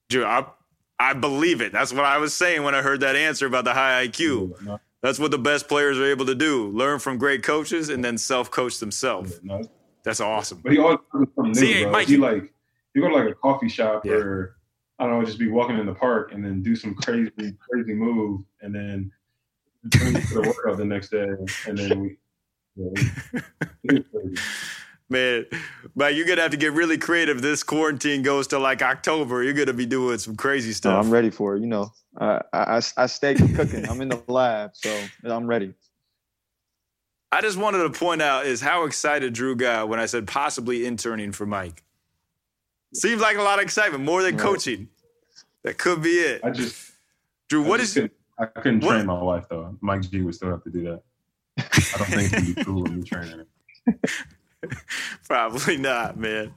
Dude, 0.09 0.25
I 0.25 0.47
I 0.99 1.13
believe 1.13 1.61
it. 1.61 1.73
That's 1.73 1.93
what 1.93 2.05
I 2.05 2.19
was 2.19 2.33
saying 2.33 2.63
when 2.63 2.75
I 2.75 2.83
heard 2.83 3.01
that 3.01 3.17
answer 3.17 3.47
about 3.47 3.65
the 3.65 3.75
high 3.75 4.07
IQ. 4.07 4.79
That's 5.03 5.19
what 5.19 5.31
the 5.31 5.39
best 5.39 5.69
players 5.69 5.99
are 5.99 6.07
able 6.07 6.25
to 6.27 6.35
do: 6.35 6.69
learn 6.69 6.99
from 6.99 7.19
great 7.19 7.43
coaches 7.43 7.91
and 7.91 8.03
then 8.03 8.17
self-coach 8.17 8.79
themselves. 8.79 9.41
That's 10.05 10.21
awesome. 10.21 10.61
But 10.63 10.73
he 10.73 10.79
always 10.79 10.99
something 11.13 11.45
new, 11.47 11.55
See, 11.55 11.83
bro. 11.83 11.93
Mike, 11.93 12.09
he 12.09 12.17
like 12.17 12.53
you 12.95 13.03
go 13.03 13.09
to 13.09 13.15
like 13.15 13.29
a 13.29 13.35
coffee 13.35 13.69
shop 13.69 14.05
yeah. 14.05 14.13
or 14.13 14.57
I 15.05 15.09
don't 15.09 15.21
know, 15.21 15.27
just 15.27 15.39
be 15.39 15.49
walking 15.49 15.79
in 15.79 15.85
the 15.85 15.95
park 15.95 16.33
and 16.33 16.43
then 16.43 16.63
do 16.63 16.75
some 16.75 16.95
crazy, 16.95 17.31
crazy 17.59 17.93
move, 17.93 18.41
and 18.63 18.75
then 18.75 19.13
bring 19.85 20.15
to 20.15 20.35
the 20.35 20.41
workout 20.41 20.79
the 20.79 20.85
next 20.85 21.11
day, 21.11 21.27
and 21.67 21.77
then 21.77 22.01
we. 22.01 22.17
Yeah, 22.77 22.91
we 23.85 24.05
Man, 25.11 25.45
but 25.95 26.15
you're 26.15 26.27
gonna 26.27 26.41
have 26.41 26.53
to 26.53 26.57
get 26.57 26.73
really 26.73 26.97
creative. 26.97 27.43
This 27.43 27.63
quarantine 27.63 28.23
goes 28.23 28.47
to 28.49 28.59
like 28.59 28.81
October. 28.81 29.43
You're 29.43 29.53
gonna 29.53 29.75
be 29.75 29.85
doing 29.85 30.17
some 30.17 30.35
crazy 30.35 30.73
stuff. 30.73 30.95
No, 30.95 30.99
I'm 30.99 31.11
ready 31.11 31.29
for 31.29 31.55
it. 31.57 31.61
You 31.61 31.67
know, 31.67 31.93
I, 32.19 32.41
I 32.55 32.81
I 32.97 33.07
stay 33.07 33.35
cooking. 33.35 33.87
I'm 33.87 34.01
in 34.01 34.09
the 34.09 34.23
lab, 34.27 34.71
so 34.73 34.99
I'm 35.23 35.47
ready. 35.47 35.75
I 37.31 37.43
just 37.43 37.59
wanted 37.59 37.83
to 37.83 37.91
point 37.91 38.23
out 38.23 38.47
is 38.47 38.63
how 38.63 38.87
excited 38.87 39.35
Jrue 39.35 39.59
got 39.59 39.91
when 39.91 40.01
I 40.01 40.07
said 40.07 40.27
possibly 40.27 40.87
interning 40.87 41.33
for 41.33 41.45
Mike. 41.45 41.83
Seems 42.95 43.21
like 43.21 43.37
a 43.37 43.43
lot 43.43 43.59
of 43.59 43.65
excitement, 43.65 44.05
more 44.05 44.23
than 44.23 44.37
right. 44.37 44.43
coaching. 44.43 44.89
That 45.65 45.79
could 45.79 46.03
be 46.03 46.11
it. 46.11 46.43
I 46.45 46.51
just 46.51 46.93
Jrue, 47.51 47.67
what 47.67 47.81
is? 47.81 47.95
couldn't, 47.95 48.13
I 48.39 48.47
couldn't 48.47 48.85
what? 48.85 48.93
train 48.93 49.07
my 49.07 49.21
wife 49.21 49.47
though. 49.49 49.77
Mike 49.81 50.03
G 50.03 50.21
would 50.21 50.35
still 50.35 50.51
have 50.51 50.63
to 50.65 50.71
do 50.71 50.83
that. 50.85 51.03
I 51.59 51.99
don't 51.99 52.07
think 52.09 52.35
he'd 52.35 52.57
be 52.57 52.65
cool 52.65 52.83
with 52.83 52.93
me 52.93 53.03
training 53.03 53.47
her. 53.87 53.99
Probably 55.27 55.77
not, 55.77 56.17
man. 56.19 56.53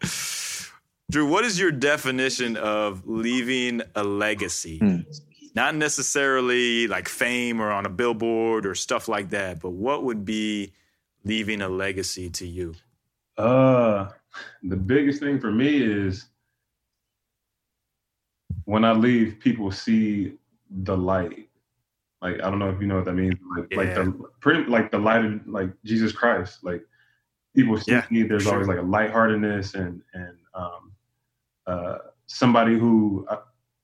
Jrue, 1.12 1.30
what 1.30 1.46
is 1.46 1.60
your 1.60 1.72
definition 1.72 2.58
of 2.58 3.08
leaving 3.08 3.82
a 3.96 4.04
legacy? 4.04 4.80
Hmm. 4.80 4.98
Not 5.56 5.76
necessarily 5.76 6.88
like 6.88 7.08
fame 7.08 7.62
or 7.62 7.72
on 7.72 7.86
a 7.86 7.90
billboard 7.90 8.66
or 8.66 8.76
stuff 8.76 9.08
like 9.08 9.30
that, 9.30 9.62
but 9.62 9.72
what 9.72 10.04
would 10.04 10.26
be 10.26 10.74
leaving 11.24 11.62
a 11.62 11.70
legacy 11.70 12.30
to 12.30 12.46
you? 12.46 12.76
Uh, 13.38 14.10
the 14.64 14.76
biggest 14.76 15.20
thing 15.20 15.40
for 15.40 15.52
me 15.52 15.82
is 15.82 16.26
when 18.68 18.84
I 18.84 18.92
leave, 18.92 19.40
people 19.40 19.72
see 19.72 20.34
the 20.70 20.96
light. 20.96 21.48
Like 22.22 22.36
I 22.44 22.50
don't 22.50 22.60
know 22.60 22.70
if 22.70 22.82
you 22.82 22.88
know 22.88 22.98
what 22.98 23.06
that 23.06 23.14
means. 23.14 23.36
Like, 23.58 23.68
yeah. 23.72 23.78
like 23.78 23.96
the 23.96 24.30
pretty 24.42 24.70
like 24.70 24.92
the 24.92 24.98
light 24.98 25.24
of 25.24 25.48
like 25.48 25.70
Jesus 25.86 26.12
Christ. 26.12 26.66
Like 26.66 26.84
people 27.56 27.78
see 27.78 27.94
yeah, 27.94 28.06
me. 28.10 28.24
There's 28.24 28.44
sure. 28.44 28.54
always 28.54 28.68
like 28.68 28.80
a 28.80 28.82
lightheartedness 28.82 29.76
and 29.76 30.02
and 30.14 30.38
um, 30.54 30.92
uh, 31.66 31.98
somebody 32.26 32.78
who 32.78 33.26
uh, 33.30 33.38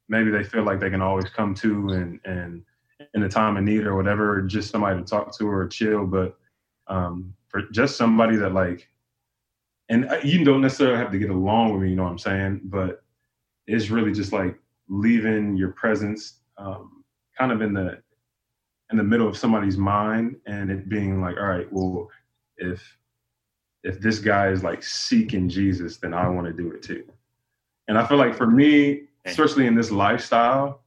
maybe 0.10 0.32
they 0.32 0.44
feel 0.44 0.64
like 0.64 0.82
they 0.82 0.90
can 0.90 1.02
always 1.02 1.30
come 1.30 1.56
to 1.56 1.90
and 1.90 2.20
and 2.26 2.66
in 3.14 3.24
a 3.24 3.30
time 3.30 3.56
of 3.56 3.64
need 3.64 3.86
or 3.86 3.96
whatever, 3.96 4.42
just 4.42 4.70
somebody 4.70 5.00
to 5.00 5.06
talk 5.06 5.34
to 5.38 5.48
or 5.48 5.66
chill. 5.66 6.06
But 6.06 6.38
um, 6.88 7.34
for 7.48 7.62
just 7.72 7.96
somebody 7.96 8.36
that 8.36 8.54
like 8.54 8.90
and 9.88 10.10
uh, 10.10 10.20
you 10.26 10.44
don't 10.44 10.60
necessarily 10.60 10.98
have 10.98 11.12
to 11.12 11.20
get 11.20 11.30
along 11.30 11.72
with 11.72 11.84
me, 11.84 11.92
you 11.92 11.96
know 11.96 12.04
what 12.04 12.10
I'm 12.10 12.20
saying? 12.20 12.62
But 12.66 13.02
it's 13.66 13.90
really 13.90 14.12
just 14.12 14.34
like 14.34 14.60
leaving 14.94 15.58
your 15.58 15.72
presence 15.72 16.42
um, 16.58 17.04
kind 17.38 17.52
of 17.52 17.62
in 17.62 17.74
the 17.74 18.02
in 18.92 18.98
the 18.98 19.04
middle 19.04 19.28
of 19.28 19.36
somebody's 19.36 19.78
mind 19.78 20.36
and 20.46 20.70
it 20.70 20.88
being 20.88 21.20
like, 21.20 21.36
all 21.38 21.48
right, 21.48 21.72
well, 21.72 22.10
if 22.58 22.98
if 23.84 24.00
this 24.00 24.20
guy 24.20 24.50
is 24.50 24.64
like 24.64 24.84
seeking 24.84 25.50
Jesus, 25.50 25.98
then 25.98 26.14
I 26.14 26.30
want 26.30 26.48
to 26.48 26.54
do 26.54 26.72
it 26.72 26.84
too. 26.84 27.04
And 27.88 27.98
I 27.98 28.06
feel 28.06 28.18
like 28.18 28.36
for 28.36 28.48
me, 28.48 29.08
especially 29.26 29.66
in 29.66 29.76
this 29.76 29.92
lifestyle, 29.92 30.84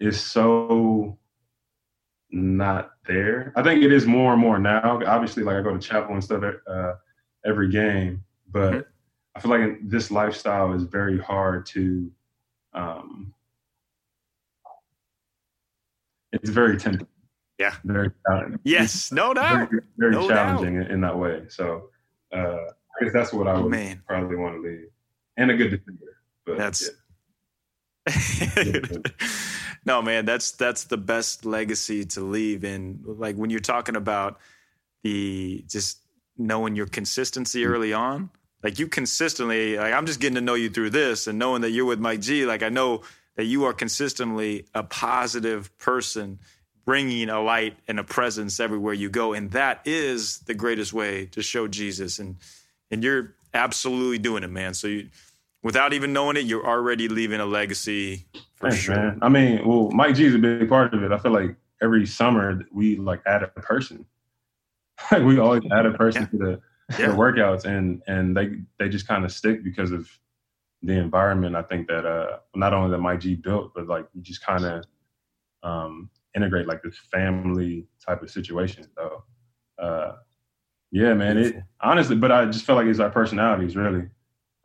is 0.00 0.20
so 0.20 1.16
not 2.30 2.90
there. 3.06 3.52
I 3.56 3.62
think 3.62 3.82
it 3.82 3.92
is 3.92 4.06
more 4.06 4.32
and 4.32 4.40
more 4.40 4.58
now. 4.58 5.00
Obviously, 5.06 5.44
like 5.44 5.56
I 5.56 5.62
go 5.62 5.72
to 5.72 5.78
chapel 5.78 6.14
and 6.14 6.22
stuff 6.22 6.42
uh, 6.68 6.92
every 7.46 7.70
game, 7.70 8.24
but 8.50 8.72
mm-hmm. 8.72 8.80
I 9.36 9.40
feel 9.40 9.50
like 9.52 9.78
this 9.88 10.10
lifestyle 10.10 10.74
is 10.74 10.82
very 10.82 11.20
hard 11.20 11.64
to. 11.66 12.10
Um, 12.74 13.32
it's 16.42 16.50
very 16.50 16.78
tempting. 16.78 17.06
Yeah. 17.58 17.74
Very 17.84 18.10
challenging. 18.26 18.60
Yes, 18.64 19.10
no 19.12 19.32
doubt. 19.32 19.70
Very, 19.70 19.82
very 19.96 20.12
no 20.12 20.28
challenging 20.28 20.80
doubt. 20.80 20.90
in 20.90 21.00
that 21.00 21.18
way. 21.18 21.44
So 21.48 21.88
uh, 22.34 22.38
I 22.38 23.04
guess 23.04 23.12
that's 23.12 23.32
what 23.32 23.48
I 23.48 23.58
would 23.58 23.70
Man. 23.70 24.02
probably 24.06 24.36
want 24.36 24.56
to 24.56 24.60
leave. 24.60 24.88
And 25.36 25.50
a 25.50 25.56
good 25.56 25.70
defender. 25.70 26.18
But 26.44 26.58
that's 26.58 26.82
yeah. 26.82 26.92
no 29.84 30.00
man 30.00 30.24
that's 30.24 30.52
that's 30.52 30.84
the 30.84 30.96
best 30.96 31.44
legacy 31.44 32.04
to 32.04 32.20
leave 32.20 32.62
and 32.62 33.00
like 33.04 33.34
when 33.34 33.50
you're 33.50 33.58
talking 33.58 33.96
about 33.96 34.38
the 35.02 35.64
just 35.68 35.98
knowing 36.38 36.76
your 36.76 36.86
consistency 36.86 37.64
mm. 37.64 37.68
early 37.68 37.92
on 37.92 38.30
like 38.62 38.78
you 38.78 38.86
consistently 38.86 39.76
like 39.76 39.92
i'm 39.92 40.06
just 40.06 40.20
getting 40.20 40.36
to 40.36 40.40
know 40.40 40.54
you 40.54 40.70
through 40.70 40.90
this 40.90 41.26
and 41.26 41.36
knowing 41.36 41.62
that 41.62 41.70
you're 41.70 41.84
with 41.84 41.98
mike 41.98 42.20
g 42.20 42.46
like 42.46 42.62
i 42.62 42.68
know 42.68 43.02
that 43.36 43.44
you 43.44 43.64
are 43.64 43.72
consistently 43.72 44.66
a 44.74 44.82
positive 44.82 45.76
person 45.78 46.38
bringing 46.84 47.28
a 47.28 47.42
light 47.42 47.76
and 47.88 47.98
a 47.98 48.04
presence 48.04 48.60
everywhere 48.60 48.94
you 48.94 49.08
go 49.08 49.32
and 49.32 49.50
that 49.52 49.80
is 49.84 50.38
the 50.40 50.54
greatest 50.54 50.92
way 50.92 51.26
to 51.26 51.42
show 51.42 51.66
jesus 51.66 52.18
and 52.18 52.36
and 52.90 53.02
you're 53.02 53.34
absolutely 53.54 54.18
doing 54.18 54.42
it 54.42 54.50
man 54.50 54.72
so 54.72 54.86
you 54.86 55.08
without 55.62 55.92
even 55.92 56.12
knowing 56.12 56.36
it 56.36 56.44
you're 56.44 56.66
already 56.66 57.08
leaving 57.08 57.40
a 57.40 57.46
legacy 57.46 58.24
for 58.54 58.70
Thanks, 58.70 58.84
sure 58.84 58.94
man. 58.94 59.18
i 59.22 59.28
mean 59.28 59.66
well 59.66 59.90
mike 59.90 60.14
g 60.14 60.24
is 60.24 60.34
a 60.34 60.38
big 60.38 60.68
part 60.68 60.94
of 60.94 61.02
it 61.02 61.10
i 61.10 61.18
feel 61.18 61.32
like 61.32 61.56
every 61.82 62.06
summer 62.06 62.64
we 62.72 62.96
like 62.96 63.20
add 63.26 63.42
a 63.42 63.48
person 63.48 64.06
like 65.10 65.24
we 65.24 65.38
always 65.38 65.62
add 65.72 65.86
a 65.86 65.92
person 65.92 66.22
yeah. 66.22 66.28
to 66.28 66.36
the 66.38 66.60
yeah. 66.98 67.08
workouts 67.08 67.64
and 67.64 68.00
and 68.06 68.36
they 68.36 68.58
they 68.78 68.88
just 68.88 69.08
kind 69.08 69.24
of 69.24 69.32
stick 69.32 69.64
because 69.64 69.90
of 69.90 70.08
the 70.82 70.92
environment. 70.92 71.56
I 71.56 71.62
think 71.62 71.88
that 71.88 72.06
uh 72.06 72.38
not 72.54 72.74
only 72.74 72.90
that 72.90 72.98
Mike 72.98 73.20
G 73.20 73.34
built, 73.34 73.72
but 73.74 73.86
like 73.86 74.06
you 74.14 74.22
just 74.22 74.44
kind 74.44 74.64
of 74.64 74.84
um 75.62 76.10
integrate 76.34 76.66
like 76.66 76.82
this 76.82 76.98
family 77.10 77.86
type 78.04 78.22
of 78.22 78.30
situation. 78.30 78.86
So 78.96 79.24
uh 79.78 80.12
yeah, 80.92 81.14
man. 81.14 81.38
It 81.38 81.62
honestly, 81.80 82.16
but 82.16 82.32
I 82.32 82.46
just 82.46 82.64
felt 82.64 82.78
like 82.78 82.86
it's 82.86 83.00
our 83.00 83.10
personalities 83.10 83.76
really. 83.76 84.08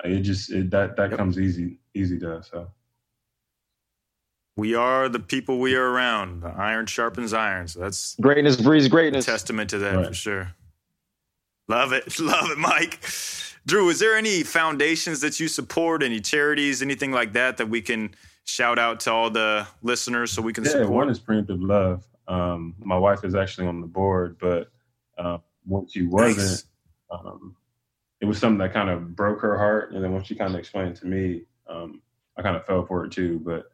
It 0.04 0.22
just 0.22 0.52
it, 0.52 0.70
that 0.72 0.96
that 0.98 1.10
yep. 1.10 1.20
comes 1.20 1.40
easy 1.40 1.80
easy 1.94 2.20
to 2.20 2.38
us. 2.38 2.50
So 2.52 2.68
we 4.58 4.76
are 4.76 5.10
the 5.10 5.20
people 5.20 5.60
we 5.60 5.76
are 5.76 5.90
around. 5.90 6.42
The 6.42 6.50
iron 6.50 6.86
sharpens 6.86 7.34
iron. 7.34 7.68
So 7.68 7.80
that's 7.80 8.16
greatness 8.22 8.60
breeds 8.60 8.88
greatness. 8.88 9.26
testament 9.26 9.70
to 9.72 9.78
that 9.80 9.96
right. 9.96 10.08
for 10.08 10.14
sure. 10.14 10.54
Love 11.68 11.94
it. 11.94 12.20
Love 12.20 12.52
it, 12.52 12.58
Mike. 12.58 13.00
Jrue, 13.68 13.92
is 13.92 14.00
there 14.00 14.16
any 14.16 14.44
foundations 14.44 15.22
that 15.22 15.40
you 15.40 15.48
support, 15.48 16.02
any 16.04 16.20
charities, 16.20 16.82
anything 16.82 17.12
like 17.12 17.34
that 17.34 17.58
that 17.58 17.70
we 17.70 17.82
can 17.82 18.16
shout 18.44 18.80
out 18.80 19.00
to 19.02 19.12
all 19.12 19.30
the 19.30 19.68
listeners 19.84 20.32
so 20.32 20.42
we 20.42 20.54
can 20.54 20.66
support? 20.66 20.80
yeah, 20.80 20.86
support? 20.86 21.06
one 21.06 21.10
is 21.10 21.20
Preemptive 21.20 21.62
Love. 21.62 22.04
Um, 22.28 22.76
my 22.80 22.98
wife 22.98 23.24
is 23.24 23.36
actually 23.36 23.68
on 23.68 23.82
the 23.82 23.88
board, 23.88 24.38
but 24.40 24.72
uh, 25.18 25.38
when 25.66 25.88
she 25.88 26.04
wasn't, 26.04 26.38
nice. 26.38 26.66
um, 27.12 27.56
it 28.20 28.26
was 28.26 28.40
something 28.40 28.60
that 28.60 28.74
kind 28.74 28.90
of 28.90 29.16
broke 29.16 29.42
her 29.42 29.58
heart. 29.58 29.92
And 29.92 30.04
then 30.04 30.12
when 30.12 30.24
she 30.24 30.36
kind 30.36 30.54
of 30.54 30.60
explained 30.60 30.96
to 30.98 31.06
me, 31.06 31.44
um, 31.68 32.02
I 32.38 32.42
kind 32.42 32.56
of 32.56 32.66
fell 32.66 32.86
for 32.86 33.06
it 33.06 33.12
too. 33.12 33.40
But 33.44 33.72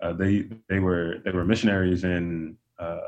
uh, 0.00 0.12
they 0.12 0.46
they 0.68 0.78
were 0.78 1.18
they 1.24 1.30
were 1.30 1.44
missionaries 1.44 2.04
in 2.04 2.56
uh, 2.78 2.98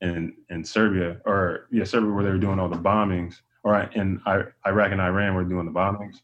in 0.00 0.34
in 0.50 0.64
Serbia 0.64 1.20
or 1.24 1.68
yeah 1.70 1.84
Serbia 1.84 2.10
where 2.10 2.24
they 2.24 2.30
were 2.30 2.38
doing 2.38 2.58
all 2.58 2.68
the 2.68 2.76
bombings 2.76 3.40
or 3.64 3.78
in 3.94 4.20
Iraq 4.26 4.92
and 4.92 5.00
Iran 5.00 5.34
were 5.34 5.44
doing 5.44 5.66
the 5.66 5.72
bombings. 5.72 6.20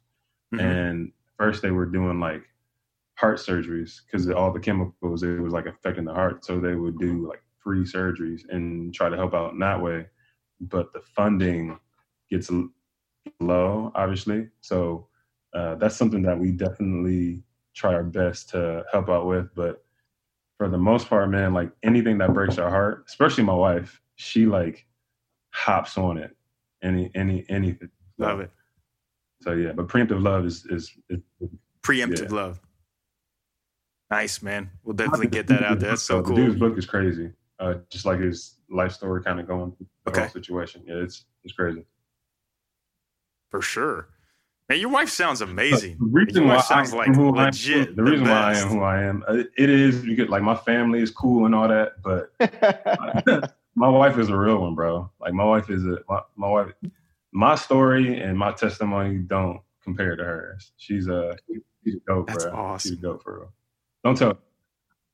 Mm-hmm. 0.55 0.65
and 0.65 1.13
first 1.37 1.61
they 1.61 1.71
were 1.71 1.85
doing 1.85 2.21
like 2.21 2.43
heart 3.17 3.39
surgeries 3.39 4.01
because 4.07 4.31
all 4.31 4.51
the 4.51 4.59
chemicals 4.59 5.23
it 5.23 5.41
was 5.41 5.53
like 5.53 5.67
affecting 5.67 6.05
the 6.05 6.15
heart. 6.15 6.45
So 6.45 6.59
they 6.59 6.75
would 6.75 6.99
do 6.99 7.29
like 7.29 7.43
free 7.59 7.85
surgeries 7.85 8.43
and 8.49 8.95
try 8.95 9.11
to 9.11 9.17
help 9.17 9.35
out 9.35 9.53
in 9.53 9.59
that 9.59 9.83
way. 9.83 10.07
But 10.61 10.93
the 10.93 11.01
funding 11.01 11.79
gets 12.31 12.51
low 13.41 13.93
obviously. 13.95 14.49
So 14.61 15.09
uh, 15.53 15.75
that's 15.75 15.97
something 15.97 16.23
that 16.23 16.39
we 16.39 16.53
definitely 16.53 17.43
try 17.75 17.93
our 17.95 18.05
best 18.05 18.49
to 18.51 18.85
help 18.91 19.09
out 19.09 19.27
with. 19.27 19.55
But 19.55 19.85
for 20.57 20.69
the 20.69 20.79
most 20.79 21.09
part, 21.09 21.31
man, 21.31 21.53
like 21.55 21.71
anything 21.83 22.19
that 22.19 22.33
breaks 22.33 22.59
our 22.59 22.71
heart, 22.71 23.05
especially 23.07 23.45
my 23.45 23.55
wife, 23.55 24.01
she 24.17 24.47
like 24.47 24.87
hops 25.51 25.99
on 25.99 26.19
it. 26.19 26.37
Any 26.83 27.11
any 27.15 27.45
anything. 27.49 27.91
So, 28.19 28.27
love 28.27 28.41
it. 28.41 28.51
So 29.43 29.53
yeah, 29.53 29.73
but 29.73 29.89
preemptive 29.89 30.23
love 30.23 30.47
is 30.47 30.67
is, 30.67 30.93
is 31.09 31.21
preemptive 31.83 32.31
yeah. 32.31 32.37
love. 32.37 32.61
Nice 34.11 34.43
man. 34.43 34.71
We'll 34.85 34.97
definitely 34.97 35.29
get 35.29 35.47
that 35.49 35.63
out 35.63 35.81
there. 35.81 35.91
That's 35.91 36.03
so 36.03 36.23
cool. 36.23 36.37
The 36.37 36.47
dude's 36.47 36.59
book 36.59 36.79
is 36.79 36.87
crazy. 36.87 37.33
Uh, 37.61 37.75
just 37.91 38.07
like 38.07 38.21
his 38.21 38.55
life 38.71 38.93
story 38.93 39.23
kind 39.23 39.41
of 39.41 39.47
going 39.47 39.75
the 40.05 40.11
okay. 40.11 40.21
whole 40.23 40.31
situation. 40.31 40.83
Yeah, 40.87 40.97
it's 40.97 41.25
it's 41.45 41.53
crazy. 41.53 41.85
For 43.51 43.61
sure. 43.61 44.09
Man, 44.69 44.81
your 44.81 44.91
wife 44.91 45.09
sounds 45.09 45.41
amazing. 45.41 45.97
The 45.99 46.07
reason 46.07 46.47
why 46.47 46.61
sounds 46.61 46.93
like 46.93 47.09
legit. 47.09 47.89
Am, 47.89 47.97
the, 47.97 48.03
the 48.03 48.11
reason 48.11 48.27
best. 48.27 48.31
why 48.31 48.53
I 48.53 48.59
am 48.59 48.69
who 48.69 48.83
I 48.83 49.03
am, 49.03 49.25
uh, 49.27 49.43
it 49.57 49.71
is 49.71 50.05
you 50.05 50.15
get 50.15 50.29
like 50.29 50.43
my 50.43 50.55
family 50.55 51.01
is 51.01 51.11
cool 51.11 51.47
and 51.47 51.55
all 51.55 51.69
that, 51.69 52.03
but 52.03 52.33
my 53.79 53.89
wife 53.89 54.19
is 54.19 54.29
a 54.29 54.37
real 54.37 54.59
one, 54.61 54.75
bro. 54.75 55.11
Like 55.21 55.33
my 55.33 55.45
wife 55.45 55.71
is 55.71 55.85
a 55.85 55.99
my, 56.09 56.21
my, 56.37 56.49
wife. 56.49 56.73
My 57.33 57.55
story 57.55 58.21
and 58.21 58.37
my 58.37 58.53
testimony 58.53 59.19
don't 59.19 59.61
compare 59.83 60.17
to 60.17 60.25
hers. 60.25 60.73
She's 60.77 61.09
a 61.09 61.37
she's 61.85 61.95
a 61.95 62.01
dope, 62.07 62.27
That's 62.27 62.45
bro. 62.45 62.55
Awesome. 62.55 62.91
She's 62.91 62.99
a 62.99 63.03
dope 63.03 63.23
for 63.23 63.39
real. 63.39 63.53
Don't 64.05 64.17
tell. 64.17 64.39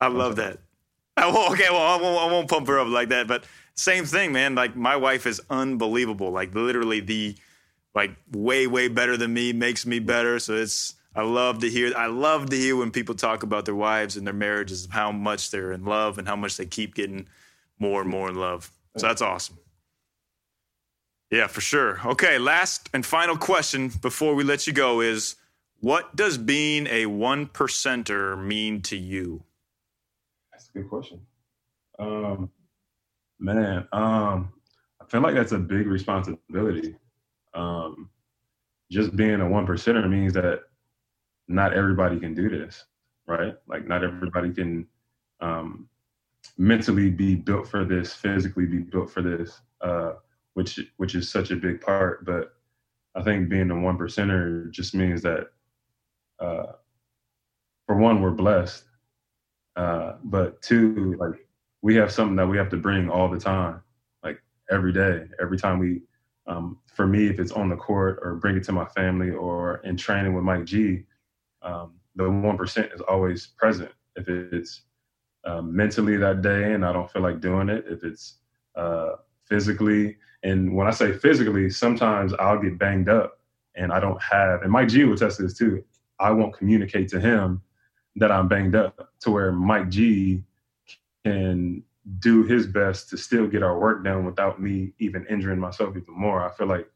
I 0.01 0.09
don't 0.09 0.19
love 0.19 0.37
tell. 0.37 0.47
that. 0.47 0.59
I 1.17 1.31
won't, 1.31 1.53
okay, 1.53 1.69
well, 1.71 1.81
I 1.81 2.03
won't, 2.03 2.19
I 2.19 2.33
won't 2.33 2.51
pump 2.51 2.67
her 2.67 2.81
up 2.81 2.89
like 2.89 3.11
that, 3.11 3.29
but 3.29 3.45
same 3.77 4.05
thing, 4.05 4.33
man. 4.33 4.57
Like 4.57 4.75
my 4.75 4.97
wife 4.97 5.27
is 5.27 5.41
unbelievable. 5.49 6.33
Like 6.33 6.55
literally 6.55 6.99
the 6.99 7.37
like 7.95 8.17
way 8.33 8.67
way 8.67 8.89
better 8.89 9.17
than 9.17 9.33
me 9.33 9.53
makes 9.53 9.87
me 9.87 9.99
better 9.99 10.39
so 10.39 10.55
it's 10.55 10.95
i 11.15 11.23
love 11.23 11.61
to 11.61 11.71
hear 11.71 11.93
i 11.97 12.07
love 12.07 12.51
to 12.51 12.57
hear 12.57 12.77
when 12.77 12.91
people 12.91 13.15
talk 13.15 13.43
about 13.43 13.65
their 13.65 13.75
wives 13.75 14.17
and 14.17 14.27
their 14.27 14.35
marriages 14.35 14.89
how 14.91 15.12
much 15.12 15.51
they're 15.51 15.73
in 15.73 15.85
love 15.85 16.19
and 16.19 16.27
how 16.27 16.37
much 16.37 16.57
they 16.57 16.67
keep 16.67 16.95
getting 16.95 17.27
more 17.79 18.01
and 18.01 18.11
more 18.11 18.29
in 18.29 18.37
love. 18.37 18.70
So 18.97 19.07
that's 19.07 19.22
awesome. 19.22 19.59
Yeah 21.31 21.47
for 21.47 21.61
sure. 21.61 22.01
Okay 22.07 22.39
last 22.39 22.89
and 22.95 23.05
final 23.05 23.37
question 23.37 23.91
before 24.01 24.35
we 24.35 24.45
let 24.45 24.66
you 24.66 24.72
go 24.72 25.01
is 25.01 25.37
what 25.81 26.14
does 26.16 26.39
being 26.39 26.87
a 26.87 27.07
one 27.07 27.47
percenter 27.47 28.41
mean 28.43 28.83
to 28.83 28.97
you? 28.97 29.43
That's 30.53 30.68
a 30.68 30.79
good 30.79 30.89
question. 30.89 31.20
Um 31.99 32.51
man 33.41 33.87
um 33.93 34.53
i 35.01 35.05
feel 35.07 35.20
like 35.20 35.35
that's 35.35 35.53
a 35.53 35.59
big 35.59 35.87
responsibility. 35.87 36.97
Um, 37.53 38.11
just 38.91 39.14
being 39.16 39.41
a 39.41 39.49
one 39.49 39.66
percenter 39.66 40.09
means 40.09 40.33
that 40.35 40.61
not 41.49 41.75
everybody 41.75 42.18
can 42.18 42.35
do 42.35 42.49
this, 42.49 42.85
right? 43.27 43.55
Like 43.66 43.87
not 43.87 44.05
everybody 44.05 44.53
can 44.53 44.87
um, 45.41 45.89
mentally 46.59 47.11
be 47.11 47.35
built 47.35 47.69
for 47.69 47.85
this, 47.85 48.15
physically 48.15 48.67
be 48.67 48.79
built 48.79 49.11
for 49.11 49.23
this, 49.23 49.61
uh, 49.81 50.13
which 50.55 50.81
which 50.97 51.15
is 51.15 51.31
such 51.31 51.51
a 51.51 51.57
big 51.57 51.81
part. 51.81 52.25
But 52.25 52.55
I 53.15 53.23
think 53.23 53.49
being 53.49 53.71
a 53.71 53.81
one 53.81 53.99
percenter 53.99 54.71
just 54.71 54.95
means 54.95 55.23
that, 55.23 55.49
uh, 56.41 56.73
for 57.87 57.97
one, 57.97 58.21
we're 58.21 58.31
blessed, 58.31 58.85
uh, 59.77 60.15
but 60.25 60.61
two, 60.63 61.17
like 61.19 61.47
we 61.83 61.95
have 61.97 62.11
something 62.13 62.37
that 62.37 62.47
we 62.47 62.57
have 62.57 62.71
to 62.71 62.77
bring 62.77 63.11
all 63.11 63.29
the 63.29 63.39
time, 63.39 63.83
like 64.23 64.43
every 64.71 64.93
day, 64.93 65.27
every 65.41 65.59
time 65.59 65.79
we 65.79 66.03
um, 66.47 66.79
for 66.95 67.07
me, 67.07 67.27
if 67.27 67.39
it's 67.39 67.53
on 67.53 67.69
the 67.69 67.77
court 67.77 68.19
or 68.23 68.35
bring 68.35 68.57
it 68.57 68.65
to 68.65 68.73
my 68.73 68.85
family 68.87 69.31
or 69.31 69.79
in 69.79 69.97
training 69.97 70.35
with 70.35 70.45
Mike 70.45 70.65
G, 70.65 71.05
um, 71.63 71.95
the 72.17 72.31
one 72.31 72.57
percent 72.57 72.93
is 72.95 73.01
always 73.01 73.47
present. 73.47 73.91
If 74.17 74.29
it's 74.29 74.83
uh, 75.45 75.63
mentally 75.63 76.17
that 76.17 76.43
day 76.43 76.73
and 76.73 76.85
I 76.85 76.93
don't 76.93 77.11
feel 77.11 77.23
like 77.23 77.41
doing 77.41 77.69
it, 77.69 77.85
if 77.89 78.03
it's 78.03 78.37
uh, 78.77 79.13
physically, 79.45 80.17
and 80.43 80.75
when 80.75 80.87
I 80.87 80.91
say 80.91 81.13
physically, 81.13 81.71
sometimes 81.71 82.33
I'll 82.35 82.61
get 82.61 82.79
banged 82.79 83.09
up 83.09 83.41
and 83.77 83.93
I 83.93 83.99
don't 83.99 84.21
have, 84.23 84.63
and 84.63 84.71
Mike 84.71 84.89
G 84.89 85.05
will 85.05 85.17
test 85.17 85.39
this 85.39 85.57
too. 85.57 85.85
I 86.21 86.31
won't 86.31 86.57
communicate 86.57 87.09
to 87.09 87.21
him 87.21 87.63
that 88.17 88.31
I'm 88.31 88.47
banged 88.47 88.77
up 88.77 89.11
to 89.21 89.31
where 89.31 89.53
Mike 89.53 89.89
G 89.89 90.45
can 91.25 91.83
do 92.19 92.45
his 92.45 92.67
best 92.67 93.09
to 93.11 93.17
still 93.17 93.47
get 93.47 93.63
our 93.63 93.79
work 93.79 94.05
done 94.05 94.25
without 94.25 94.61
me 94.61 94.93
even 94.99 95.27
injuring 95.27 95.59
myself 95.59 95.97
even 95.97 96.15
more. 96.15 96.45
I 96.45 96.55
feel 96.55 96.67
like 96.67 96.89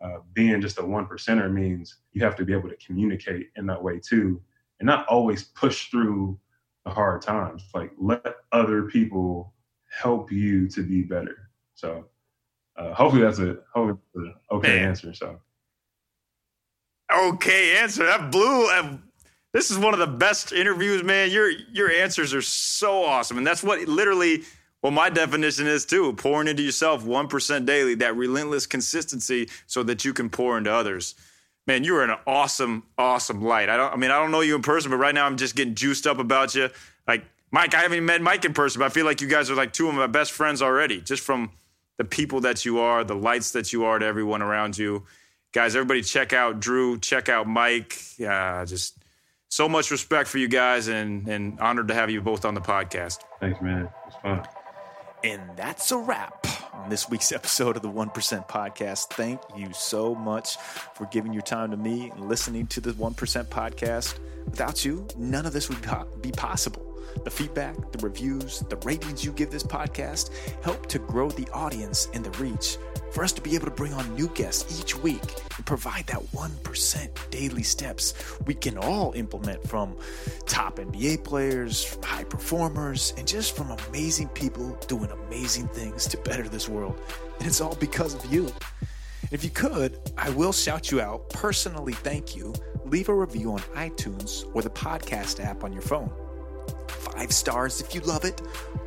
uh, 0.00 0.18
being 0.32 0.60
just 0.60 0.78
a 0.78 0.84
one 0.84 1.06
percenter 1.06 1.50
means 1.52 1.96
you 2.12 2.22
have 2.24 2.36
to 2.36 2.44
be 2.44 2.52
able 2.52 2.68
to 2.68 2.76
communicate 2.76 3.50
in 3.56 3.66
that 3.66 3.82
way 3.82 4.00
too, 4.00 4.42
and 4.80 4.86
not 4.86 5.06
always 5.06 5.44
push 5.44 5.90
through 5.90 6.38
the 6.88 6.94
hard 6.94 7.22
times. 7.22 7.64
Like 7.74 7.92
let 7.98 8.36
other 8.52 8.84
people 8.84 9.54
help 9.90 10.32
you 10.32 10.68
to 10.70 10.82
be 10.82 11.02
better. 11.02 11.50
So 11.74 12.06
uh, 12.76 12.94
hopefully 12.94 13.22
that's 13.22 13.38
a 13.38 13.58
hopefully 13.72 13.98
that's 14.14 14.36
okay 14.52 14.76
Man. 14.76 14.88
answer. 14.88 15.14
So 15.14 15.40
okay 17.14 17.78
answer 17.78 18.06
that 18.06 18.30
blew. 18.30 18.68
This 19.52 19.70
is 19.70 19.78
one 19.78 19.94
of 19.94 20.00
the 20.00 20.06
best 20.06 20.52
interviews, 20.52 21.02
man. 21.02 21.30
Your 21.30 21.50
your 21.50 21.90
answers 21.90 22.34
are 22.34 22.42
so 22.42 23.04
awesome, 23.04 23.38
and 23.38 23.46
that's 23.46 23.62
what 23.62 23.80
literally 23.88 24.44
Well, 24.82 24.92
my 24.92 25.10
definition 25.10 25.66
is 25.66 25.84
too 25.84 26.12
pouring 26.12 26.46
into 26.46 26.62
yourself 26.62 27.04
1% 27.04 27.66
daily, 27.66 27.96
that 27.96 28.16
relentless 28.16 28.66
consistency 28.66 29.48
so 29.66 29.82
that 29.82 30.04
you 30.04 30.12
can 30.12 30.30
pour 30.30 30.56
into 30.56 30.72
others. 30.72 31.16
Man, 31.68 31.84
you 31.84 31.94
are 31.96 32.02
an 32.02 32.16
awesome, 32.26 32.84
awesome 32.96 33.44
light. 33.44 33.68
I 33.68 33.76
don't 33.76 33.92
I 33.92 33.96
mean, 33.96 34.10
I 34.10 34.18
don't 34.18 34.30
know 34.30 34.40
you 34.40 34.56
in 34.56 34.62
person, 34.62 34.90
but 34.90 34.96
right 34.96 35.14
now 35.14 35.26
I'm 35.26 35.36
just 35.36 35.54
getting 35.54 35.74
juiced 35.74 36.06
up 36.06 36.18
about 36.18 36.54
you. 36.54 36.70
Like 37.06 37.24
Mike, 37.50 37.74
I 37.74 37.82
haven't 37.82 37.96
even 37.96 38.06
met 38.06 38.22
Mike 38.22 38.46
in 38.46 38.54
person, 38.54 38.78
but 38.78 38.86
I 38.86 38.88
feel 38.88 39.04
like 39.04 39.20
you 39.20 39.28
guys 39.28 39.50
are 39.50 39.54
like 39.54 39.74
two 39.74 39.86
of 39.86 39.94
my 39.94 40.06
best 40.06 40.32
friends 40.32 40.62
already, 40.62 41.02
just 41.02 41.22
from 41.22 41.50
the 41.98 42.04
people 42.04 42.40
that 42.40 42.64
you 42.64 42.78
are, 42.78 43.04
the 43.04 43.14
lights 43.14 43.50
that 43.50 43.70
you 43.70 43.84
are 43.84 43.98
to 43.98 44.06
everyone 44.06 44.40
around 44.40 44.78
you. 44.78 45.04
Guys, 45.52 45.76
everybody 45.76 46.02
check 46.02 46.32
out 46.32 46.58
Jrue, 46.58 47.02
check 47.02 47.28
out 47.28 47.46
Mike. 47.46 47.98
Yeah, 48.16 48.64
just 48.64 48.96
so 49.50 49.68
much 49.68 49.90
respect 49.90 50.28
for 50.30 50.38
you 50.38 50.48
guys 50.48 50.88
and, 50.88 51.28
and 51.28 51.60
honored 51.60 51.88
to 51.88 51.94
have 51.94 52.08
you 52.08 52.22
both 52.22 52.46
on 52.46 52.54
the 52.54 52.60
podcast. 52.62 53.18
Thanks, 53.40 53.60
man. 53.60 53.90
It's 54.06 54.16
fun. 54.16 54.46
And 55.24 55.42
that's 55.56 55.90
a 55.90 55.98
wrap 55.98 56.46
on 56.72 56.88
this 56.90 57.08
week's 57.08 57.32
episode 57.38 57.76
of 57.76 57.82
the 57.82 57.90
1% 57.90 58.48
Podcast. 58.48 59.10
Thank 59.10 59.40
you 59.56 59.72
so 59.72 60.14
much 60.14 60.56
for 60.94 61.06
giving 61.06 61.32
your 61.32 61.42
time 61.42 61.70
to 61.70 61.76
me 61.76 62.10
and 62.10 62.28
listening 62.28 62.66
to 62.68 62.80
the 62.80 62.92
1% 62.92 63.44
Podcast. 63.46 64.18
Without 64.44 64.84
you, 64.84 65.06
none 65.16 65.44
of 65.44 65.52
this 65.52 65.68
would 65.68 65.86
be 66.22 66.32
possible. 66.32 66.87
The 67.24 67.30
feedback, 67.30 67.92
the 67.92 67.98
reviews, 67.98 68.60
the 68.68 68.76
ratings 68.84 69.24
you 69.24 69.32
give 69.32 69.50
this 69.50 69.62
podcast 69.62 70.30
help 70.62 70.86
to 70.86 70.98
grow 70.98 71.30
the 71.30 71.48
audience 71.52 72.08
and 72.14 72.24
the 72.24 72.30
reach 72.42 72.78
for 73.10 73.24
us 73.24 73.32
to 73.32 73.42
be 73.42 73.54
able 73.54 73.64
to 73.64 73.70
bring 73.70 73.92
on 73.94 74.14
new 74.14 74.28
guests 74.28 74.80
each 74.80 74.96
week 74.96 75.22
and 75.56 75.66
provide 75.66 76.06
that 76.06 76.22
1% 76.32 77.30
daily 77.30 77.62
steps 77.62 78.14
we 78.46 78.54
can 78.54 78.76
all 78.78 79.12
implement 79.14 79.66
from 79.66 79.96
top 80.46 80.76
NBA 80.78 81.24
players, 81.24 81.96
high 82.02 82.24
performers, 82.24 83.14
and 83.16 83.26
just 83.26 83.56
from 83.56 83.70
amazing 83.88 84.28
people 84.28 84.78
doing 84.86 85.10
amazing 85.10 85.68
things 85.68 86.06
to 86.08 86.18
better 86.18 86.48
this 86.48 86.68
world. 86.68 87.00
And 87.38 87.46
it's 87.46 87.60
all 87.60 87.76
because 87.76 88.14
of 88.14 88.32
you. 88.32 88.52
If 89.30 89.44
you 89.44 89.50
could, 89.50 89.98
I 90.16 90.30
will 90.30 90.52
shout 90.52 90.90
you 90.90 91.00
out, 91.00 91.28
personally 91.30 91.92
thank 91.92 92.34
you. 92.36 92.54
Leave 92.86 93.08
a 93.08 93.14
review 93.14 93.52
on 93.52 93.58
iTunes 93.74 94.48
or 94.54 94.62
the 94.62 94.70
podcast 94.70 95.44
app 95.44 95.64
on 95.64 95.72
your 95.72 95.82
phone 95.82 96.10
five 97.18 97.32
stars 97.32 97.80
if 97.80 97.94
you 97.96 98.00
love 98.02 98.24
it, 98.24 98.38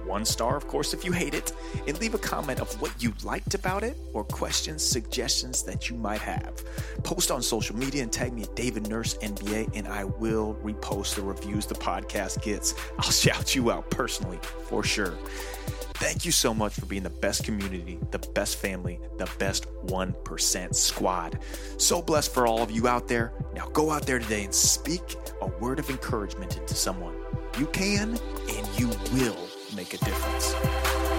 one 0.06 0.24
star, 0.24 0.56
of 0.56 0.66
course, 0.68 0.94
if 0.94 1.04
you 1.04 1.12
hate 1.12 1.34
it, 1.34 1.52
and 1.86 2.00
leave 2.00 2.14
a 2.14 2.18
comment 2.18 2.62
of 2.62 2.82
what 2.82 2.92
you 3.04 3.14
liked 3.24 3.56
about 3.56 3.84
it 3.84 3.98
or 4.14 4.24
questions, 4.24 4.82
suggestions 4.82 5.64
that 5.64 5.90
you 5.90 5.98
might 5.98 6.22
have. 6.22 6.64
Post 7.04 7.30
on 7.30 7.42
social 7.42 7.76
media 7.76 8.04
and 8.04 8.12
tag 8.12 8.32
me 8.32 8.44
at 8.44 8.56
David 8.56 8.88
Nurse 8.88 9.18
NBA, 9.18 9.76
and 9.76 9.86
I 9.86 10.06
will 10.06 10.58
repost 10.64 11.16
the 11.16 11.22
reviews 11.22 11.66
the 11.66 11.76
podcast 11.76 12.42
gets. 12.42 12.74
I'll 13.00 13.12
shout 13.26 13.54
you 13.54 13.70
out 13.70 13.90
personally 13.90 14.40
for 14.70 14.82
sure. 14.82 15.18
Thank 15.96 16.26
you 16.26 16.32
so 16.32 16.54
much 16.54 16.74
for 16.74 16.86
being 16.86 17.04
the 17.04 17.10
best 17.10 17.44
community, 17.44 18.00
the 18.12 18.20
best 18.34 18.56
family, 18.58 19.00
the 19.18 19.30
best 19.40 19.68
1% 19.86 20.76
squad. 20.76 21.40
So 21.78 22.02
blessed 22.02 22.34
for 22.34 22.48
all 22.48 22.64
of 22.64 22.72
you 22.72 22.88
out 22.88 23.08
there. 23.08 23.34
Now 23.54 23.68
go 23.70 23.92
out 23.92 24.06
there 24.06 24.20
today 24.20 24.46
and 24.46 24.54
speak 24.54 25.16
a 25.42 25.48
word 25.48 25.80
of 25.80 25.90
encouragement 25.90 26.58
into 26.58 26.74
someone. 26.74 27.21
You 27.60 27.66
can 27.68 28.18
and 28.50 28.80
you 28.80 28.88
will 29.14 29.38
make 29.76 29.94
a 29.94 29.98
difference. 29.98 31.11